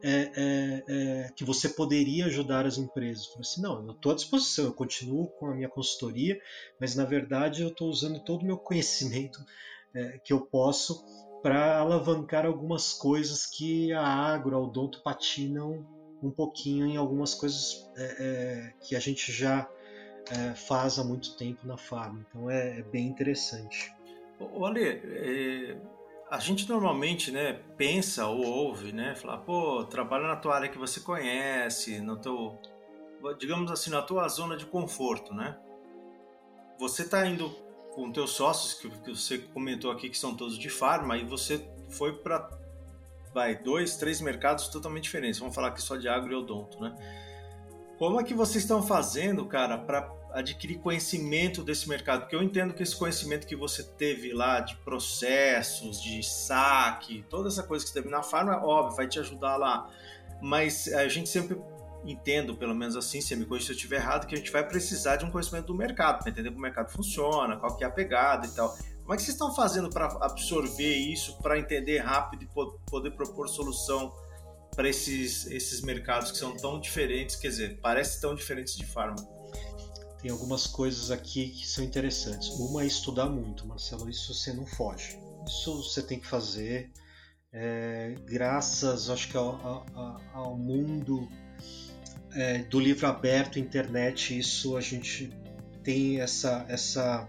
é, 0.04 0.32
é, 0.36 0.84
é, 0.88 1.32
que 1.36 1.44
você 1.44 1.68
poderia 1.68 2.26
ajudar 2.28 2.68
as 2.68 2.78
empresas. 2.78 3.24
Eu 3.24 3.32
falei 3.32 3.42
assim, 3.42 3.62
não, 3.64 3.88
eu 3.88 3.92
estou 3.94 4.12
à 4.12 4.16
disposição, 4.16 4.66
eu 4.66 4.74
continuo 4.74 5.28
com 5.40 5.48
a 5.48 5.56
minha 5.56 5.70
consultoria, 5.70 6.40
mas 6.80 6.96
na 6.96 7.06
verdade 7.06 7.64
eu 7.64 7.70
estou 7.70 7.90
usando 7.90 8.24
todo 8.24 8.44
o 8.44 8.46
meu 8.46 8.58
conhecimento 8.58 9.40
é, 9.96 10.20
que 10.24 10.34
eu 10.34 10.42
posso 10.42 11.04
para 11.46 11.78
alavancar 11.78 12.44
algumas 12.44 12.92
coisas 12.92 13.46
que 13.46 13.94
a 13.94 14.02
agro, 14.02 14.56
a 14.56 14.60
odonto 14.60 15.04
patinam 15.04 15.86
um 16.20 16.32
pouquinho 16.32 16.88
em 16.88 16.98
algumas 16.98 17.36
coisas 17.36 17.88
é, 17.96 18.04
é, 18.04 18.74
que 18.82 18.96
a 18.96 19.00
gente 19.00 19.32
já 19.32 19.70
é, 20.32 20.56
faz 20.56 20.98
há 20.98 21.04
muito 21.04 21.38
tempo 21.38 21.68
na 21.68 21.78
farm. 21.78 22.24
Então 22.28 22.50
é, 22.50 22.80
é 22.80 22.82
bem 22.82 23.06
interessante. 23.06 23.94
Olha, 24.40 24.80
é, 24.82 25.78
a 26.32 26.40
gente 26.40 26.68
normalmente 26.68 27.30
né, 27.30 27.62
pensa 27.78 28.26
ou 28.26 28.44
ouve, 28.44 28.92
né, 28.92 29.14
falar, 29.14 29.38
pô, 29.38 29.84
trabalha 29.84 30.26
na 30.26 30.38
tua 30.38 30.56
área 30.56 30.70
que 30.70 30.80
você 30.80 31.00
conhece, 31.00 32.00
no 32.00 32.18
teu, 32.18 32.58
digamos 33.38 33.70
assim, 33.70 33.92
na 33.92 34.02
tua 34.02 34.28
zona 34.30 34.58
de 34.58 34.66
conforto, 34.66 35.32
né? 35.32 35.56
Você 36.80 37.04
está 37.04 37.24
indo 37.24 37.65
com 37.96 38.12
teus 38.12 38.32
sócios, 38.32 38.74
que, 38.74 38.90
que 38.90 39.16
você 39.16 39.38
comentou 39.38 39.90
aqui 39.90 40.10
que 40.10 40.18
são 40.18 40.36
todos 40.36 40.60
de 40.60 40.70
farma, 40.70 41.18
e 41.18 41.24
você 41.24 41.66
foi 41.90 42.14
para 42.14 42.52
vai 43.34 43.56
dois, 43.58 43.98
três 43.98 44.22
mercados 44.22 44.68
totalmente 44.70 45.04
diferentes. 45.04 45.40
Vamos 45.40 45.56
falar 45.56 45.70
aqui 45.70 45.82
só 45.82 45.98
de 45.98 46.08
agro 46.08 46.32
e 46.32 46.36
odonto, 46.36 46.80
né? 46.80 46.96
Como 47.98 48.20
é 48.20 48.24
que 48.24 48.34
vocês 48.34 48.64
estão 48.64 48.82
fazendo, 48.82 49.46
cara, 49.46 49.78
para 49.78 50.10
adquirir 50.32 50.80
conhecimento 50.80 51.64
desse 51.64 51.88
mercado? 51.88 52.22
Porque 52.22 52.36
eu 52.36 52.44
entendo 52.44 52.74
que 52.74 52.84
esse 52.84 52.96
conhecimento 52.96 53.46
que 53.46 53.56
você 53.56 53.84
teve 53.84 54.34
lá 54.34 54.62
de 54.62 54.76
processos, 54.78 56.02
de 56.02 56.24
saque, 56.24 57.26
toda 57.30 57.48
essa 57.50 57.64
coisa 57.64 57.84
que 57.84 57.92
você 57.92 58.02
teve 58.02 58.10
na 58.10 58.24
farma, 58.24 58.66
óbvio, 58.66 58.96
vai 58.96 59.08
te 59.08 59.20
ajudar 59.20 59.58
lá. 59.58 59.90
Mas 60.42 60.88
a 60.94 61.08
gente 61.08 61.30
sempre 61.30 61.58
entendo, 62.06 62.56
pelo 62.56 62.76
menos 62.76 62.96
assim, 62.96 63.22
se 63.22 63.36
me 63.36 63.46
corrija 63.46 63.68
se 63.68 63.72
eu 63.72 63.76
estiver 63.76 63.98
errado, 63.98 64.28
que 64.28 64.36
a 64.36 64.38
gente 64.38 64.52
vai 64.52 64.68
precisar 64.68 65.16
de 65.16 65.26
um 65.26 65.32
conhecimento 65.32 65.68
do 65.68 65.76
mercado, 65.76 66.20
para 66.20 66.30
entender 66.30 66.50
como 66.50 66.60
o 66.60 66.62
mercado 66.62 66.92
funciona, 66.92 67.58
qual 67.58 67.76
que 67.76 67.84
é 67.84 67.88
a 67.88 67.92
pegada 67.92 68.46
e 68.46 68.52
tal. 68.52 68.76
Como 69.02 69.14
é 69.14 69.18
que 69.18 69.24
vocês 69.24 69.36
estão 69.36 69.54
fazendo 69.54 69.90
para 69.90 70.08
absorver 70.22 70.96
isso, 70.96 71.38
para 71.40 71.60
entender 71.60 72.00
rápido 72.00 72.44
e 72.44 72.50
poder 72.90 73.12
propor 73.12 73.48
solução 73.48 74.12
para 74.76 74.90
esses, 74.90 75.46
esses 75.48 75.82
mercados 75.82 76.32
que 76.32 76.38
são 76.38 76.56
tão 76.58 76.80
diferentes, 76.80 77.36
quer 77.36 77.50
dizer, 77.50 77.80
parecem 77.82 78.20
tão 78.20 78.36
diferentes 78.36 78.76
de 78.76 78.86
farma? 78.86 79.16
Tem 80.22 80.32
algumas 80.32 80.66
coisas 80.66 81.12
aqui 81.12 81.50
que 81.50 81.68
são 81.68 81.84
interessantes. 81.84 82.50
Uma 82.60 82.84
é 82.84 82.88
estudar 82.88 83.28
muito, 83.28 83.68
Marcelo, 83.68 84.10
isso 84.10 84.34
você 84.34 84.52
não 84.52 84.66
foge. 84.66 85.20
Isso 85.48 85.84
você 85.84 86.02
tem 86.02 86.20
que 86.20 86.26
fazer. 86.26 86.92
É, 87.54 88.16
graças, 88.26 89.10
acho 89.10 89.30
que 89.30 89.38
ao, 89.38 89.56
ao, 89.64 90.22
ao 90.34 90.58
mundo 90.58 91.30
é, 92.36 92.60
do 92.64 92.80
livro 92.80 93.08
aberto, 93.08 93.58
internet, 93.58 94.38
isso 94.38 94.76
a 94.76 94.82
gente 94.82 95.32
tem 95.84 96.20
essa, 96.20 96.66
essa, 96.68 97.28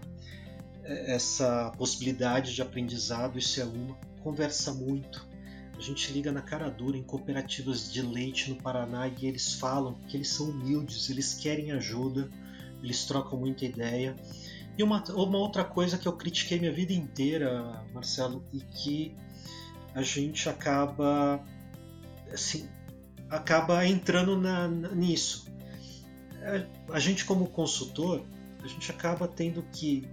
essa 0.83 1.71
possibilidade 1.77 2.53
de 2.53 2.61
aprendizado, 2.61 3.39
isso 3.39 3.61
é 3.61 3.65
uma. 3.65 3.97
Conversa 4.21 4.73
muito. 4.73 5.25
A 5.77 5.79
gente 5.79 6.11
liga 6.11 6.31
na 6.31 6.41
cara 6.41 6.69
dura 6.69 6.97
em 6.97 7.03
cooperativas 7.03 7.89
de 7.89 8.01
leite 8.01 8.49
no 8.49 8.57
Paraná 8.57 9.07
e 9.07 9.25
eles 9.25 9.53
falam 9.53 9.93
que 10.07 10.17
eles 10.17 10.27
são 10.27 10.49
humildes, 10.49 11.09
eles 11.09 11.35
querem 11.35 11.71
ajuda, 11.71 12.29
eles 12.83 13.05
trocam 13.05 13.39
muita 13.39 13.63
ideia. 13.63 14.15
E 14.77 14.83
uma, 14.83 15.01
uma 15.11 15.37
outra 15.37 15.63
coisa 15.63 15.97
que 15.97 16.07
eu 16.07 16.13
critiquei 16.13 16.59
minha 16.59 16.73
vida 16.73 16.91
inteira, 16.91 17.85
Marcelo, 17.93 18.43
e 18.51 18.59
que 18.59 19.15
a 19.95 20.01
gente 20.01 20.49
acaba 20.49 21.41
assim, 22.33 22.67
acaba 23.29 23.85
entrando 23.85 24.37
na, 24.37 24.67
nisso. 24.67 25.47
É, 26.41 26.65
a 26.91 26.99
gente, 26.99 27.25
como 27.25 27.47
consultor, 27.47 28.23
a 28.63 28.67
gente 28.67 28.89
acaba 28.91 29.27
tendo 29.27 29.63
que, 29.71 30.07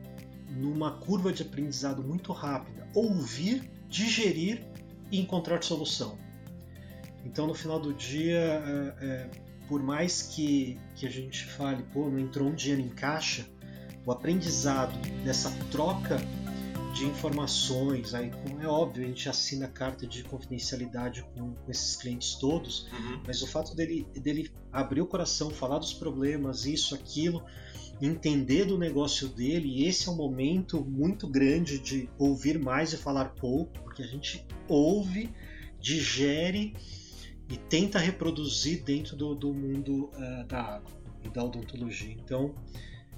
numa 0.50 0.92
curva 0.92 1.32
de 1.32 1.42
aprendizado 1.42 2.02
muito 2.02 2.32
rápida, 2.32 2.88
ouvir, 2.94 3.70
digerir 3.88 4.64
e 5.10 5.20
encontrar 5.20 5.62
solução. 5.62 6.18
Então, 7.24 7.46
no 7.46 7.54
final 7.54 7.80
do 7.80 7.92
dia, 7.94 8.38
é, 8.38 8.94
é, 9.00 9.30
por 9.68 9.82
mais 9.82 10.22
que, 10.22 10.78
que 10.94 11.06
a 11.06 11.10
gente 11.10 11.46
fale, 11.46 11.82
pô, 11.92 12.08
não 12.08 12.18
entrou 12.18 12.48
um 12.48 12.54
dinheiro 12.54 12.82
em 12.82 12.88
caixa, 12.88 13.46
o 14.04 14.12
aprendizado 14.12 14.92
dessa 15.24 15.50
troca 15.70 16.18
de 16.95 17.05
informações. 17.05 18.14
Aí, 18.14 18.30
é 18.62 18.66
óbvio, 18.66 19.05
a 19.05 19.09
gente 19.09 19.28
assina 19.28 19.66
a 19.66 19.68
carta 19.68 20.07
de 20.07 20.22
confidencialidade 20.22 21.22
com, 21.34 21.53
com 21.53 21.70
esses 21.70 21.97
clientes 21.97 22.36
todos, 22.36 22.88
uhum. 22.92 23.20
mas 23.26 23.42
o 23.42 23.47
fato 23.47 23.74
dele, 23.74 24.07
dele 24.14 24.51
abrir 24.72 25.01
o 25.01 25.07
coração, 25.07 25.51
falar 25.51 25.78
dos 25.78 25.92
problemas, 25.92 26.64
isso, 26.64 26.95
aquilo, 26.95 27.45
entender 28.01 28.64
do 28.64 28.78
negócio 28.78 29.28
dele, 29.28 29.68
e 29.68 29.86
esse 29.86 30.09
é 30.09 30.12
um 30.12 30.16
momento 30.16 30.84
muito 30.84 31.26
grande 31.26 31.78
de 31.78 32.09
ouvir 32.16 32.59
mais 32.59 32.92
e 32.92 32.97
falar 32.97 33.34
pouco, 33.34 33.72
porque 33.82 34.03
a 34.03 34.07
gente 34.07 34.47
ouve, 34.68 35.30
digere 35.80 36.74
e 37.51 37.57
tenta 37.57 37.99
reproduzir 37.99 38.82
dentro 38.84 39.16
do, 39.16 39.34
do 39.34 39.53
mundo 39.53 40.11
uh, 40.14 40.47
da 40.47 40.62
água 40.62 40.90
e 41.22 41.28
da 41.28 41.45
odontologia. 41.45 42.12
Então, 42.12 42.55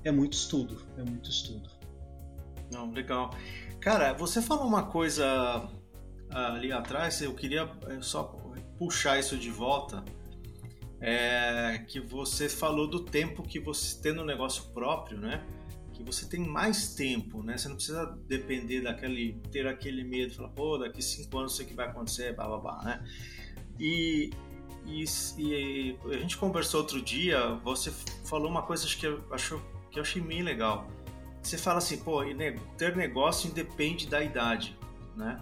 é 0.02 0.10
muito 0.10 0.32
estudo, 0.32 0.82
é 0.96 1.04
muito 1.04 1.30
estudo. 1.30 1.76
Não, 2.72 2.90
legal. 2.90 3.30
Cara, 3.86 4.12
você 4.14 4.42
falou 4.42 4.66
uma 4.66 4.82
coisa 4.82 5.70
ali 6.28 6.72
atrás, 6.72 7.22
eu 7.22 7.32
queria 7.32 7.70
é, 7.86 8.00
só 8.00 8.24
puxar 8.76 9.16
isso 9.16 9.38
de 9.38 9.48
volta. 9.48 10.04
É, 11.00 11.84
que 11.86 12.00
você 12.00 12.48
falou 12.48 12.88
do 12.90 13.04
tempo 13.04 13.44
que 13.44 13.60
você 13.60 14.02
tem 14.02 14.12
no 14.12 14.24
negócio 14.24 14.72
próprio, 14.74 15.20
né? 15.20 15.46
Que 15.92 16.02
você 16.02 16.28
tem 16.28 16.40
mais 16.40 16.96
tempo, 16.96 17.44
né? 17.44 17.56
Você 17.56 17.68
não 17.68 17.76
precisa 17.76 18.06
depender 18.26 18.80
daquele, 18.80 19.34
ter 19.52 19.68
aquele 19.68 20.02
medo, 20.02 20.34
falar, 20.34 20.48
pô, 20.48 20.76
daqui 20.78 21.00
cinco 21.00 21.38
anos 21.38 21.54
sei 21.54 21.64
que 21.64 21.72
vai 21.74 21.86
acontecer, 21.86 22.34
blá 22.34 22.48
blá 22.48 22.58
blá, 22.58 22.82
né? 22.82 23.04
E, 23.78 24.30
e, 24.84 25.04
e, 25.38 25.96
a 26.06 26.18
gente 26.18 26.36
conversou 26.36 26.80
outro 26.80 27.00
dia, 27.00 27.50
você 27.62 27.92
falou 28.24 28.50
uma 28.50 28.62
coisa 28.62 28.84
que 28.84 29.06
eu, 29.06 29.24
acho, 29.30 29.62
que 29.92 30.00
eu 30.00 30.02
achei 30.02 30.20
bem 30.20 30.42
legal 30.42 30.88
você 31.46 31.56
fala 31.56 31.78
assim, 31.78 31.98
pô, 31.98 32.22
ter 32.76 32.96
negócio 32.96 33.48
independe 33.48 34.06
da 34.08 34.22
idade, 34.22 34.76
né? 35.16 35.40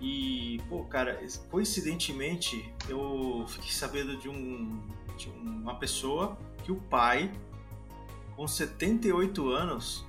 E, 0.00 0.60
pô, 0.68 0.84
cara, 0.84 1.20
coincidentemente, 1.50 2.72
eu 2.88 3.44
fiquei 3.48 3.70
sabendo 3.70 4.16
de, 4.16 4.28
um, 4.28 4.80
de 5.16 5.28
uma 5.28 5.76
pessoa 5.76 6.36
que 6.64 6.72
o 6.72 6.76
pai, 6.76 7.32
com 8.36 8.46
78 8.46 9.48
anos, 9.48 10.04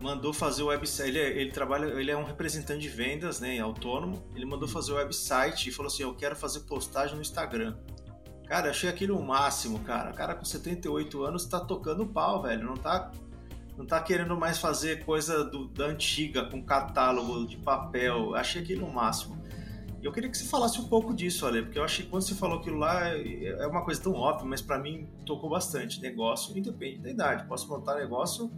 mandou 0.00 0.32
fazer 0.32 0.62
o 0.62 0.66
website. 0.66 1.08
Ele, 1.08 1.18
é, 1.18 1.40
ele 1.40 1.50
trabalha, 1.52 1.86
ele 2.00 2.10
é 2.10 2.16
um 2.16 2.24
representante 2.24 2.80
de 2.80 2.88
vendas, 2.88 3.40
né, 3.40 3.58
autônomo. 3.58 4.24
Ele 4.34 4.44
mandou 4.44 4.68
fazer 4.68 4.92
o 4.92 4.96
website 4.96 5.68
e 5.68 5.72
falou 5.72 5.88
assim: 5.88 6.02
Eu 6.02 6.14
quero 6.14 6.34
fazer 6.34 6.60
postagem 6.60 7.14
no 7.14 7.22
Instagram. 7.22 7.76
Cara, 8.48 8.70
achei 8.70 8.88
aquilo 8.88 9.16
o 9.16 9.24
máximo, 9.24 9.78
cara. 9.80 10.10
O 10.10 10.14
cara 10.14 10.34
com 10.34 10.44
78 10.44 11.22
anos 11.22 11.44
tá 11.44 11.60
tocando 11.60 12.04
pau, 12.06 12.42
velho. 12.42 12.64
Não 12.64 12.74
tá 12.74 13.12
não 13.80 13.86
tá 13.86 13.98
querendo 13.98 14.36
mais 14.36 14.58
fazer 14.58 15.06
coisa 15.06 15.42
do, 15.42 15.66
da 15.68 15.86
antiga, 15.86 16.44
com 16.44 16.62
catálogo 16.62 17.46
de 17.46 17.56
papel. 17.56 18.34
Achei 18.34 18.60
aquilo 18.60 18.86
o 18.86 18.92
máximo. 18.92 19.40
Eu 20.02 20.12
queria 20.12 20.30
que 20.30 20.36
você 20.36 20.44
falasse 20.44 20.78
um 20.78 20.86
pouco 20.86 21.14
disso, 21.14 21.46
olha, 21.46 21.62
porque 21.62 21.78
eu 21.78 21.84
achei 21.84 22.04
que 22.04 22.10
quando 22.10 22.22
você 22.22 22.34
falou 22.34 22.58
aquilo 22.58 22.76
lá 22.76 23.08
é 23.08 23.66
uma 23.66 23.82
coisa 23.82 24.02
tão 24.02 24.12
óbvia, 24.12 24.46
mas 24.46 24.60
para 24.60 24.78
mim 24.78 25.08
tocou 25.24 25.48
bastante. 25.48 25.98
Negócio 26.00 26.56
independe 26.56 26.98
da 26.98 27.10
idade. 27.10 27.48
Posso 27.48 27.66
montar 27.68 27.96
negócio 27.96 28.52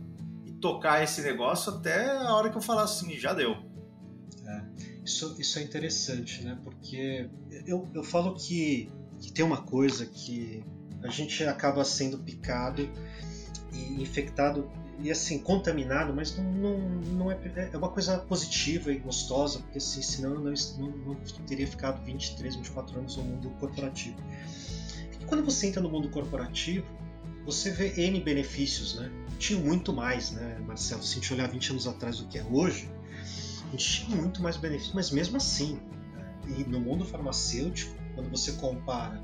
e 0.44 0.50
tocar 0.50 1.04
esse 1.04 1.22
negócio 1.22 1.72
até 1.72 2.10
a 2.16 2.34
hora 2.34 2.50
que 2.50 2.56
eu 2.56 2.62
falar 2.62 2.82
assim, 2.82 3.16
já 3.16 3.32
deu. 3.32 3.56
É, 4.44 4.62
isso, 5.04 5.36
isso 5.38 5.56
é 5.60 5.62
interessante, 5.62 6.42
né? 6.42 6.58
Porque 6.64 7.30
eu, 7.64 7.88
eu 7.94 8.02
falo 8.02 8.34
que, 8.34 8.90
que 9.20 9.32
tem 9.32 9.44
uma 9.44 9.62
coisa 9.62 10.04
que 10.04 10.64
a 11.00 11.08
gente 11.08 11.44
acaba 11.44 11.84
sendo 11.84 12.18
picado 12.18 12.88
e 13.72 14.02
infectado 14.02 14.68
e 15.02 15.10
assim, 15.10 15.38
contaminado, 15.38 16.14
mas 16.14 16.36
não, 16.36 16.44
não, 16.44 16.78
não 16.78 17.32
é, 17.32 17.36
é 17.72 17.76
uma 17.76 17.88
coisa 17.88 18.18
positiva 18.18 18.92
e 18.92 18.98
gostosa, 18.98 19.58
porque 19.58 19.78
assim, 19.78 20.00
senão 20.00 20.34
eu 20.34 20.40
não, 20.40 20.52
não, 21.04 21.14
teria 21.44 21.66
ficado 21.66 22.04
23, 22.04 22.54
24 22.54 23.00
anos 23.00 23.16
no 23.16 23.24
mundo 23.24 23.50
corporativo. 23.58 24.16
E 25.20 25.24
quando 25.24 25.44
você 25.44 25.66
entra 25.66 25.82
no 25.82 25.90
mundo 25.90 26.08
corporativo, 26.08 26.86
você 27.44 27.72
vê 27.72 27.92
N 28.00 28.20
benefícios, 28.20 28.94
né? 28.94 29.10
Tinha 29.38 29.58
muito 29.58 29.92
mais, 29.92 30.30
né, 30.30 30.56
Marcelo? 30.64 31.02
Se 31.02 31.12
a 31.12 31.14
gente 31.20 31.34
olhar 31.34 31.48
20 31.48 31.70
anos 31.70 31.86
atrás 31.88 32.18
do 32.18 32.28
que 32.28 32.38
é 32.38 32.44
hoje, 32.44 32.88
a 33.66 33.70
gente 33.72 34.04
tinha 34.04 34.16
muito 34.16 34.40
mais 34.40 34.56
benefícios, 34.56 34.94
mas 34.94 35.10
mesmo 35.10 35.36
assim, 35.36 35.80
e 36.46 36.62
no 36.62 36.78
mundo 36.78 37.04
farmacêutico, 37.04 37.92
quando 38.14 38.30
você 38.30 38.52
compara 38.52 39.20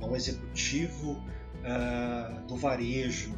a 0.00 0.06
um 0.06 0.16
executivo 0.16 1.12
uh, 1.12 2.46
do 2.46 2.56
varejo, 2.56 3.34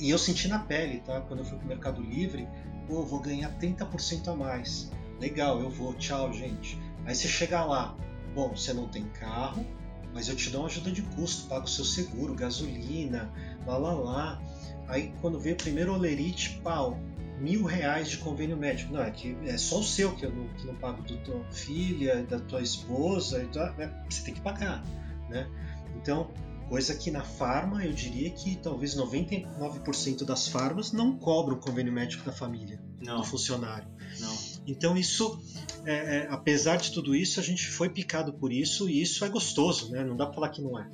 e, 0.00 0.10
eu 0.10 0.18
senti 0.18 0.48
na 0.48 0.58
pele, 0.58 1.00
tá? 1.00 1.20
Quando 1.20 1.40
eu 1.40 1.44
fui 1.44 1.58
para 1.58 1.64
o 1.64 1.68
Mercado 1.68 2.02
Livre, 2.02 2.48
pô, 2.86 3.02
vou 3.02 3.20
ganhar 3.20 3.50
30% 3.58 4.28
a 4.28 4.34
mais. 4.34 4.90
Legal, 5.20 5.60
eu 5.60 5.70
vou, 5.70 5.94
tchau, 5.94 6.32
gente. 6.32 6.78
Aí 7.04 7.14
você 7.14 7.28
chega 7.28 7.64
lá, 7.64 7.96
bom, 8.34 8.50
você 8.50 8.72
não 8.72 8.88
tem 8.88 9.04
carro, 9.04 9.64
mas 10.12 10.28
eu 10.28 10.36
te 10.36 10.50
dou 10.50 10.62
uma 10.62 10.68
ajuda 10.68 10.90
de 10.90 11.02
custo, 11.02 11.48
pago 11.48 11.68
seu 11.68 11.84
seguro, 11.84 12.34
gasolina, 12.34 13.30
lá 13.66 13.76
lá 13.76 13.92
lá. 13.92 14.42
Aí 14.88 15.12
quando 15.20 15.38
veio 15.38 15.54
o 15.54 15.58
primeiro 15.58 15.92
olerite, 15.92 16.60
pau, 16.62 16.98
mil 17.38 17.64
reais 17.64 18.08
de 18.08 18.18
convênio 18.18 18.56
médico. 18.56 18.92
Não, 18.92 19.02
é 19.02 19.10
que 19.10 19.36
é 19.44 19.56
só 19.58 19.80
o 19.80 19.84
seu 19.84 20.14
que 20.14 20.24
eu 20.24 20.32
não, 20.32 20.48
que 20.54 20.66
não 20.66 20.74
pago 20.74 21.02
da 21.02 21.16
tua 21.22 21.44
filha, 21.52 22.22
da 22.24 22.38
tua 22.38 22.62
esposa, 22.62 23.42
então, 23.42 23.70
né, 23.74 23.92
você 24.08 24.22
tem 24.22 24.34
que 24.34 24.40
pagar, 24.40 24.82
né? 25.28 25.48
Então, 25.96 26.30
coisa 26.68 26.94
que 26.94 27.10
na 27.10 27.22
farma 27.22 27.84
eu 27.84 27.92
diria 27.92 28.30
que 28.30 28.56
talvez 28.56 28.96
99% 28.96 30.24
das 30.24 30.48
farmas 30.48 30.92
não 30.92 31.16
cobram 31.16 31.56
o 31.56 31.60
convênio 31.60 31.92
médico 31.92 32.24
da 32.24 32.32
família, 32.32 32.80
não. 33.00 33.18
do 33.18 33.24
funcionário. 33.24 33.88
Não. 34.18 34.36
Então 34.66 34.96
isso, 34.96 35.40
é, 35.84 35.94
é, 35.94 36.26
apesar 36.30 36.76
de 36.76 36.90
tudo 36.90 37.14
isso, 37.14 37.38
a 37.38 37.42
gente 37.42 37.68
foi 37.68 37.88
picado 37.88 38.32
por 38.32 38.52
isso 38.52 38.88
e 38.88 39.00
isso 39.00 39.24
é 39.24 39.28
gostoso, 39.28 39.90
né? 39.90 40.04
Não 40.04 40.16
dá 40.16 40.26
para 40.26 40.34
falar 40.34 40.48
que 40.48 40.62
não 40.62 40.78
é. 40.78 40.88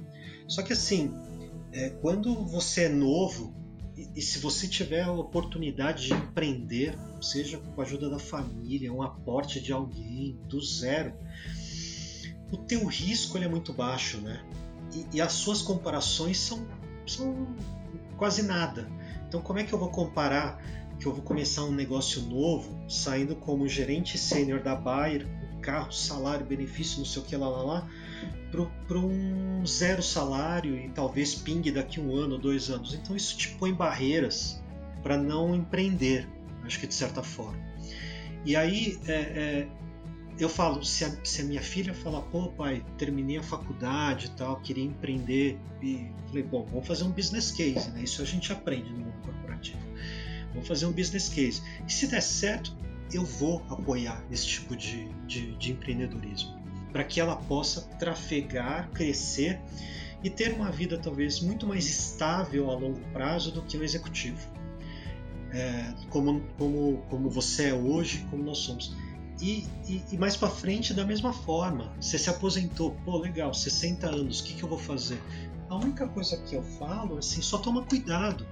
Só 0.46 0.62
que 0.62 0.72
assim, 0.72 1.12
é, 1.72 1.88
quando 1.88 2.34
você 2.46 2.82
é 2.82 2.88
novo 2.88 3.54
e, 3.96 4.08
e, 4.16 4.22
se 4.22 4.38
você 4.38 4.66
tiver 4.66 5.02
a 5.02 5.12
oportunidade 5.12 6.06
de 6.06 6.14
empreender, 6.14 6.98
seja 7.20 7.58
com 7.58 7.80
a 7.80 7.84
ajuda 7.84 8.08
da 8.08 8.18
família, 8.18 8.92
um 8.92 9.02
aporte 9.02 9.60
de 9.60 9.72
alguém, 9.72 10.38
do 10.48 10.60
zero, 10.60 11.14
o 12.50 12.56
teu 12.56 12.84
risco 12.86 13.36
ele 13.36 13.46
é 13.46 13.48
muito 13.48 13.72
baixo, 13.72 14.18
né? 14.18 14.42
E, 14.92 15.06
e 15.16 15.20
as 15.20 15.32
suas 15.32 15.62
comparações 15.62 16.38
são, 16.38 16.66
são 17.06 17.46
quase 18.16 18.42
nada. 18.42 18.88
Então 19.28 19.40
como 19.40 19.58
é 19.58 19.64
que 19.64 19.72
eu 19.72 19.78
vou 19.78 19.88
comparar 19.88 20.60
que 21.02 21.06
eu 21.06 21.12
vou 21.12 21.22
começar 21.22 21.64
um 21.64 21.72
negócio 21.72 22.22
novo, 22.22 22.78
saindo 22.88 23.34
como 23.34 23.66
gerente 23.66 24.16
sênior 24.16 24.62
da 24.62 24.76
Bayer, 24.76 25.26
carro, 25.60 25.92
salário, 25.92 26.46
benefício, 26.46 26.98
não 26.98 27.04
sei 27.04 27.22
o 27.22 27.24
que 27.24 27.36
lá 27.36 27.48
lá 27.48 27.62
lá, 27.62 27.88
para 28.86 28.98
um 28.98 29.66
zero 29.66 30.02
salário 30.02 30.76
e 30.76 30.88
talvez 30.90 31.34
pingue 31.34 31.72
daqui 31.72 32.00
um 32.00 32.14
ano, 32.14 32.38
dois 32.38 32.70
anos. 32.70 32.94
Então 32.94 33.16
isso 33.16 33.36
te 33.36 33.48
põe 33.48 33.72
barreiras 33.72 34.62
para 35.02 35.16
não 35.16 35.54
empreender, 35.54 36.28
acho 36.62 36.78
que 36.78 36.86
de 36.86 36.94
certa 36.94 37.22
forma. 37.22 37.58
E 38.44 38.54
aí 38.54 38.98
é, 39.06 39.12
é, 39.12 39.68
eu 40.44 40.48
falo, 40.48 40.84
se 40.84 41.04
a, 41.04 41.16
se 41.24 41.42
a, 41.42 41.44
minha 41.44 41.60
filha 41.60 41.94
falar, 41.94 42.20
pô 42.22 42.48
pai, 42.48 42.84
terminei 42.98 43.38
a 43.38 43.42
faculdade 43.42 44.26
e 44.26 44.30
tal, 44.30 44.56
queria 44.56 44.84
empreender, 44.84 45.58
e 45.82 46.10
falei, 46.28 46.42
bom, 46.42 46.64
vamos 46.64 46.86
fazer 46.86 47.04
um 47.04 47.10
business 47.10 47.50
case, 47.50 47.90
né? 47.90 48.02
Isso 48.02 48.22
a 48.22 48.24
gente 48.24 48.52
aprende 48.52 48.90
no 48.90 49.00
mundo 49.00 49.14
corporativo. 49.24 49.78
Vamos 50.52 50.66
fazer 50.66 50.86
um 50.86 50.92
business 50.92 51.28
case. 51.28 51.62
E 51.86 51.92
se 51.92 52.06
der 52.06 52.22
certo, 52.22 52.76
eu 53.12 53.24
vou 53.24 53.64
apoiar 53.68 54.24
esse 54.30 54.46
tipo 54.46 54.76
de, 54.76 55.08
de, 55.26 55.52
de 55.56 55.72
empreendedorismo 55.72 56.62
para 56.92 57.04
que 57.04 57.20
ela 57.20 57.36
possa 57.36 57.82
trafegar, 57.98 58.90
crescer 58.90 59.58
e 60.22 60.30
ter 60.30 60.52
uma 60.52 60.70
vida 60.70 60.98
talvez 60.98 61.40
muito 61.40 61.66
mais 61.66 61.86
estável 61.86 62.70
a 62.70 62.74
longo 62.74 63.00
prazo 63.12 63.50
do 63.50 63.62
que 63.62 63.76
o 63.76 63.82
executivo. 63.82 64.46
É, 65.50 65.92
como, 66.08 66.40
como, 66.56 66.98
como 67.10 67.28
você 67.28 67.68
é 67.68 67.74
hoje, 67.74 68.26
como 68.30 68.42
nós 68.42 68.58
somos. 68.58 68.94
E, 69.42 69.66
e, 69.88 70.00
e 70.12 70.16
mais 70.16 70.36
para 70.36 70.48
frente, 70.48 70.94
da 70.94 71.04
mesma 71.04 71.32
forma, 71.32 71.92
você 72.00 72.16
se 72.16 72.30
aposentou, 72.30 72.92
pô, 73.04 73.18
legal, 73.18 73.52
60 73.52 74.06
anos, 74.06 74.40
o 74.40 74.44
que, 74.44 74.54
que 74.54 74.62
eu 74.62 74.68
vou 74.68 74.78
fazer? 74.78 75.20
A 75.68 75.74
única 75.74 76.06
coisa 76.06 76.36
que 76.44 76.54
eu 76.54 76.62
falo 76.62 77.16
é 77.16 77.18
assim: 77.18 77.42
só 77.42 77.58
toma 77.58 77.84
cuidado. 77.84 78.46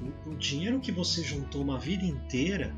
O, 0.00 0.30
o 0.30 0.36
dinheiro 0.36 0.78
que 0.78 0.92
você 0.92 1.24
juntou 1.24 1.60
uma 1.60 1.76
vida 1.76 2.04
inteira, 2.04 2.72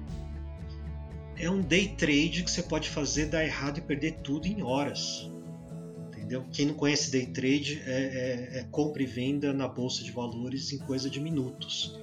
é 1.36 1.50
um 1.50 1.60
day 1.60 1.88
trade 1.88 2.42
que 2.44 2.50
você 2.50 2.62
pode 2.62 2.88
fazer, 2.88 3.26
dar 3.26 3.44
errado 3.44 3.78
e 3.78 3.80
perder 3.82 4.20
tudo 4.22 4.46
em 4.46 4.62
horas. 4.62 5.30
Entendeu? 6.08 6.46
Quem 6.52 6.66
não 6.66 6.74
conhece 6.74 7.10
day 7.10 7.26
trade 7.26 7.82
é, 7.84 7.90
é, 7.90 8.58
é 8.60 8.66
compra 8.70 9.02
e 9.02 9.06
venda 9.06 9.52
na 9.52 9.68
bolsa 9.68 10.02
de 10.02 10.12
valores 10.12 10.72
em 10.72 10.78
coisa 10.78 11.10
de 11.10 11.20
minutos. 11.20 11.98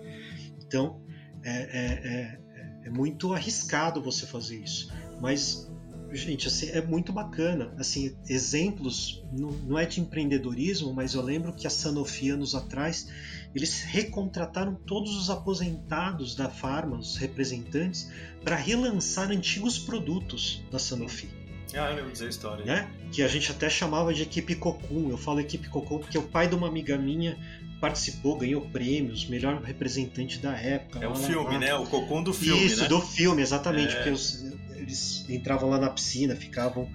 Então 0.66 1.01
é, 1.43 1.51
é, 1.51 2.39
é, 2.84 2.88
é 2.88 2.89
muito 2.89 3.34
arriscado 3.34 4.01
você 4.01 4.26
fazer 4.26 4.58
isso. 4.58 4.91
Mas 5.20 5.68
gente, 6.11 6.47
assim, 6.47 6.70
é 6.70 6.82
muito 6.82 7.11
bacana. 7.11 7.74
Assim, 7.78 8.15
exemplos 8.28 9.24
não, 9.32 9.51
não, 9.51 9.78
é 9.78 9.86
de 9.86 9.99
empreendedorismo, 9.99 10.93
mas 10.93 11.13
eu 11.13 11.22
lembro 11.22 11.53
que 11.53 11.68
a 11.68 11.70
Sanofi 11.70 12.30
anos 12.30 12.55
atrás 12.55 13.07
eles 13.53 13.82
recontrataram 13.82 14.76
todos 14.76 15.15
os 15.15 15.30
aposentados 15.30 16.36
da 16.36 16.49
Pharma, 16.49 16.97
os 16.97 17.18
representantes, 17.18 18.11
para 18.43 18.55
relançar 18.55 19.32
antigos 19.32 19.78
produtos 19.78 20.63
da 20.72 20.80
Sanofi. 20.80 21.30
Ah, 21.74 21.89
eu 21.89 21.95
lembro 21.95 22.09
dessa 22.11 22.26
história. 22.26 22.63
Né? 22.63 22.89
Que 23.11 23.22
a 23.22 23.28
gente 23.28 23.51
até 23.51 23.70
chamava 23.70 24.13
de 24.13 24.24
equipe 24.24 24.55
Cocum. 24.55 25.09
Eu 25.09 25.18
falo 25.18 25.39
equipe 25.39 25.68
Cocum 25.68 25.99
porque 25.99 26.18
o 26.18 26.24
pai 26.24 26.47
de 26.47 26.55
uma 26.55 26.68
amiga 26.68 26.97
minha 26.97 27.38
participou, 27.82 28.38
ganhou 28.38 28.61
prêmios, 28.61 29.28
melhor 29.28 29.61
representante 29.61 30.39
da 30.39 30.55
época. 30.57 31.03
É 31.03 31.07
o 31.07 31.13
filme, 31.13 31.53
lá. 31.53 31.59
né? 31.59 31.76
O 31.76 31.86
Cocum 31.86 32.24
do 32.24 32.34
filme, 32.34 32.65
Isso, 32.65 32.84
né? 32.84 32.88
do 32.88 33.01
filme, 33.01 33.41
exatamente. 33.41 33.93
É... 33.93 33.95
Porque 33.97 34.09
os, 34.09 34.43
eles 34.78 35.28
entravam 35.30 35.69
lá 35.69 35.80
na 35.80 35.89
piscina, 35.89 36.36
ficavam 36.36 36.89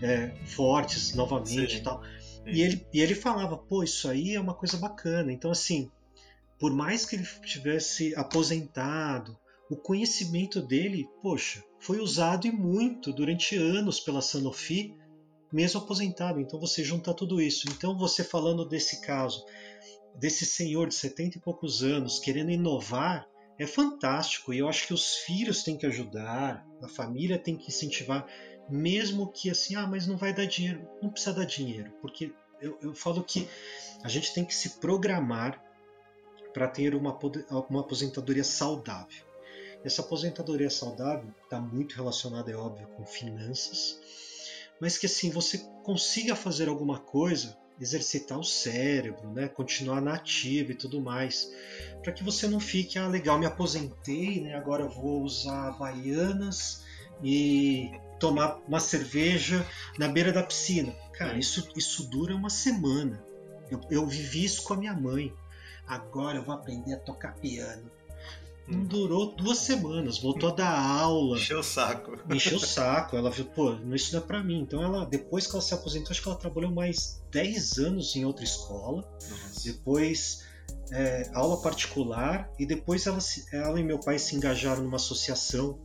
é, 0.00 0.32
fortes 0.44 1.14
novamente 1.14 1.74
Sim. 1.74 1.78
e 1.78 1.82
tal. 1.82 2.02
E 2.46 2.60
ele, 2.60 2.86
e 2.92 3.00
ele 3.00 3.14
falava, 3.14 3.56
pô, 3.56 3.82
isso 3.82 4.08
aí 4.08 4.34
é 4.34 4.40
uma 4.40 4.54
coisa 4.54 4.76
bacana. 4.76 5.32
Então, 5.32 5.50
assim, 5.50 5.90
por 6.58 6.72
mais 6.72 7.06
que 7.06 7.16
ele 7.16 7.26
tivesse 7.44 8.14
aposentado, 8.14 9.38
o 9.70 9.76
conhecimento 9.76 10.60
dele, 10.60 11.08
poxa, 11.22 11.64
foi 11.80 11.98
usado 11.98 12.46
e 12.46 12.52
muito 12.52 13.12
durante 13.12 13.56
anos 13.56 14.00
pela 14.00 14.20
Sanofi, 14.20 14.94
mesmo 15.52 15.80
aposentado. 15.80 16.40
Então 16.40 16.58
você 16.60 16.82
junta 16.84 17.14
tudo 17.14 17.40
isso. 17.40 17.66
Então 17.70 17.96
você 17.96 18.22
falando 18.22 18.64
desse 18.64 19.00
caso, 19.00 19.44
desse 20.14 20.44
senhor 20.44 20.88
de 20.88 20.94
70 20.94 21.38
e 21.38 21.40
poucos 21.40 21.82
anos 21.82 22.18
querendo 22.18 22.50
inovar, 22.50 23.26
é 23.62 23.66
fantástico. 23.66 24.52
E 24.52 24.58
eu 24.58 24.68
acho 24.68 24.86
que 24.86 24.94
os 24.94 25.16
filhos 25.16 25.62
têm 25.62 25.76
que 25.76 25.86
ajudar, 25.86 26.66
a 26.82 26.88
família 26.88 27.38
tem 27.38 27.56
que 27.56 27.68
incentivar, 27.68 28.26
mesmo 28.68 29.30
que 29.30 29.50
assim, 29.50 29.74
ah, 29.74 29.86
mas 29.86 30.06
não 30.06 30.16
vai 30.16 30.32
dar 30.32 30.46
dinheiro. 30.46 30.88
Não 31.02 31.10
precisa 31.10 31.34
dar 31.34 31.44
dinheiro, 31.44 31.92
porque 32.00 32.32
eu, 32.60 32.78
eu 32.82 32.94
falo 32.94 33.22
que 33.22 33.48
a 34.02 34.08
gente 34.08 34.34
tem 34.34 34.44
que 34.44 34.54
se 34.54 34.80
programar 34.80 35.62
para 36.52 36.68
ter 36.68 36.94
uma, 36.94 37.18
uma 37.68 37.80
aposentadoria 37.80 38.44
saudável. 38.44 39.24
Essa 39.84 40.02
aposentadoria 40.02 40.70
saudável 40.70 41.32
está 41.42 41.60
muito 41.60 41.96
relacionada, 41.96 42.50
é 42.50 42.56
óbvio, 42.56 42.86
com 42.88 43.04
finanças, 43.04 43.98
mas 44.80 44.96
que 44.96 45.06
assim 45.06 45.30
você 45.30 45.58
consiga 45.82 46.36
fazer 46.36 46.68
alguma 46.68 47.00
coisa 47.00 47.56
exercitar 47.80 48.38
o 48.38 48.44
cérebro, 48.44 49.30
né? 49.32 49.48
continuar 49.48 50.00
na 50.00 50.14
ativa 50.14 50.72
e 50.72 50.74
tudo 50.74 51.00
mais, 51.00 51.50
para 52.02 52.12
que 52.12 52.22
você 52.22 52.46
não 52.46 52.60
fique, 52.60 52.98
ah, 52.98 53.08
legal, 53.08 53.38
me 53.38 53.46
aposentei, 53.46 54.40
né? 54.40 54.54
agora 54.54 54.86
vou 54.86 55.22
usar 55.22 55.68
havaianas 55.68 56.84
e 57.22 57.90
tomar 58.18 58.60
uma 58.68 58.80
cerveja 58.80 59.66
na 59.98 60.08
beira 60.08 60.32
da 60.32 60.42
piscina. 60.42 60.92
Cara, 61.12 61.38
isso, 61.38 61.68
isso 61.76 62.08
dura 62.08 62.34
uma 62.34 62.50
semana. 62.50 63.24
Eu, 63.70 63.80
eu 63.90 64.06
vivi 64.06 64.44
isso 64.44 64.62
com 64.62 64.74
a 64.74 64.76
minha 64.76 64.94
mãe. 64.94 65.32
Agora 65.86 66.38
eu 66.38 66.44
vou 66.44 66.54
aprender 66.54 66.94
a 66.94 66.98
tocar 66.98 67.34
piano. 67.34 67.90
Não 68.66 68.80
hum. 68.80 68.84
durou 68.84 69.34
duas 69.34 69.58
semanas, 69.58 70.18
voltou 70.18 70.50
a 70.50 70.52
dar 70.52 70.78
aula. 70.78 71.36
Encheu 71.36 71.58
o 71.58 71.62
saco. 71.62 72.16
Encheu 72.32 72.56
o 72.56 72.60
saco. 72.64 73.16
Ela 73.16 73.30
viu, 73.30 73.44
pô, 73.44 73.74
isso 73.92 74.14
não 74.14 74.22
é 74.22 74.26
pra 74.26 74.42
mim. 74.42 74.60
Então 74.60 74.82
ela, 74.82 75.04
depois 75.04 75.46
que 75.46 75.52
ela 75.52 75.62
se 75.62 75.74
aposentou, 75.74 76.10
acho 76.10 76.22
que 76.22 76.28
ela 76.28 76.38
trabalhou 76.38 76.70
mais 76.70 77.22
10 77.30 77.78
anos 77.78 78.14
em 78.14 78.24
outra 78.24 78.44
escola. 78.44 79.02
Nossa. 79.28 79.64
Depois 79.64 80.44
é, 80.92 81.30
aula 81.34 81.60
particular. 81.60 82.50
E 82.58 82.64
depois 82.64 83.06
ela, 83.06 83.18
ela 83.52 83.80
e 83.80 83.84
meu 83.84 83.98
pai 83.98 84.18
se 84.18 84.36
engajaram 84.36 84.82
numa 84.82 84.96
associação 84.96 85.78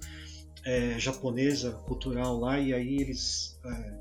é, 0.63 0.99
japonesa 0.99 1.71
cultural 1.71 2.39
lá. 2.39 2.59
E 2.59 2.73
aí 2.73 2.97
eles 2.97 3.59
é, 3.65 3.93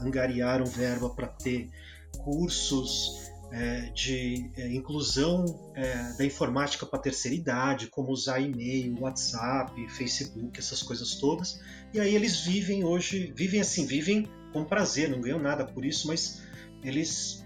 angariaram 0.00 0.64
verba 0.64 1.10
para 1.10 1.26
ter 1.26 1.70
cursos 2.18 3.31
é, 3.52 3.90
de 3.94 4.50
é, 4.56 4.72
inclusão 4.72 5.44
é, 5.74 6.14
da 6.16 6.24
informática 6.24 6.86
para 6.86 6.98
terceira 6.98 7.36
idade, 7.36 7.86
como 7.88 8.10
usar 8.10 8.40
e-mail, 8.40 8.98
WhatsApp, 9.00 9.88
Facebook, 9.90 10.58
essas 10.58 10.82
coisas 10.82 11.14
todas. 11.16 11.60
E 11.92 12.00
aí 12.00 12.14
eles 12.14 12.40
vivem 12.40 12.82
hoje, 12.82 13.32
vivem 13.36 13.60
assim, 13.60 13.86
vivem 13.86 14.26
com 14.52 14.64
prazer, 14.64 15.08
não 15.10 15.20
ganham 15.20 15.38
nada 15.38 15.64
por 15.64 15.84
isso, 15.84 16.08
mas 16.08 16.42
eles, 16.82 17.44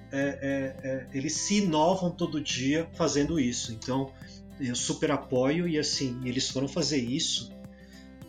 eles 1.13 1.35
se 1.35 1.59
inovam 1.59 2.11
todo 2.11 2.41
dia 2.41 2.89
fazendo 2.95 3.39
isso. 3.39 3.73
Então 3.73 4.13
eu 4.61 4.75
super 4.75 5.11
apoio 5.11 5.69
e 5.69 5.79
assim, 5.79 6.21
eles 6.25 6.49
foram 6.49 6.67
fazer 6.67 6.99
isso 6.99 7.55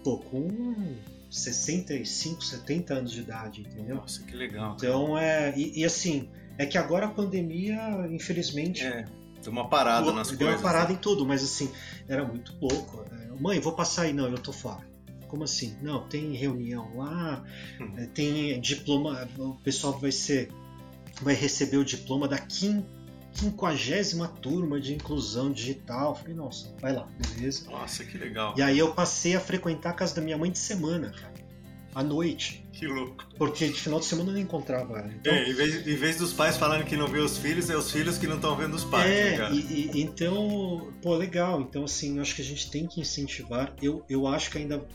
pô, 0.03 0.17
com 0.17 0.95
65, 1.29 2.43
70 2.43 2.93
anos 2.93 3.11
de 3.11 3.19
idade, 3.19 3.61
entendeu? 3.61 3.97
Nossa, 3.97 4.23
que 4.23 4.35
legal. 4.35 4.75
Então 4.77 5.17
é. 5.17 5.53
E, 5.57 5.81
e 5.81 5.85
assim, 5.85 6.29
é 6.57 6.65
que 6.65 6.77
agora 6.77 7.05
a 7.05 7.09
pandemia, 7.09 8.07
infelizmente. 8.09 8.83
É, 8.83 9.05
deu 9.41 9.51
uma 9.51 9.69
parada 9.69 10.11
nas 10.11 10.29
deu 10.29 10.37
coisas. 10.37 10.37
Deu 10.37 10.47
uma 10.49 10.61
parada 10.61 10.89
né? 10.89 10.95
em 10.95 10.97
tudo, 10.97 11.25
mas 11.25 11.43
assim, 11.43 11.71
era 12.07 12.25
muito 12.25 12.53
pouco. 12.53 13.05
É, 13.11 13.27
Mãe, 13.39 13.59
vou 13.59 13.73
passar 13.73 14.03
aí. 14.03 14.13
Não, 14.13 14.27
eu 14.27 14.39
tô 14.39 14.51
fora. 14.51 14.85
Como 15.27 15.43
assim? 15.43 15.77
Não, 15.81 16.07
tem 16.07 16.33
reunião 16.33 16.89
lá, 16.95 17.43
hum. 17.79 17.93
É, 17.97 18.05
tem 18.07 18.59
diploma. 18.59 19.27
O 19.37 19.55
pessoal 19.55 19.97
vai 19.99 20.11
ser. 20.11 20.49
Vai 21.21 21.33
receber 21.33 21.77
o 21.77 21.85
diploma 21.85 22.27
da 22.27 22.37
quinquagésima 22.37 24.27
turma 24.27 24.79
de 24.79 24.93
inclusão 24.93 25.51
digital. 25.51 26.15
Falei, 26.15 26.35
nossa, 26.35 26.73
vai 26.79 26.93
lá, 26.93 27.07
beleza. 27.17 27.69
Nossa, 27.69 28.03
que 28.03 28.17
legal. 28.17 28.53
E 28.55 28.61
aí 28.61 28.77
eu 28.77 28.93
passei 28.93 29.35
a 29.35 29.39
frequentar 29.39 29.91
a 29.91 29.93
casa 29.93 30.15
da 30.15 30.21
minha 30.21 30.37
mãe 30.37 30.51
de 30.51 30.59
semana, 30.59 31.11
cara 31.11 31.36
à 31.97 32.03
noite. 32.03 32.63
Que 32.71 32.85
louco. 32.85 33.27
Porque 33.39 33.67
de 33.67 33.73
final 33.73 33.99
de 33.99 34.05
semana 34.05 34.29
eu 34.29 34.33
não 34.35 34.41
encontrava 34.41 34.99
ela. 34.99 35.11
Então, 35.11 35.33
é, 35.33 35.49
em 35.49 35.53
vez, 35.53 35.87
em 35.87 35.95
vez 35.95 36.17
dos 36.17 36.31
pais 36.31 36.55
falarem 36.55 36.85
que 36.85 36.95
não 36.95 37.07
vê 37.07 37.17
os 37.17 37.39
filhos, 37.39 37.71
é 37.71 37.75
os 37.75 37.89
filhos 37.89 38.19
que 38.19 38.27
não 38.27 38.35
estão 38.35 38.55
vendo 38.55 38.75
os 38.75 38.83
pais. 38.83 39.09
É, 39.09 39.37
tá 39.37 39.49
e, 39.49 39.89
e, 39.95 40.01
então, 40.03 40.93
pô, 41.01 41.15
legal. 41.15 41.59
Então, 41.59 41.85
assim, 41.85 42.17
eu 42.17 42.21
acho 42.21 42.35
que 42.35 42.43
a 42.43 42.45
gente 42.45 42.69
tem 42.69 42.85
que 42.85 43.01
incentivar. 43.01 43.73
Eu, 43.81 44.05
eu 44.07 44.27
acho 44.27 44.51
que 44.51 44.59
ainda 44.59 44.87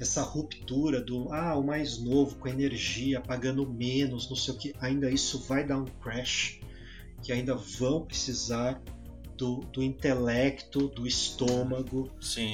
essa 0.00 0.22
ruptura 0.22 0.98
do 0.98 1.30
ah, 1.30 1.54
o 1.58 1.62
mais 1.62 1.98
novo 1.98 2.36
com 2.36 2.48
energia, 2.48 3.20
pagando 3.20 3.68
menos, 3.68 4.26
não 4.30 4.36
sei 4.36 4.54
o 4.54 4.56
que, 4.56 4.74
ainda 4.80 5.10
isso 5.10 5.38
vai 5.40 5.62
dar 5.62 5.76
um 5.78 5.84
crash, 5.84 6.58
que 7.22 7.32
ainda 7.32 7.54
vão 7.54 8.00
precisar 8.00 8.82
do, 9.36 9.60
do 9.72 9.82
intelecto, 9.82 10.88
do 10.88 11.06
estômago, 11.06 12.10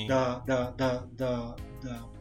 da, 0.09 0.41
da, 0.41 0.71
da, 0.71 1.07
da, 1.13 1.57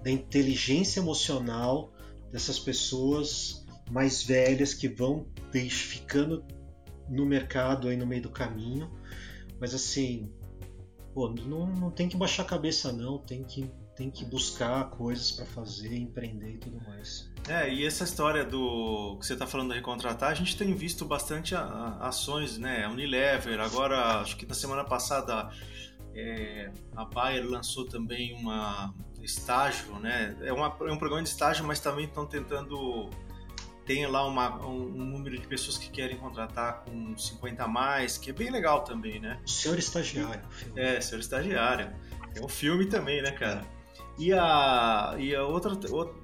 da, 0.04 0.12
inteligência 0.12 1.00
emocional 1.00 1.94
dessas 2.32 2.60
pessoas 2.60 3.66
mais 3.90 4.24
velhas 4.24 4.74
que 4.74 4.88
vão 4.88 5.26
ficando 5.70 6.44
no 7.10 7.26
mercado 7.26 7.88
aí 7.88 7.98
no 7.98 8.08
meio 8.08 8.22
do 8.22 8.30
caminho. 8.30 8.90
Mas 9.60 9.74
assim, 9.74 10.32
pô, 11.14 11.30
não, 11.30 11.68
não 11.68 11.92
tem 11.92 12.08
que 12.08 12.16
baixar 12.16 12.44
a 12.44 12.46
cabeça 12.46 12.92
não, 12.92 13.18
tem 13.18 13.44
que 13.44 13.70
tem 13.96 14.10
que 14.10 14.26
buscar 14.26 14.90
coisas 14.90 15.32
para 15.32 15.46
fazer, 15.46 15.96
empreender 15.96 16.54
e 16.54 16.58
tudo 16.58 16.82
mais. 16.88 17.30
É, 17.48 17.72
e 17.72 17.86
essa 17.86 18.04
história 18.04 18.44
do 18.44 19.18
que 19.20 19.28
você 19.28 19.34
está 19.34 19.46
falando 19.46 19.70
de 19.70 19.76
recontratar, 19.76 20.32
a 20.32 20.34
gente 20.34 20.58
tem 20.58 20.74
visto 20.74 21.06
bastante 21.06 21.54
a, 21.54 21.62
a, 21.62 22.08
ações, 22.08 22.58
né? 22.58 22.84
A 22.84 22.90
Unilever, 22.90 23.60
agora, 23.60 24.22
acho 24.22 24.38
que 24.38 24.46
na 24.46 24.56
semana 24.56 24.84
passada 24.84 25.52
é, 26.16 26.72
a 26.96 27.06
Bayer 27.06 27.46
lançou 27.46 27.86
também 27.86 28.34
uma 28.34 28.94
estágio, 29.24 29.98
né? 30.00 30.36
É, 30.42 30.52
uma, 30.54 30.76
é 30.82 30.92
um 30.92 30.98
programa 30.98 31.24
de 31.24 31.30
estágio, 31.30 31.66
mas 31.66 31.80
também 31.80 32.06
estão 32.06 32.26
tentando 32.26 33.10
tem 33.86 34.06
lá 34.06 34.26
uma, 34.26 34.64
um, 34.66 34.84
um, 34.84 35.06
número 35.06 35.38
de 35.38 35.48
pessoas 35.48 35.78
que 35.78 35.90
querem 35.90 36.16
contratar 36.18 36.84
com 36.86 37.18
50 37.18 37.64
a 37.64 37.68
mais, 37.68 38.18
que 38.18 38.30
é 38.30 38.34
bem 38.34 38.52
legal 38.52 38.84
também, 38.84 39.20
né? 39.20 39.40
Senhor 39.46 39.78
estagiário. 39.78 40.42
É, 40.76 41.02
senhor 41.02 41.20
estagiário. 41.20 41.92
É 42.36 42.42
um 42.42 42.48
filme 42.48 42.86
também, 42.86 43.22
né, 43.22 43.32
cara? 43.32 43.66
E 44.18 44.32
a, 44.34 45.16
e 45.18 45.36
a 45.36 45.44
outra, 45.44 45.74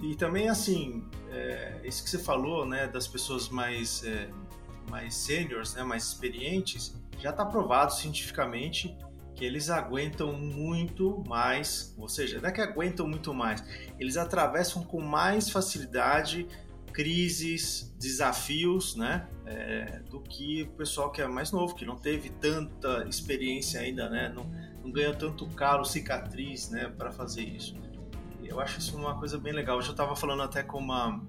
e 0.02 0.16
também 0.16 0.50
assim, 0.50 1.04
é, 1.32 1.82
isso 1.84 2.04
que 2.04 2.10
você 2.10 2.20
falou, 2.20 2.66
né, 2.66 2.88
das 2.88 3.08
pessoas 3.08 3.50
mais, 3.50 4.04
é, 4.04 4.30
mais 4.90 5.16
seniors, 5.16 5.74
né, 5.74 5.84
mais 5.84 6.04
experientes, 6.04 6.96
já 7.20 7.32
está 7.32 7.46
provado 7.46 7.94
cientificamente 7.94 8.96
que 9.38 9.46
eles 9.46 9.70
aguentam 9.70 10.34
muito 10.34 11.24
mais, 11.28 11.94
ou 11.96 12.10
seja, 12.10 12.42
não 12.42 12.50
é 12.50 12.52
que 12.52 12.60
aguentam 12.60 13.08
muito 13.08 13.32
mais, 13.36 13.64
eles 14.00 14.18
atravessam 14.18 14.84
com 14.84 15.00
mais 15.00 15.48
facilidade 15.48 16.48
crises, 16.92 17.96
desafios, 18.00 18.96
né, 18.96 19.28
é, 19.46 20.00
do 20.10 20.20
que 20.20 20.64
o 20.64 20.72
pessoal 20.72 21.12
que 21.12 21.22
é 21.22 21.28
mais 21.28 21.52
novo, 21.52 21.76
que 21.76 21.86
não 21.86 21.96
teve 21.96 22.32
tanta 22.32 23.06
experiência 23.08 23.80
ainda, 23.80 24.10
né, 24.10 24.34
não, 24.34 24.50
não 24.84 24.92
ganha 24.92 25.14
tanto 25.14 25.48
caro, 25.50 25.86
cicatriz, 25.86 26.72
né, 26.72 26.92
para 26.98 27.12
fazer 27.12 27.44
isso. 27.44 27.78
Eu 28.44 28.60
acho 28.60 28.80
isso 28.80 28.98
uma 28.98 29.20
coisa 29.20 29.38
bem 29.38 29.54
legal. 29.54 29.76
Eu 29.76 29.84
já 29.84 29.92
estava 29.92 30.16
falando 30.16 30.42
até 30.42 30.64
com 30.64 30.80
uma, 30.80 31.22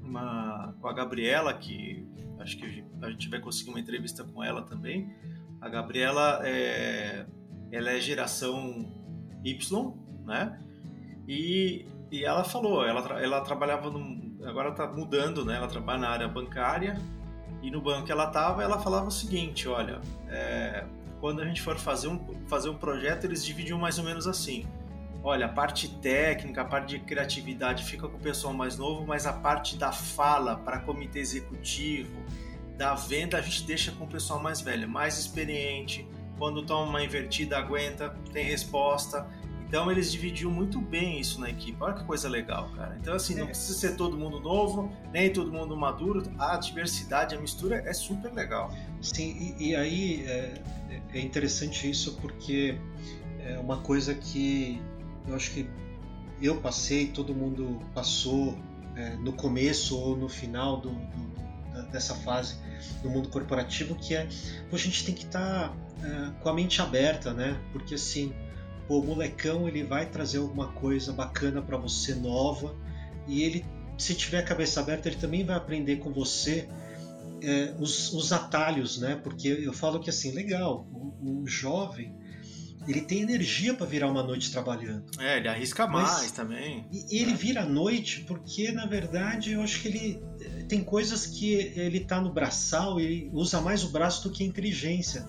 uma, 0.00 0.76
com 0.80 0.86
a 0.86 0.92
Gabriela, 0.92 1.52
que 1.54 2.06
acho 2.38 2.56
que 2.56 2.84
a 3.00 3.10
gente 3.10 3.28
vai 3.28 3.40
conseguir 3.40 3.70
uma 3.70 3.80
entrevista 3.80 4.22
com 4.22 4.44
ela 4.44 4.62
também. 4.62 5.12
A 5.62 5.68
Gabriela 5.68 6.40
é, 6.42 7.24
ela 7.70 7.90
é 7.92 8.00
geração 8.00 8.84
Y, 9.44 9.94
né? 10.26 10.60
E, 11.26 11.86
e 12.10 12.24
ela 12.24 12.42
falou, 12.42 12.84
ela, 12.84 13.00
ela 13.22 13.40
trabalhava 13.42 13.88
num, 13.88 14.36
agora 14.44 14.70
está 14.70 14.88
mudando, 14.88 15.44
né? 15.44 15.56
Ela 15.56 15.68
trabalha 15.68 16.00
na 16.00 16.08
área 16.08 16.26
bancária 16.26 17.00
e 17.62 17.70
no 17.70 17.80
banco 17.80 18.06
que 18.06 18.12
ela 18.12 18.26
estava, 18.26 18.60
ela 18.60 18.80
falava 18.80 19.06
o 19.06 19.10
seguinte, 19.10 19.68
olha, 19.68 20.00
é, 20.28 20.84
quando 21.20 21.40
a 21.40 21.44
gente 21.44 21.62
for 21.62 21.78
fazer 21.78 22.08
um, 22.08 22.18
fazer 22.48 22.68
um 22.68 22.76
projeto, 22.76 23.24
eles 23.24 23.44
dividiam 23.44 23.78
mais 23.78 23.98
ou 23.98 24.04
menos 24.04 24.26
assim. 24.26 24.66
Olha, 25.22 25.46
a 25.46 25.48
parte 25.48 25.88
técnica, 26.00 26.62
a 26.62 26.64
parte 26.64 26.88
de 26.88 26.98
criatividade 26.98 27.84
fica 27.84 28.08
com 28.08 28.16
o 28.16 28.20
pessoal 28.20 28.52
mais 28.52 28.76
novo, 28.76 29.06
mas 29.06 29.24
a 29.24 29.32
parte 29.32 29.76
da 29.76 29.92
fala 29.92 30.56
para 30.56 30.80
comitê 30.80 31.20
executivo, 31.20 32.18
da 32.82 32.96
venda, 32.96 33.38
a 33.38 33.40
gente 33.40 33.62
deixa 33.62 33.92
com 33.92 34.02
o 34.02 34.08
pessoal 34.08 34.42
mais 34.42 34.60
velho, 34.60 34.88
mais 34.88 35.16
experiente. 35.16 36.04
Quando 36.36 36.66
toma 36.66 36.90
uma 36.90 37.04
invertida, 37.04 37.56
aguenta, 37.56 38.08
tem 38.32 38.44
resposta. 38.44 39.24
Então 39.68 39.88
eles 39.88 40.10
dividiam 40.10 40.50
muito 40.50 40.80
bem 40.80 41.20
isso 41.20 41.40
na 41.40 41.48
equipe. 41.48 41.76
Olha 41.80 41.94
que 41.94 42.02
coisa 42.02 42.28
legal, 42.28 42.68
cara. 42.74 42.98
Então, 43.00 43.14
assim, 43.14 43.36
não 43.36 43.44
é. 43.44 43.46
precisa 43.46 43.78
ser 43.78 43.94
todo 43.96 44.18
mundo 44.18 44.40
novo, 44.40 44.90
nem 45.12 45.32
todo 45.32 45.52
mundo 45.52 45.76
maduro. 45.76 46.24
A 46.36 46.56
diversidade, 46.56 47.36
a 47.36 47.40
mistura 47.40 47.76
é 47.86 47.92
super 47.92 48.32
legal. 48.32 48.72
Sim, 49.00 49.54
e, 49.60 49.68
e 49.68 49.76
aí 49.76 50.26
é, 50.26 50.60
é 51.14 51.20
interessante 51.20 51.88
isso 51.88 52.18
porque 52.20 52.76
é 53.46 53.60
uma 53.60 53.76
coisa 53.76 54.12
que 54.12 54.82
eu 55.28 55.36
acho 55.36 55.52
que 55.52 55.70
eu 56.42 56.56
passei, 56.60 57.06
todo 57.06 57.32
mundo 57.32 57.78
passou 57.94 58.58
é, 58.96 59.14
no 59.14 59.32
começo 59.32 59.96
ou 59.96 60.16
no 60.16 60.28
final 60.28 60.80
do, 60.80 60.90
do, 60.90 61.32
dessa 61.92 62.14
fase 62.14 62.56
do 63.02 63.10
mundo 63.10 63.28
corporativo, 63.28 63.94
que 63.94 64.14
é 64.14 64.28
a 64.72 64.76
gente 64.76 65.04
tem 65.04 65.14
que 65.14 65.24
estar 65.24 65.68
tá, 65.68 65.76
é, 66.02 66.42
com 66.42 66.48
a 66.48 66.54
mente 66.54 66.80
aberta, 66.80 67.32
né? 67.32 67.60
Porque 67.72 67.94
assim, 67.94 68.32
pô, 68.88 69.00
o 69.00 69.04
molecão 69.04 69.68
ele 69.68 69.84
vai 69.84 70.06
trazer 70.06 70.38
alguma 70.38 70.68
coisa 70.72 71.12
bacana 71.12 71.60
para 71.60 71.76
você 71.76 72.14
nova 72.14 72.74
e 73.28 73.42
ele, 73.42 73.64
se 73.98 74.14
tiver 74.14 74.38
a 74.38 74.42
cabeça 74.42 74.80
aberta, 74.80 75.08
ele 75.08 75.18
também 75.18 75.44
vai 75.44 75.56
aprender 75.56 75.96
com 75.96 76.12
você 76.12 76.68
é, 77.42 77.74
os, 77.78 78.12
os, 78.12 78.32
atalhos, 78.32 78.98
né? 78.98 79.20
Porque 79.22 79.48
eu 79.48 79.72
falo 79.72 80.00
que 80.00 80.10
assim, 80.10 80.32
legal, 80.32 80.86
o, 80.92 81.42
o 81.42 81.46
jovem 81.46 82.14
ele 82.86 83.00
tem 83.00 83.22
energia 83.22 83.74
para 83.74 83.86
virar 83.86 84.10
uma 84.10 84.22
noite 84.22 84.50
trabalhando. 84.50 85.04
É, 85.18 85.36
ele 85.36 85.48
arrisca 85.48 85.86
Mas, 85.86 86.12
mais 86.12 86.32
também. 86.32 86.86
E 86.90 87.20
ele 87.20 87.34
vira 87.34 87.62
à 87.62 87.66
noite 87.66 88.24
porque, 88.26 88.72
na 88.72 88.86
verdade, 88.86 89.52
eu 89.52 89.62
acho 89.62 89.80
que 89.80 89.88
ele 89.88 90.22
tem 90.72 90.82
coisas 90.82 91.26
que 91.26 91.52
ele 91.52 92.00
tá 92.00 92.18
no 92.18 92.32
braçal, 92.32 92.98
ele 92.98 93.28
usa 93.34 93.60
mais 93.60 93.84
o 93.84 93.90
braço 93.90 94.26
do 94.26 94.34
que 94.34 94.42
a 94.42 94.46
inteligência. 94.46 95.28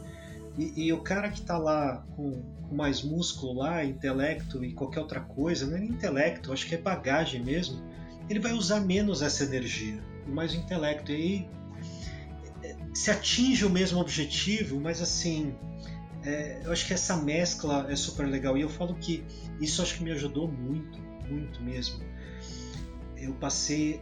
E, 0.58 0.86
e 0.86 0.94
o 0.94 1.02
cara 1.02 1.30
que 1.30 1.42
tá 1.42 1.58
lá 1.58 1.98
com, 2.16 2.42
com, 2.62 2.74
mais 2.74 3.04
músculo 3.04 3.60
lá, 3.60 3.84
intelecto 3.84 4.64
e 4.64 4.72
qualquer 4.72 5.02
outra 5.02 5.20
coisa, 5.20 5.68
não 5.68 5.76
é 5.76 5.84
intelecto, 5.84 6.54
acho 6.54 6.66
que 6.66 6.76
é 6.76 6.78
bagagem 6.78 7.44
mesmo, 7.44 7.84
ele 8.30 8.40
vai 8.40 8.54
usar 8.54 8.80
menos 8.80 9.22
essa 9.22 9.44
energia, 9.44 10.02
mais 10.26 10.54
o 10.54 10.56
intelecto. 10.56 11.12
E 11.12 11.16
aí 11.16 11.50
eh, 12.64 12.78
se 12.94 13.12
atinge 13.12 13.66
o 13.66 13.70
mesmo 13.70 14.00
objetivo, 14.00 14.80
mas 14.80 15.02
assim, 15.02 15.54
é, 16.24 16.62
eu 16.64 16.72
acho 16.72 16.88
que 16.88 16.94
essa 16.94 17.18
mescla 17.18 17.86
é 17.90 17.98
super 17.98 18.26
legal. 18.26 18.58
E 18.58 18.62
eu 18.62 18.70
falo 18.70 18.96
que 18.96 19.26
isso 19.60 19.82
acho 19.82 19.98
que 19.98 20.04
me 20.06 20.12
ajudou 20.12 20.50
muito, 20.50 20.98
muito 21.30 21.62
mesmo. 21.62 22.02
Eu 23.18 23.34
passei 23.34 24.00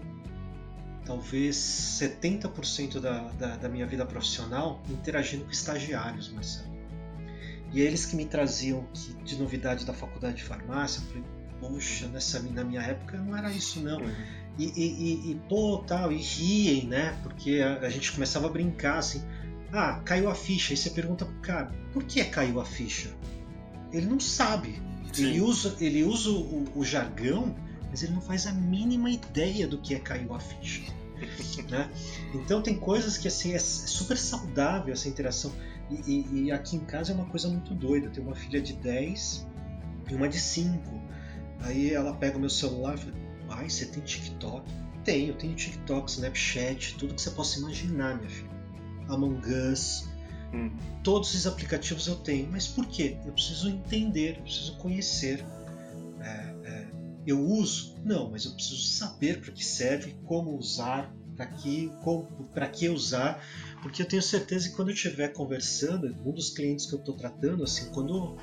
talvez 1.05 1.55
70% 1.55 2.99
da, 2.99 3.29
da, 3.31 3.57
da, 3.57 3.69
minha 3.69 3.85
vida 3.85 4.05
profissional 4.05 4.81
interagindo 4.89 5.45
com 5.45 5.51
estagiários, 5.51 6.29
Marcelo. 6.29 6.71
E 7.73 7.81
é 7.81 7.85
eles 7.85 8.05
que 8.05 8.15
me 8.15 8.25
traziam 8.25 8.85
que, 8.93 9.13
de 9.23 9.37
novidade 9.37 9.85
da 9.85 9.93
faculdade 9.93 10.37
de 10.37 10.43
farmácia. 10.43 11.01
Eu 11.01 11.07
falei, 11.07 11.23
poxa, 11.59 12.07
nessa, 12.07 12.41
na 12.41 12.63
minha 12.63 12.81
época 12.81 13.17
não 13.17 13.35
era 13.35 13.51
isso 13.51 13.79
não. 13.79 13.99
Uhum. 13.99 14.41
E, 14.57 14.65
e, 14.65 14.69
e, 14.69 15.31
e, 15.31 15.41
pô, 15.47 15.77
tal, 15.79 16.11
e 16.11 16.17
riem, 16.17 16.85
né? 16.85 17.17
Porque 17.23 17.61
a, 17.61 17.85
a 17.85 17.89
gente 17.89 18.11
começava 18.11 18.47
a 18.47 18.49
brincar 18.49 18.97
assim 18.97 19.23
Ah, 19.71 20.01
caiu 20.03 20.29
a 20.29 20.35
ficha. 20.35 20.73
E 20.73 20.77
você 20.77 20.89
pergunta 20.89 21.25
pro 21.25 21.35
cara, 21.35 21.71
por 21.93 22.03
que 22.03 22.23
caiu 22.25 22.59
a 22.59 22.65
ficha? 22.65 23.09
Ele 23.91 24.05
não 24.05 24.19
sabe. 24.19 24.81
Ele 25.17 25.41
usa, 25.41 25.75
ele 25.79 26.03
usa 26.03 26.29
o, 26.29 26.65
o, 26.75 26.85
jargão, 26.85 27.55
mas 27.91 28.01
ele 28.01 28.13
não 28.13 28.21
faz 28.21 28.47
a 28.47 28.53
mínima 28.53 29.11
ideia 29.11 29.67
do 29.67 29.77
que 29.77 29.93
é 29.93 29.99
caiu 29.99 30.33
a 30.33 30.39
ficha. 30.39 30.81
né? 31.69 31.91
Então 32.33 32.61
tem 32.61 32.75
coisas 32.75 33.17
que 33.17 33.27
assim 33.27 33.53
é, 33.53 33.59
super 33.59 34.17
saudável 34.17 34.93
essa 34.93 35.07
interação. 35.07 35.51
E, 35.89 36.09
e, 36.09 36.43
e, 36.45 36.51
aqui 36.51 36.77
em 36.77 36.85
casa 36.85 37.11
é 37.11 37.15
uma 37.15 37.25
coisa 37.25 37.49
muito 37.49 37.75
doida. 37.75 38.07
Eu 38.07 38.11
tenho 38.11 38.25
uma 38.25 38.35
filha 38.35 38.61
de 38.61 38.73
10 38.73 39.45
e 40.09 40.15
uma 40.15 40.27
de 40.27 40.39
5. 40.39 40.81
Aí 41.59 41.93
ela 41.93 42.13
pega 42.13 42.37
o 42.37 42.39
meu 42.39 42.49
celular 42.49 42.95
e 42.95 42.97
fala: 42.97 43.13
Pai, 43.47 43.69
você 43.69 43.85
tem 43.85 44.01
TikTok? 44.01 44.65
Tenho, 45.03 45.33
tenho 45.33 45.53
TikTok, 45.53 46.09
Snapchat, 46.09 46.95
tudo 46.97 47.13
que 47.13 47.21
você 47.21 47.31
possa 47.31 47.59
imaginar, 47.59 48.17
minha 48.17 48.29
filha. 48.29 48.51
Among 49.09 49.41
Us. 49.71 50.09
Hum. 50.53 50.71
Todos 51.03 51.29
esses 51.29 51.47
aplicativos 51.47 52.07
eu 52.07 52.15
tenho. 52.15 52.49
Mas 52.49 52.67
por 52.67 52.85
quê? 52.85 53.17
Eu 53.25 53.33
preciso 53.33 53.69
entender, 53.69 54.37
eu 54.37 54.43
preciso 54.43 54.77
conhecer. 54.77 55.45
Eu 57.25 57.39
uso? 57.39 57.95
Não, 58.03 58.31
mas 58.31 58.45
eu 58.45 58.51
preciso 58.53 58.81
saber 58.81 59.41
para 59.41 59.51
que 59.51 59.63
serve, 59.63 60.15
como 60.25 60.57
usar, 60.57 61.13
para 61.35 61.45
que, 61.45 61.91
para 62.53 62.67
que 62.67 62.89
usar 62.89 63.41
porque 63.81 64.01
eu 64.01 64.05
tenho 64.05 64.21
certeza 64.21 64.69
que 64.69 64.75
quando 64.75 64.89
eu 64.89 64.93
estiver 64.93 65.29
conversando, 65.29 66.15
um 66.23 66.31
dos 66.31 66.51
clientes 66.51 66.85
que 66.85 66.93
eu 66.93 66.99
estou 66.99 67.15
tratando, 67.15 67.63
assim, 67.63 67.89
quando 67.91 68.37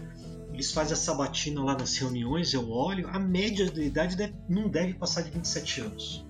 eles 0.52 0.72
fazem 0.72 0.94
a 0.94 0.96
sabatina 0.96 1.62
lá 1.62 1.76
nas 1.76 1.96
reuniões, 1.96 2.52
eu 2.52 2.68
olho, 2.70 3.08
a 3.08 3.18
média 3.18 3.70
de 3.70 3.82
idade 3.82 4.16
deve, 4.16 4.34
não 4.48 4.68
deve 4.68 4.94
passar 4.94 5.22
de 5.22 5.30
27 5.30 5.80
anos. 5.82 6.26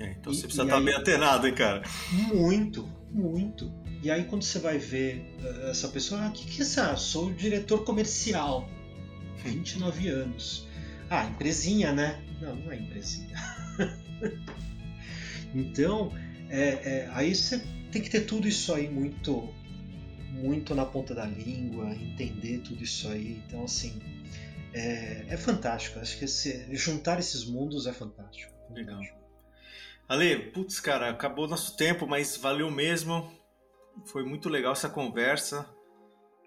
É, 0.00 0.10
então 0.12 0.32
e, 0.32 0.36
você 0.36 0.42
precisa 0.42 0.64
estar 0.64 0.74
tá 0.74 0.78
aí, 0.78 0.84
bem 0.84 0.94
atenado, 0.94 1.46
hein, 1.46 1.54
cara? 1.54 1.82
Muito, 2.10 2.88
muito. 3.12 3.72
E 4.02 4.10
aí 4.10 4.24
quando 4.24 4.42
você 4.42 4.58
vai 4.58 4.78
ver 4.78 5.36
uh, 5.40 5.70
essa 5.70 5.88
pessoa, 5.88 6.22
ah, 6.22 6.28
o 6.28 6.32
que, 6.32 6.46
que 6.46 6.60
é 6.60 6.64
isso? 6.64 6.80
Ah, 6.80 6.96
sou 6.96 7.32
diretor 7.32 7.84
comercial, 7.84 8.68
29 9.44 10.08
anos. 10.08 10.66
Ah, 11.10 11.24
empresinha, 11.24 11.92
né? 11.92 12.22
Não, 12.40 12.54
não 12.56 12.72
é 12.72 12.76
empresinha. 12.76 13.34
então, 15.54 16.12
é, 16.50 16.68
é, 16.68 17.10
aí 17.12 17.34
você 17.34 17.58
tem 17.90 18.02
que 18.02 18.10
ter 18.10 18.22
tudo 18.22 18.46
isso 18.46 18.74
aí 18.74 18.88
muito 18.88 19.48
muito 20.32 20.74
na 20.74 20.86
ponta 20.86 21.14
da 21.14 21.24
língua, 21.24 21.90
entender 21.94 22.58
tudo 22.58 22.82
isso 22.82 23.08
aí. 23.08 23.42
Então, 23.46 23.64
assim, 23.64 24.00
é, 24.72 25.26
é 25.28 25.36
fantástico. 25.36 25.98
Acho 25.98 26.18
que 26.18 26.24
esse, 26.24 26.66
juntar 26.76 27.18
esses 27.18 27.44
mundos 27.44 27.86
é 27.86 27.92
fantástico. 27.92 28.52
Legal. 28.70 29.00
Ale, 30.08 30.50
putz, 30.52 30.80
cara, 30.80 31.10
acabou 31.10 31.48
nosso 31.48 31.76
tempo, 31.76 32.06
mas 32.06 32.36
valeu 32.36 32.70
mesmo. 32.70 33.30
Foi 34.06 34.24
muito 34.24 34.48
legal 34.48 34.72
essa 34.72 34.88
conversa. 34.88 35.68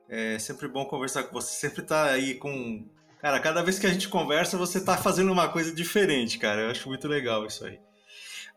É 0.10 0.40
sempre 0.40 0.68
bom 0.68 0.86
conversar 0.86 1.24
com 1.24 1.34
você. 1.34 1.54
Sempre 1.54 1.84
tá 1.84 2.06
aí 2.06 2.36
com. 2.36 2.90
Cara, 3.22 3.40
cada 3.40 3.62
vez 3.62 3.78
que 3.78 3.86
a 3.86 3.94
gente 3.94 4.10
conversa, 4.10 4.58
você 4.58 4.84
tá 4.84 4.98
fazendo 4.98 5.32
uma 5.32 5.48
coisa 5.48 5.72
diferente, 5.72 6.40
cara. 6.40 6.62
Eu 6.64 6.72
acho 6.72 6.90
muito 6.90 7.08
legal 7.08 7.46
isso 7.46 7.64
aí. 7.64 7.80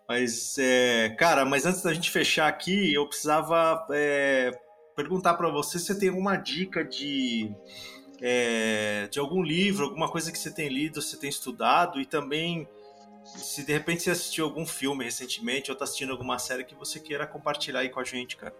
Mas, 0.09 0.57
é, 0.59 1.11
cara, 1.19 1.45
mas 1.45 1.67
antes 1.67 1.83
da 1.83 1.93
gente 1.93 2.11
fechar 2.11 2.49
aqui, 2.49 2.95
eu 2.95 3.07
precisava 3.07 3.87
é, 3.91 4.51
perguntar 4.97 5.35
para 5.35 5.51
você 5.51 5.79
se 5.79 5.87
você 5.87 5.99
tem 5.99 6.09
alguma 6.09 6.37
dica 6.37 6.83
de, 6.83 7.55
é, 8.23 9.07
de 9.11 9.19
algum 9.19 9.43
livro, 9.43 9.85
alguma 9.85 10.11
coisa 10.11 10.33
que 10.33 10.39
você 10.39 10.51
tem 10.51 10.69
lido, 10.69 11.03
você 11.03 11.19
tem 11.19 11.29
estudado 11.29 12.01
e 12.01 12.07
também 12.07 12.67
se 13.25 13.65
de 13.65 13.73
repente 13.73 14.03
você 14.03 14.11
assistiu 14.11 14.47
algum 14.47 14.67
filme 14.67 15.05
recentemente 15.05 15.71
ou 15.71 15.75
está 15.75 15.85
assistindo 15.85 16.12
alguma 16.12 16.39
série 16.39 16.65
que 16.65 16.75
você 16.75 16.99
queira 16.99 17.27
compartilhar 17.27 17.81
aí 17.81 17.91
com 17.91 18.01
a 18.01 18.05
gente, 18.05 18.37
cara. 18.37 18.55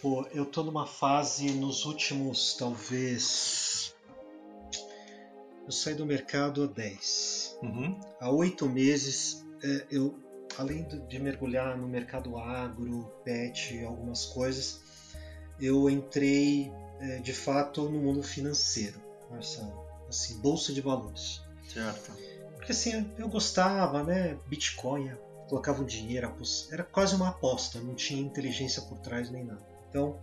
Pô, 0.00 0.26
eu 0.32 0.44
tô 0.44 0.64
numa 0.64 0.84
fase 0.84 1.52
nos 1.52 1.84
últimos, 1.84 2.54
talvez. 2.54 3.71
Eu 5.64 5.72
saí 5.72 5.94
do 5.94 6.04
mercado 6.04 6.64
há 6.64 6.66
10. 6.66 7.58
Uhum. 7.62 8.00
Há 8.20 8.30
oito 8.30 8.68
meses 8.68 9.44
é, 9.62 9.86
eu, 9.90 10.18
além 10.58 10.86
de 11.08 11.18
mergulhar 11.18 11.76
no 11.76 11.88
mercado 11.88 12.36
agro, 12.36 13.12
pet, 13.24 13.82
algumas 13.84 14.26
coisas, 14.26 14.80
eu 15.60 15.88
entrei 15.88 16.72
é, 17.00 17.18
de 17.18 17.32
fato 17.32 17.88
no 17.88 18.00
mundo 18.00 18.22
financeiro, 18.22 19.00
Marcelo. 19.30 19.86
Assim, 20.08 20.38
bolsa 20.40 20.72
de 20.72 20.80
valores. 20.80 21.40
Certo. 21.72 22.12
Porque 22.56 22.72
assim, 22.72 23.10
eu 23.16 23.28
gostava, 23.28 24.02
né? 24.02 24.38
Bitcoin, 24.46 25.10
colocava 25.48 25.82
o 25.82 25.86
dinheiro, 25.86 26.34
era 26.70 26.82
quase 26.82 27.14
uma 27.14 27.28
aposta, 27.28 27.80
não 27.80 27.94
tinha 27.94 28.20
inteligência 28.20 28.82
por 28.82 28.98
trás 28.98 29.30
nem 29.30 29.44
nada. 29.44 29.66
Então, 29.88 30.20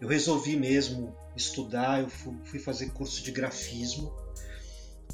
eu 0.00 0.08
resolvi 0.08 0.56
mesmo 0.56 1.16
estudar, 1.36 2.00
eu 2.00 2.08
fui 2.08 2.58
fazer 2.58 2.90
curso 2.90 3.22
de 3.22 3.30
grafismo. 3.30 4.12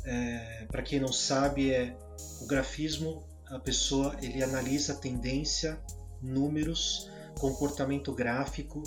É, 0.04 0.66
Para 0.70 0.82
quem 0.82 1.00
não 1.00 1.12
sabe, 1.12 1.70
é 1.70 1.96
o 2.40 2.46
grafismo 2.46 3.24
a 3.50 3.58
pessoa 3.58 4.16
ele 4.22 4.42
analisa 4.42 4.94
tendência, 4.94 5.78
números, 6.22 7.10
comportamento 7.38 8.12
gráfico 8.12 8.82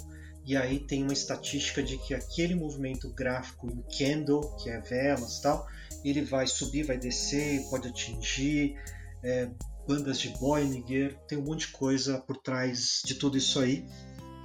e 0.46 0.56
aí 0.56 0.80
tem 0.80 1.04
uma 1.04 1.14
estatística 1.14 1.84
de 1.84 1.98
que 1.98 2.14
aquele 2.14 2.56
movimento 2.56 3.10
gráfico 3.10 3.68
em 3.68 3.82
candle, 3.98 4.56
que 4.58 4.70
é 4.70 4.80
velas 4.80 5.40
tal, 5.40 5.68
ele 6.04 6.22
vai 6.22 6.48
subir, 6.48 6.84
vai 6.84 6.98
descer, 6.98 7.62
pode 7.70 7.88
atingir 7.88 8.78
é, 9.22 9.50
bandas 9.88 10.20
de 10.20 10.30
Bollinger, 10.30 11.18
tem 11.28 11.38
um 11.38 11.44
monte 11.44 11.68
de 11.68 11.74
coisa 11.74 12.20
por 12.20 12.38
trás 12.38 13.02
de 13.06 13.16
tudo 13.16 13.38
isso 13.38 13.60
aí. 13.60 13.86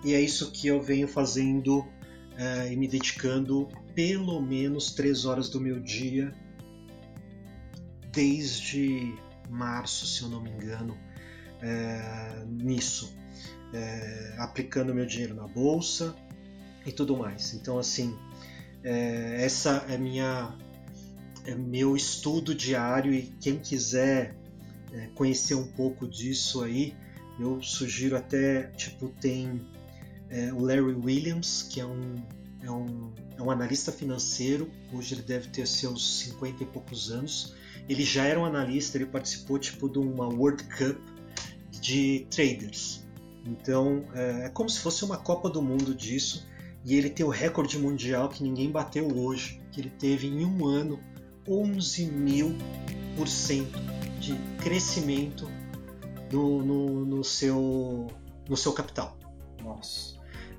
E 0.04 0.14
é 0.14 0.20
isso 0.20 0.52
que 0.52 0.68
eu 0.68 0.80
venho 0.80 1.08
fazendo 1.08 1.84
é, 2.36 2.72
e 2.72 2.76
me 2.76 2.86
dedicando 2.86 3.68
pelo 3.94 4.40
menos 4.40 4.92
três 4.92 5.24
horas 5.24 5.48
do 5.48 5.60
meu 5.60 5.80
dia 5.80 6.32
desde 8.12 9.14
março, 9.48 10.06
se 10.06 10.22
eu 10.22 10.28
não 10.28 10.40
me 10.40 10.50
engano, 10.50 10.96
é, 11.60 12.44
nisso, 12.46 13.14
é, 13.72 14.36
aplicando 14.38 14.94
meu 14.94 15.06
dinheiro 15.06 15.34
na 15.34 15.46
bolsa 15.46 16.14
e 16.86 16.92
tudo 16.92 17.16
mais. 17.16 17.54
Então, 17.54 17.78
assim, 17.78 18.16
é, 18.82 19.44
essa 19.44 19.84
é 19.88 19.98
minha 19.98 20.56
é 21.44 21.54
meu 21.54 21.96
estudo 21.96 22.54
diário 22.54 23.12
e 23.12 23.22
quem 23.40 23.58
quiser 23.58 24.36
é, 24.92 25.06
conhecer 25.14 25.54
um 25.54 25.66
pouco 25.66 26.06
disso 26.06 26.62
aí, 26.62 26.94
eu 27.40 27.62
sugiro 27.62 28.16
até 28.16 28.64
tipo 28.76 29.08
tem 29.20 29.66
é, 30.28 30.52
o 30.52 30.60
Larry 30.60 30.94
Williams 30.94 31.62
que 31.62 31.80
é 31.80 31.86
um 31.86 32.16
é 32.60 32.70
um, 32.70 33.12
é 33.36 33.42
um 33.42 33.50
analista 33.50 33.92
financeiro, 33.92 34.70
hoje 34.92 35.14
ele 35.14 35.22
deve 35.22 35.48
ter 35.48 35.66
seus 35.66 36.20
50 36.20 36.64
e 36.64 36.66
poucos 36.66 37.10
anos. 37.10 37.54
Ele 37.88 38.04
já 38.04 38.24
era 38.24 38.38
um 38.38 38.44
analista, 38.44 38.96
ele 38.98 39.06
participou 39.06 39.58
tipo 39.58 39.88
de 39.88 39.98
uma 39.98 40.28
World 40.28 40.64
Cup 40.64 40.98
de 41.70 42.26
traders. 42.30 43.06
Então 43.46 44.04
é, 44.14 44.46
é 44.46 44.48
como 44.50 44.68
se 44.68 44.80
fosse 44.80 45.04
uma 45.04 45.16
Copa 45.16 45.48
do 45.48 45.62
Mundo 45.62 45.94
disso. 45.94 46.46
E 46.84 46.94
ele 46.94 47.10
tem 47.10 47.24
o 47.26 47.28
recorde 47.28 47.78
mundial 47.78 48.28
que 48.28 48.42
ninguém 48.42 48.70
bateu 48.70 49.08
hoje, 49.08 49.60
que 49.72 49.80
ele 49.80 49.90
teve 49.90 50.26
em 50.26 50.44
um 50.44 50.66
ano 50.66 50.98
11 51.46 52.06
mil 52.06 52.54
por 53.16 53.26
cento 53.26 53.78
de 54.20 54.34
crescimento 54.62 55.50
no, 56.32 56.62
no, 56.62 57.04
no, 57.04 57.24
seu, 57.24 58.06
no 58.48 58.56
seu 58.56 58.72
capital. 58.72 59.16
Nossa. 59.62 60.17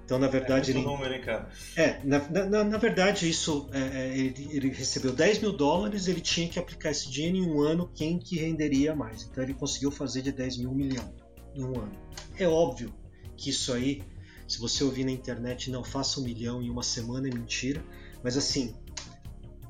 Então, 0.09 0.17
na 0.17 0.27
verdade. 0.27 0.71
É 0.71 0.73
ele... 0.73 0.83
número, 0.83 1.13
hein, 1.13 1.21
cara? 1.21 1.47
É, 1.75 2.03
na, 2.03 2.17
na, 2.47 2.63
na 2.63 2.77
verdade, 2.79 3.29
isso. 3.29 3.69
É, 3.71 3.79
é 3.79 4.17
ele, 4.17 4.49
ele, 4.49 4.69
recebeu 4.69 5.13
10 5.13 5.37
mil 5.37 5.53
dólares, 5.53 6.07
ele 6.07 6.19
tinha 6.19 6.49
que 6.49 6.57
aplicar 6.57 6.89
esse 6.89 7.11
dinheiro 7.11 7.37
em 7.37 7.47
um 7.47 7.61
ano, 7.61 7.87
quem 7.93 8.17
que 8.17 8.35
renderia 8.35 8.95
mais? 8.95 9.21
Então, 9.21 9.43
ele 9.43 9.53
conseguiu 9.53 9.91
fazer 9.91 10.23
de 10.23 10.31
10 10.31 10.57
mil 10.57 10.73
milhão 10.73 11.13
em 11.53 11.63
um 11.63 11.79
ano. 11.79 11.91
É 12.39 12.47
óbvio 12.47 12.91
que 13.37 13.51
isso 13.51 13.71
aí, 13.71 14.01
se 14.47 14.59
você 14.59 14.83
ouvir 14.83 15.03
na 15.03 15.11
internet, 15.11 15.69
não 15.69 15.83
faça 15.83 16.19
um 16.19 16.23
milhão 16.23 16.59
em 16.59 16.71
uma 16.71 16.81
semana, 16.81 17.27
é 17.27 17.31
mentira. 17.31 17.85
Mas 18.23 18.35
assim, 18.35 18.73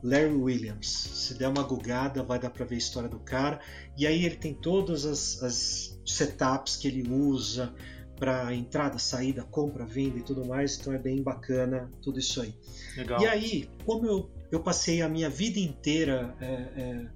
Larry 0.02 0.36
Williams. 0.36 0.88
Se 0.88 1.34
der 1.34 1.50
uma 1.50 1.64
gugada, 1.64 2.24
vai 2.24 2.40
dar 2.40 2.50
para 2.50 2.64
ver 2.64 2.76
a 2.76 2.78
história 2.78 3.10
do 3.10 3.20
cara. 3.20 3.60
E 3.98 4.08
aí 4.08 4.24
ele 4.24 4.38
tem 4.38 4.54
todas 4.54 5.06
as, 5.06 5.44
as 5.44 6.00
setups 6.06 6.78
que 6.78 6.88
ele 6.88 7.12
usa, 7.12 7.74
para 8.20 8.54
entrada, 8.54 9.00
saída, 9.00 9.44
compra, 9.44 9.86
venda 9.86 10.20
e 10.20 10.22
tudo 10.22 10.46
mais, 10.46 10.78
então 10.78 10.94
é 10.94 11.00
bem 11.00 11.24
bacana 11.24 11.90
tudo 12.02 12.20
isso 12.20 12.42
aí. 12.42 12.54
Legal. 12.98 13.22
E 13.22 13.26
aí, 13.26 13.70
como 13.86 14.06
eu, 14.06 14.30
eu 14.52 14.60
passei 14.60 15.02
a 15.02 15.08
minha 15.08 15.30
vida 15.30 15.60
inteira 15.60 16.36
é, 16.42 16.46
é, 16.46 17.08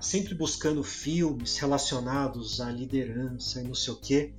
sempre 0.00 0.34
buscando 0.34 0.84
filmes 0.84 1.58
relacionados 1.58 2.60
à 2.60 2.70
liderança 2.70 3.60
e 3.60 3.64
não 3.64 3.74
sei 3.74 3.92
o 3.92 3.96
que, 3.96 4.32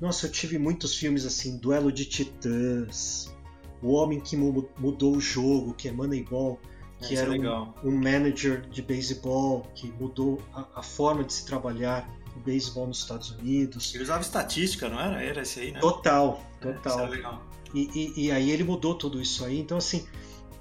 nossa, 0.00 0.26
eu 0.26 0.32
tive 0.32 0.58
muitos 0.58 0.94
filmes 0.96 1.26
assim, 1.26 1.58
Duelo 1.58 1.90
de 1.90 2.04
Titãs, 2.04 3.34
O 3.82 3.92
Homem 3.92 4.20
que 4.20 4.36
Mudou 4.36 5.16
o 5.16 5.20
Jogo, 5.20 5.74
que 5.74 5.88
é 5.88 5.92
Moneyball, 5.92 6.60
que 7.00 7.16
era 7.16 7.36
é 7.36 7.40
um, 7.40 7.72
um, 7.84 7.96
manager 7.96 8.60
de 8.68 8.82
beisebol 8.82 9.62
que 9.74 9.90
mudou 9.92 10.40
a, 10.52 10.80
a 10.80 10.82
forma 10.82 11.22
de 11.22 11.32
se 11.32 11.46
trabalhar 11.46 12.08
o 12.38 12.42
beisebol 12.42 12.86
nos 12.86 12.98
Estados 13.00 13.30
Unidos. 13.32 13.94
Ele 13.94 14.04
usava 14.04 14.22
estatística, 14.22 14.88
não 14.88 14.98
era? 15.00 15.22
Era 15.22 15.42
esse 15.42 15.60
aí, 15.60 15.72
né? 15.72 15.80
Total, 15.80 16.42
É, 16.60 16.72
total. 16.72 16.92
isso 16.92 17.00
era 17.00 17.08
legal. 17.10 17.46
E, 17.74 17.90
e- 17.94 18.26
e 18.26 18.32
aí 18.32 18.50
ele 18.50 18.64
mudou 18.64 18.94
tudo 18.94 19.20
isso 19.20 19.44
aí. 19.44 19.58
Então, 19.60 19.76
assim, 19.78 20.06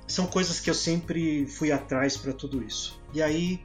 são 0.08 0.28
coisas 0.28 0.60
que 0.60 0.70
eu 0.70 0.74
sempre 0.74 1.46
fui 1.48 1.72
atrás 1.72 2.18
para 2.18 2.34
tudo 2.34 2.62
isso. 2.64 3.02
E 3.14 3.22
aí, 3.22 3.62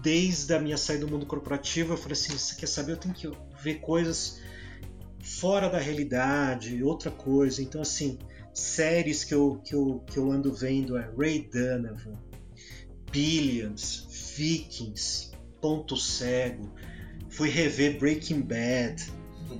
desde 0.00 0.54
a 0.54 0.60
minha 0.60 0.76
saída 0.76 1.06
do 1.06 1.12
mundo 1.12 1.26
corporativo, 1.26 1.92
eu 1.94 1.96
falei 1.96 2.12
assim: 2.12 2.36
você 2.38 2.54
quer 2.54 2.66
saber? 2.68 2.92
Eu 2.92 2.96
tenho 2.96 3.14
que 3.14 3.30
ver 3.62 3.76
coisas 3.80 4.40
fora 5.22 5.68
da 5.68 5.78
realidade, 5.78 6.82
outra 6.82 7.10
coisa. 7.10 7.62
Então, 7.62 7.80
assim, 7.80 8.18
séries 8.54 9.24
que 9.24 9.34
eu, 9.34 9.60
que 9.64 9.74
eu, 9.74 10.02
que 10.06 10.18
eu 10.18 10.30
ando 10.30 10.52
vendo 10.52 10.96
é 10.96 11.10
Ray 11.16 11.48
Donovan, 11.52 12.18
Billions, 13.10 14.06
Vikings, 14.36 15.30
Ponto 15.60 15.96
Cego. 15.96 16.72
Fui 17.32 17.48
rever 17.48 17.98
Breaking 17.98 18.42
Bad. 18.42 19.12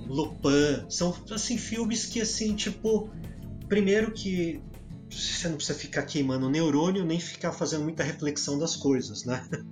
Lupin, 0.07 0.89
são 0.89 1.15
assim 1.31 1.57
filmes 1.57 2.05
que 2.05 2.19
assim, 2.19 2.55
tipo, 2.55 3.09
primeiro 3.69 4.11
que 4.11 4.61
você 5.09 5.47
não 5.47 5.55
precisa 5.57 5.77
ficar 5.77 6.03
queimando 6.03 6.47
o 6.47 6.49
neurônio 6.49 7.05
nem 7.05 7.19
ficar 7.19 7.51
fazendo 7.51 7.83
muita 7.83 8.03
reflexão 8.03 8.57
das 8.57 8.75
coisas, 8.75 9.23
né? 9.25 9.47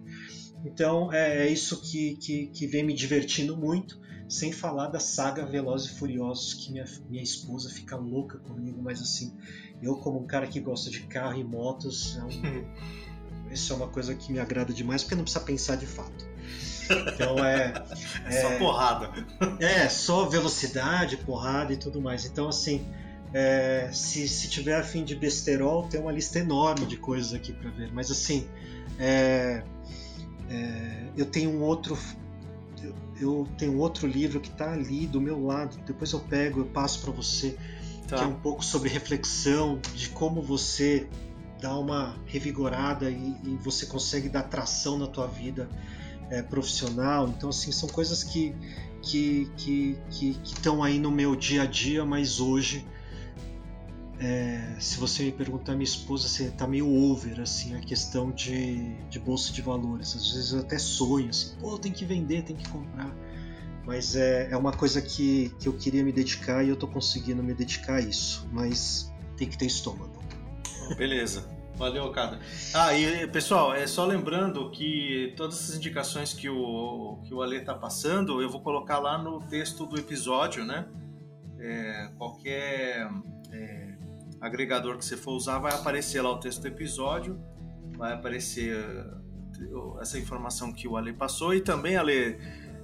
Então 0.64 1.12
é, 1.12 1.47
é 1.47 1.52
isso 1.52 1.82
que, 1.82 2.18
que, 2.18 2.45
que 2.47 2.68
vem 2.68 2.84
me 2.84 2.93
divertindo 2.93 3.58
muito, 3.58 3.99
sem 4.30 4.52
falar 4.52 4.89
da 4.89 4.99
saga 4.99 5.43
Velozes 5.43 5.91
e 5.91 5.95
Furiosos, 5.97 6.54
que 6.54 6.72
minha, 6.72 6.86
minha 7.10 7.24
esposa 7.24 7.68
fica 7.68 7.95
louca 7.97 8.38
comigo, 8.38 8.80
mas 8.80 9.02
assim, 9.02 9.34
eu 9.82 9.95
como 9.95 10.20
um 10.22 10.28
cara 10.28 10.45
que 10.45 10.60
gosta 10.60 10.91
de 10.91 10.99
carro 11.08 11.39
e 11.39 11.43
motos, 11.43 12.16
é 12.16 12.24
um- 12.24 12.66
isso 13.52 13.74
é 13.74 13.76
uma 13.76 13.88
coisa 13.88 14.14
que 14.14 14.32
me 14.32 14.38
agrada 14.38 14.72
demais, 14.72 15.02
porque 15.02 15.16
não 15.16 15.24
precisa 15.24 15.43
pensar 15.43 15.78
de 15.78 15.88
fato. 15.88 16.30
Então 17.13 17.43
é, 17.43 17.73
É 18.25 18.41
só 18.41 18.57
porrada. 18.57 19.09
é, 19.59 19.88
só 19.89 20.25
velocidade, 20.25 21.17
porrada 21.17 21.73
e 21.73 21.77
tudo 21.77 22.01
mais. 22.01 22.25
Então, 22.25 22.47
assim, 22.49 22.86
é, 23.34 23.89
se, 23.93 24.27
se 24.27 24.49
tiver 24.49 24.75
afim 24.79 25.03
de 25.03 25.15
besterol, 25.15 25.84
tem 25.88 25.99
uma 26.01 26.11
lista 26.11 26.39
enorme 26.39 26.86
de 26.86 26.97
coisas 26.97 27.34
aqui 27.34 27.53
para 27.53 27.69
ver. 27.71 27.91
Mas, 27.93 28.09
assim, 28.11 28.47
é, 28.99 29.63
é, 30.49 31.03
eu 31.17 31.25
tenho 31.25 31.49
um 31.51 31.61
outro. 31.61 31.97
Eu, 33.19 33.47
tenho 33.57 33.77
outro 33.77 34.07
livro 34.07 34.39
que 34.39 34.49
está 34.49 34.73
ali 34.73 35.05
do 35.05 35.21
meu 35.21 35.45
lado. 35.45 35.77
Depois 35.86 36.11
eu 36.11 36.19
pego, 36.19 36.61
eu 36.61 36.65
passo 36.65 37.01
para 37.01 37.11
você, 37.11 37.55
que 38.07 38.13
é 38.15 38.17
Tá. 38.17 38.25
um 38.27 38.34
pouco 38.34 38.65
sobre 38.65 38.89
reflexão 38.89 39.79
de 39.93 40.09
como 40.09 40.41
você 40.41 41.07
dá 41.61 41.77
uma 41.77 42.15
revigorada 42.25 43.11
e, 43.11 43.36
e 43.43 43.57
você 43.61 43.86
consegue 43.86 44.27
dar 44.27 44.41
tração 44.43 44.97
na 44.97 45.05
tua 45.05 45.27
vida 45.27 45.69
é, 46.32 46.41
profissional. 46.41 47.27
Então, 47.27 47.49
assim, 47.49 47.71
são 47.71 47.88
coisas 47.89 48.23
que 48.23 48.55
que 49.03 49.51
que 49.57 49.97
estão 50.43 50.84
aí 50.84 50.99
no 50.99 51.11
meu 51.11 51.36
dia 51.36 51.63
a 51.63 51.65
dia, 51.65 52.05
mas 52.05 52.39
hoje, 52.39 52.86
é, 54.19 54.75
se 54.79 54.97
você 54.97 55.23
me 55.23 55.32
perguntar, 55.32 55.73
minha 55.73 55.84
esposa, 55.84 56.27
você 56.27 56.49
tá 56.49 56.67
meio 56.67 56.88
over, 56.88 57.41
assim, 57.41 57.75
a 57.75 57.79
questão 57.79 58.32
de, 58.32 58.95
de 59.09 59.19
bolsa 59.19 59.51
de 59.51 59.61
valores. 59.61 60.15
Às 60.15 60.32
vezes 60.32 60.53
eu 60.53 60.59
até 60.59 60.77
sonho, 60.77 61.29
assim, 61.29 61.55
pô, 61.59 61.77
tem 61.77 61.91
que 61.91 62.05
vender, 62.05 62.43
tem 62.43 62.55
que 62.55 62.67
comprar. 62.69 63.11
Mas 63.86 64.15
é, 64.15 64.49
é 64.51 64.57
uma 64.57 64.71
coisa 64.71 65.01
que, 65.01 65.51
que 65.59 65.67
eu 65.67 65.73
queria 65.73 66.03
me 66.03 66.11
dedicar 66.11 66.63
e 66.63 66.69
eu 66.69 66.75
tô 66.75 66.88
conseguindo 66.88 67.41
me 67.41 67.53
dedicar 67.53 67.95
a 67.95 68.01
isso. 68.01 68.47
Mas 68.51 69.11
tem 69.36 69.49
que 69.49 69.57
ter 69.57 69.65
estômago. 69.65 70.21
Beleza. 70.95 71.61
Valeu, 71.82 72.11
cara. 72.11 72.39
Ah, 72.75 72.95
e 72.95 73.25
pessoal, 73.25 73.73
é 73.73 73.88
só 73.88 74.05
lembrando 74.05 74.69
que 74.69 75.34
todas 75.36 75.59
essas 75.59 75.75
indicações 75.75 76.32
que 76.32 76.47
o, 76.47 77.19
que 77.25 77.34
o 77.34 77.41
Ale 77.41 77.59
tá 77.61 77.73
passando, 77.73 78.39
eu 78.39 78.47
vou 78.47 78.61
colocar 78.61 78.99
lá 78.99 79.17
no 79.17 79.39
texto 79.39 79.88
do 79.88 79.97
episódio, 79.97 80.63
né? 80.63 80.88
É, 81.59 82.11
qualquer 82.19 83.09
é, 83.51 83.97
agregador 84.39 84.95
que 84.95 85.03
você 85.03 85.17
for 85.17 85.32
usar 85.32 85.57
vai 85.57 85.73
aparecer 85.73 86.21
lá 86.21 86.29
o 86.29 86.38
texto 86.39 86.61
do 86.61 86.67
episódio, 86.67 87.43
vai 87.97 88.13
aparecer 88.13 88.77
uh, 89.59 89.99
essa 89.99 90.19
informação 90.19 90.71
que 90.71 90.88
o 90.88 90.95
Ale 90.95 91.13
passou 91.13 91.51
e 91.51 91.61
também, 91.61 91.97
Ale, 91.97 92.38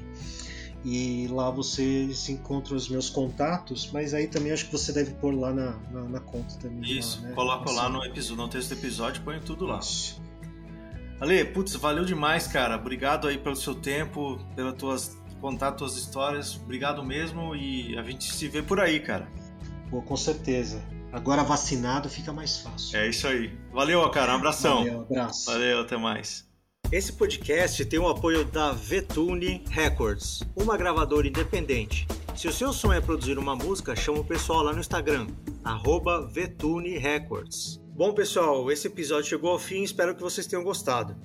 E 0.83 1.27
lá 1.29 1.49
vocês 1.49 2.27
encontram 2.27 2.75
os 2.75 2.89
meus 2.89 3.09
contatos, 3.09 3.89
mas 3.93 4.13
aí 4.13 4.27
também 4.27 4.51
acho 4.51 4.65
que 4.65 4.73
você 4.73 4.91
deve 4.91 5.13
pôr 5.15 5.33
lá 5.33 5.53
na, 5.53 5.77
na, 5.89 6.01
na 6.03 6.19
conta 6.19 6.55
também. 6.55 6.99
Isso, 6.99 7.21
lá, 7.21 7.29
né? 7.29 7.35
coloca 7.35 7.71
lá 7.71 7.83
Assim, 7.83 7.93
no, 7.93 8.03
episódio, 8.03 8.43
no 8.43 8.49
texto 8.49 8.69
do 8.69 8.75
episódio, 8.75 9.23
põe 9.23 9.39
tudo 9.39 9.65
lá. 9.65 9.79
isso. 9.79 10.21
Ale, 11.21 11.45
putz, 11.45 11.75
valeu 11.75 12.03
demais, 12.03 12.45
cara. 12.47 12.75
Obrigado 12.75 13.25
aí 13.27 13.37
pelo 13.37 13.55
seu 13.55 13.75
tempo, 13.75 14.37
pelas 14.55 14.75
tuas 14.75 15.18
contar 15.39 15.73
tuas 15.73 15.95
histórias. 15.95 16.55
Obrigado 16.55 17.03
mesmo 17.03 17.55
e 17.55 17.97
a 17.97 18.03
gente 18.03 18.31
se 18.33 18.47
vê 18.47 18.61
por 18.61 18.79
aí, 18.79 18.99
cara. 18.99 19.27
Pô, 19.89 20.01
com 20.01 20.15
certeza. 20.15 20.81
Agora 21.11 21.43
vacinado 21.43 22.07
fica 22.09 22.31
mais 22.31 22.59
fácil. 22.59 22.97
É 22.97 23.09
isso 23.09 23.27
aí. 23.27 23.51
Valeu, 23.73 24.07
cara. 24.09 24.33
Um 24.33 24.35
abração. 24.35 24.77
Valeu, 24.77 25.01
abraço. 25.01 25.51
Valeu, 25.51 25.81
até 25.81 25.97
mais. 25.97 26.47
Esse 26.91 27.13
podcast 27.13 27.85
tem 27.85 27.99
o 27.99 28.07
apoio 28.07 28.45
da 28.45 28.71
Vetune 28.71 29.63
Records, 29.69 30.41
uma 30.55 30.75
gravadora 30.75 31.27
independente. 31.27 32.07
Se 32.35 32.47
o 32.47 32.51
seu 32.51 32.73
sonho 32.73 32.97
é 32.97 33.01
produzir 33.01 33.37
uma 33.37 33.55
música, 33.55 33.95
chama 33.95 34.19
o 34.19 34.25
pessoal 34.25 34.63
lá 34.63 34.73
no 34.73 34.79
Instagram, 34.79 35.27
arroba 35.63 36.25
Vetune 36.27 36.97
Records. 36.97 37.79
Bom, 37.95 38.13
pessoal, 38.13 38.71
esse 38.71 38.87
episódio 38.87 39.29
chegou 39.29 39.51
ao 39.51 39.59
fim, 39.59 39.83
espero 39.83 40.15
que 40.15 40.21
vocês 40.21 40.47
tenham 40.47 40.63
gostado. 40.63 41.15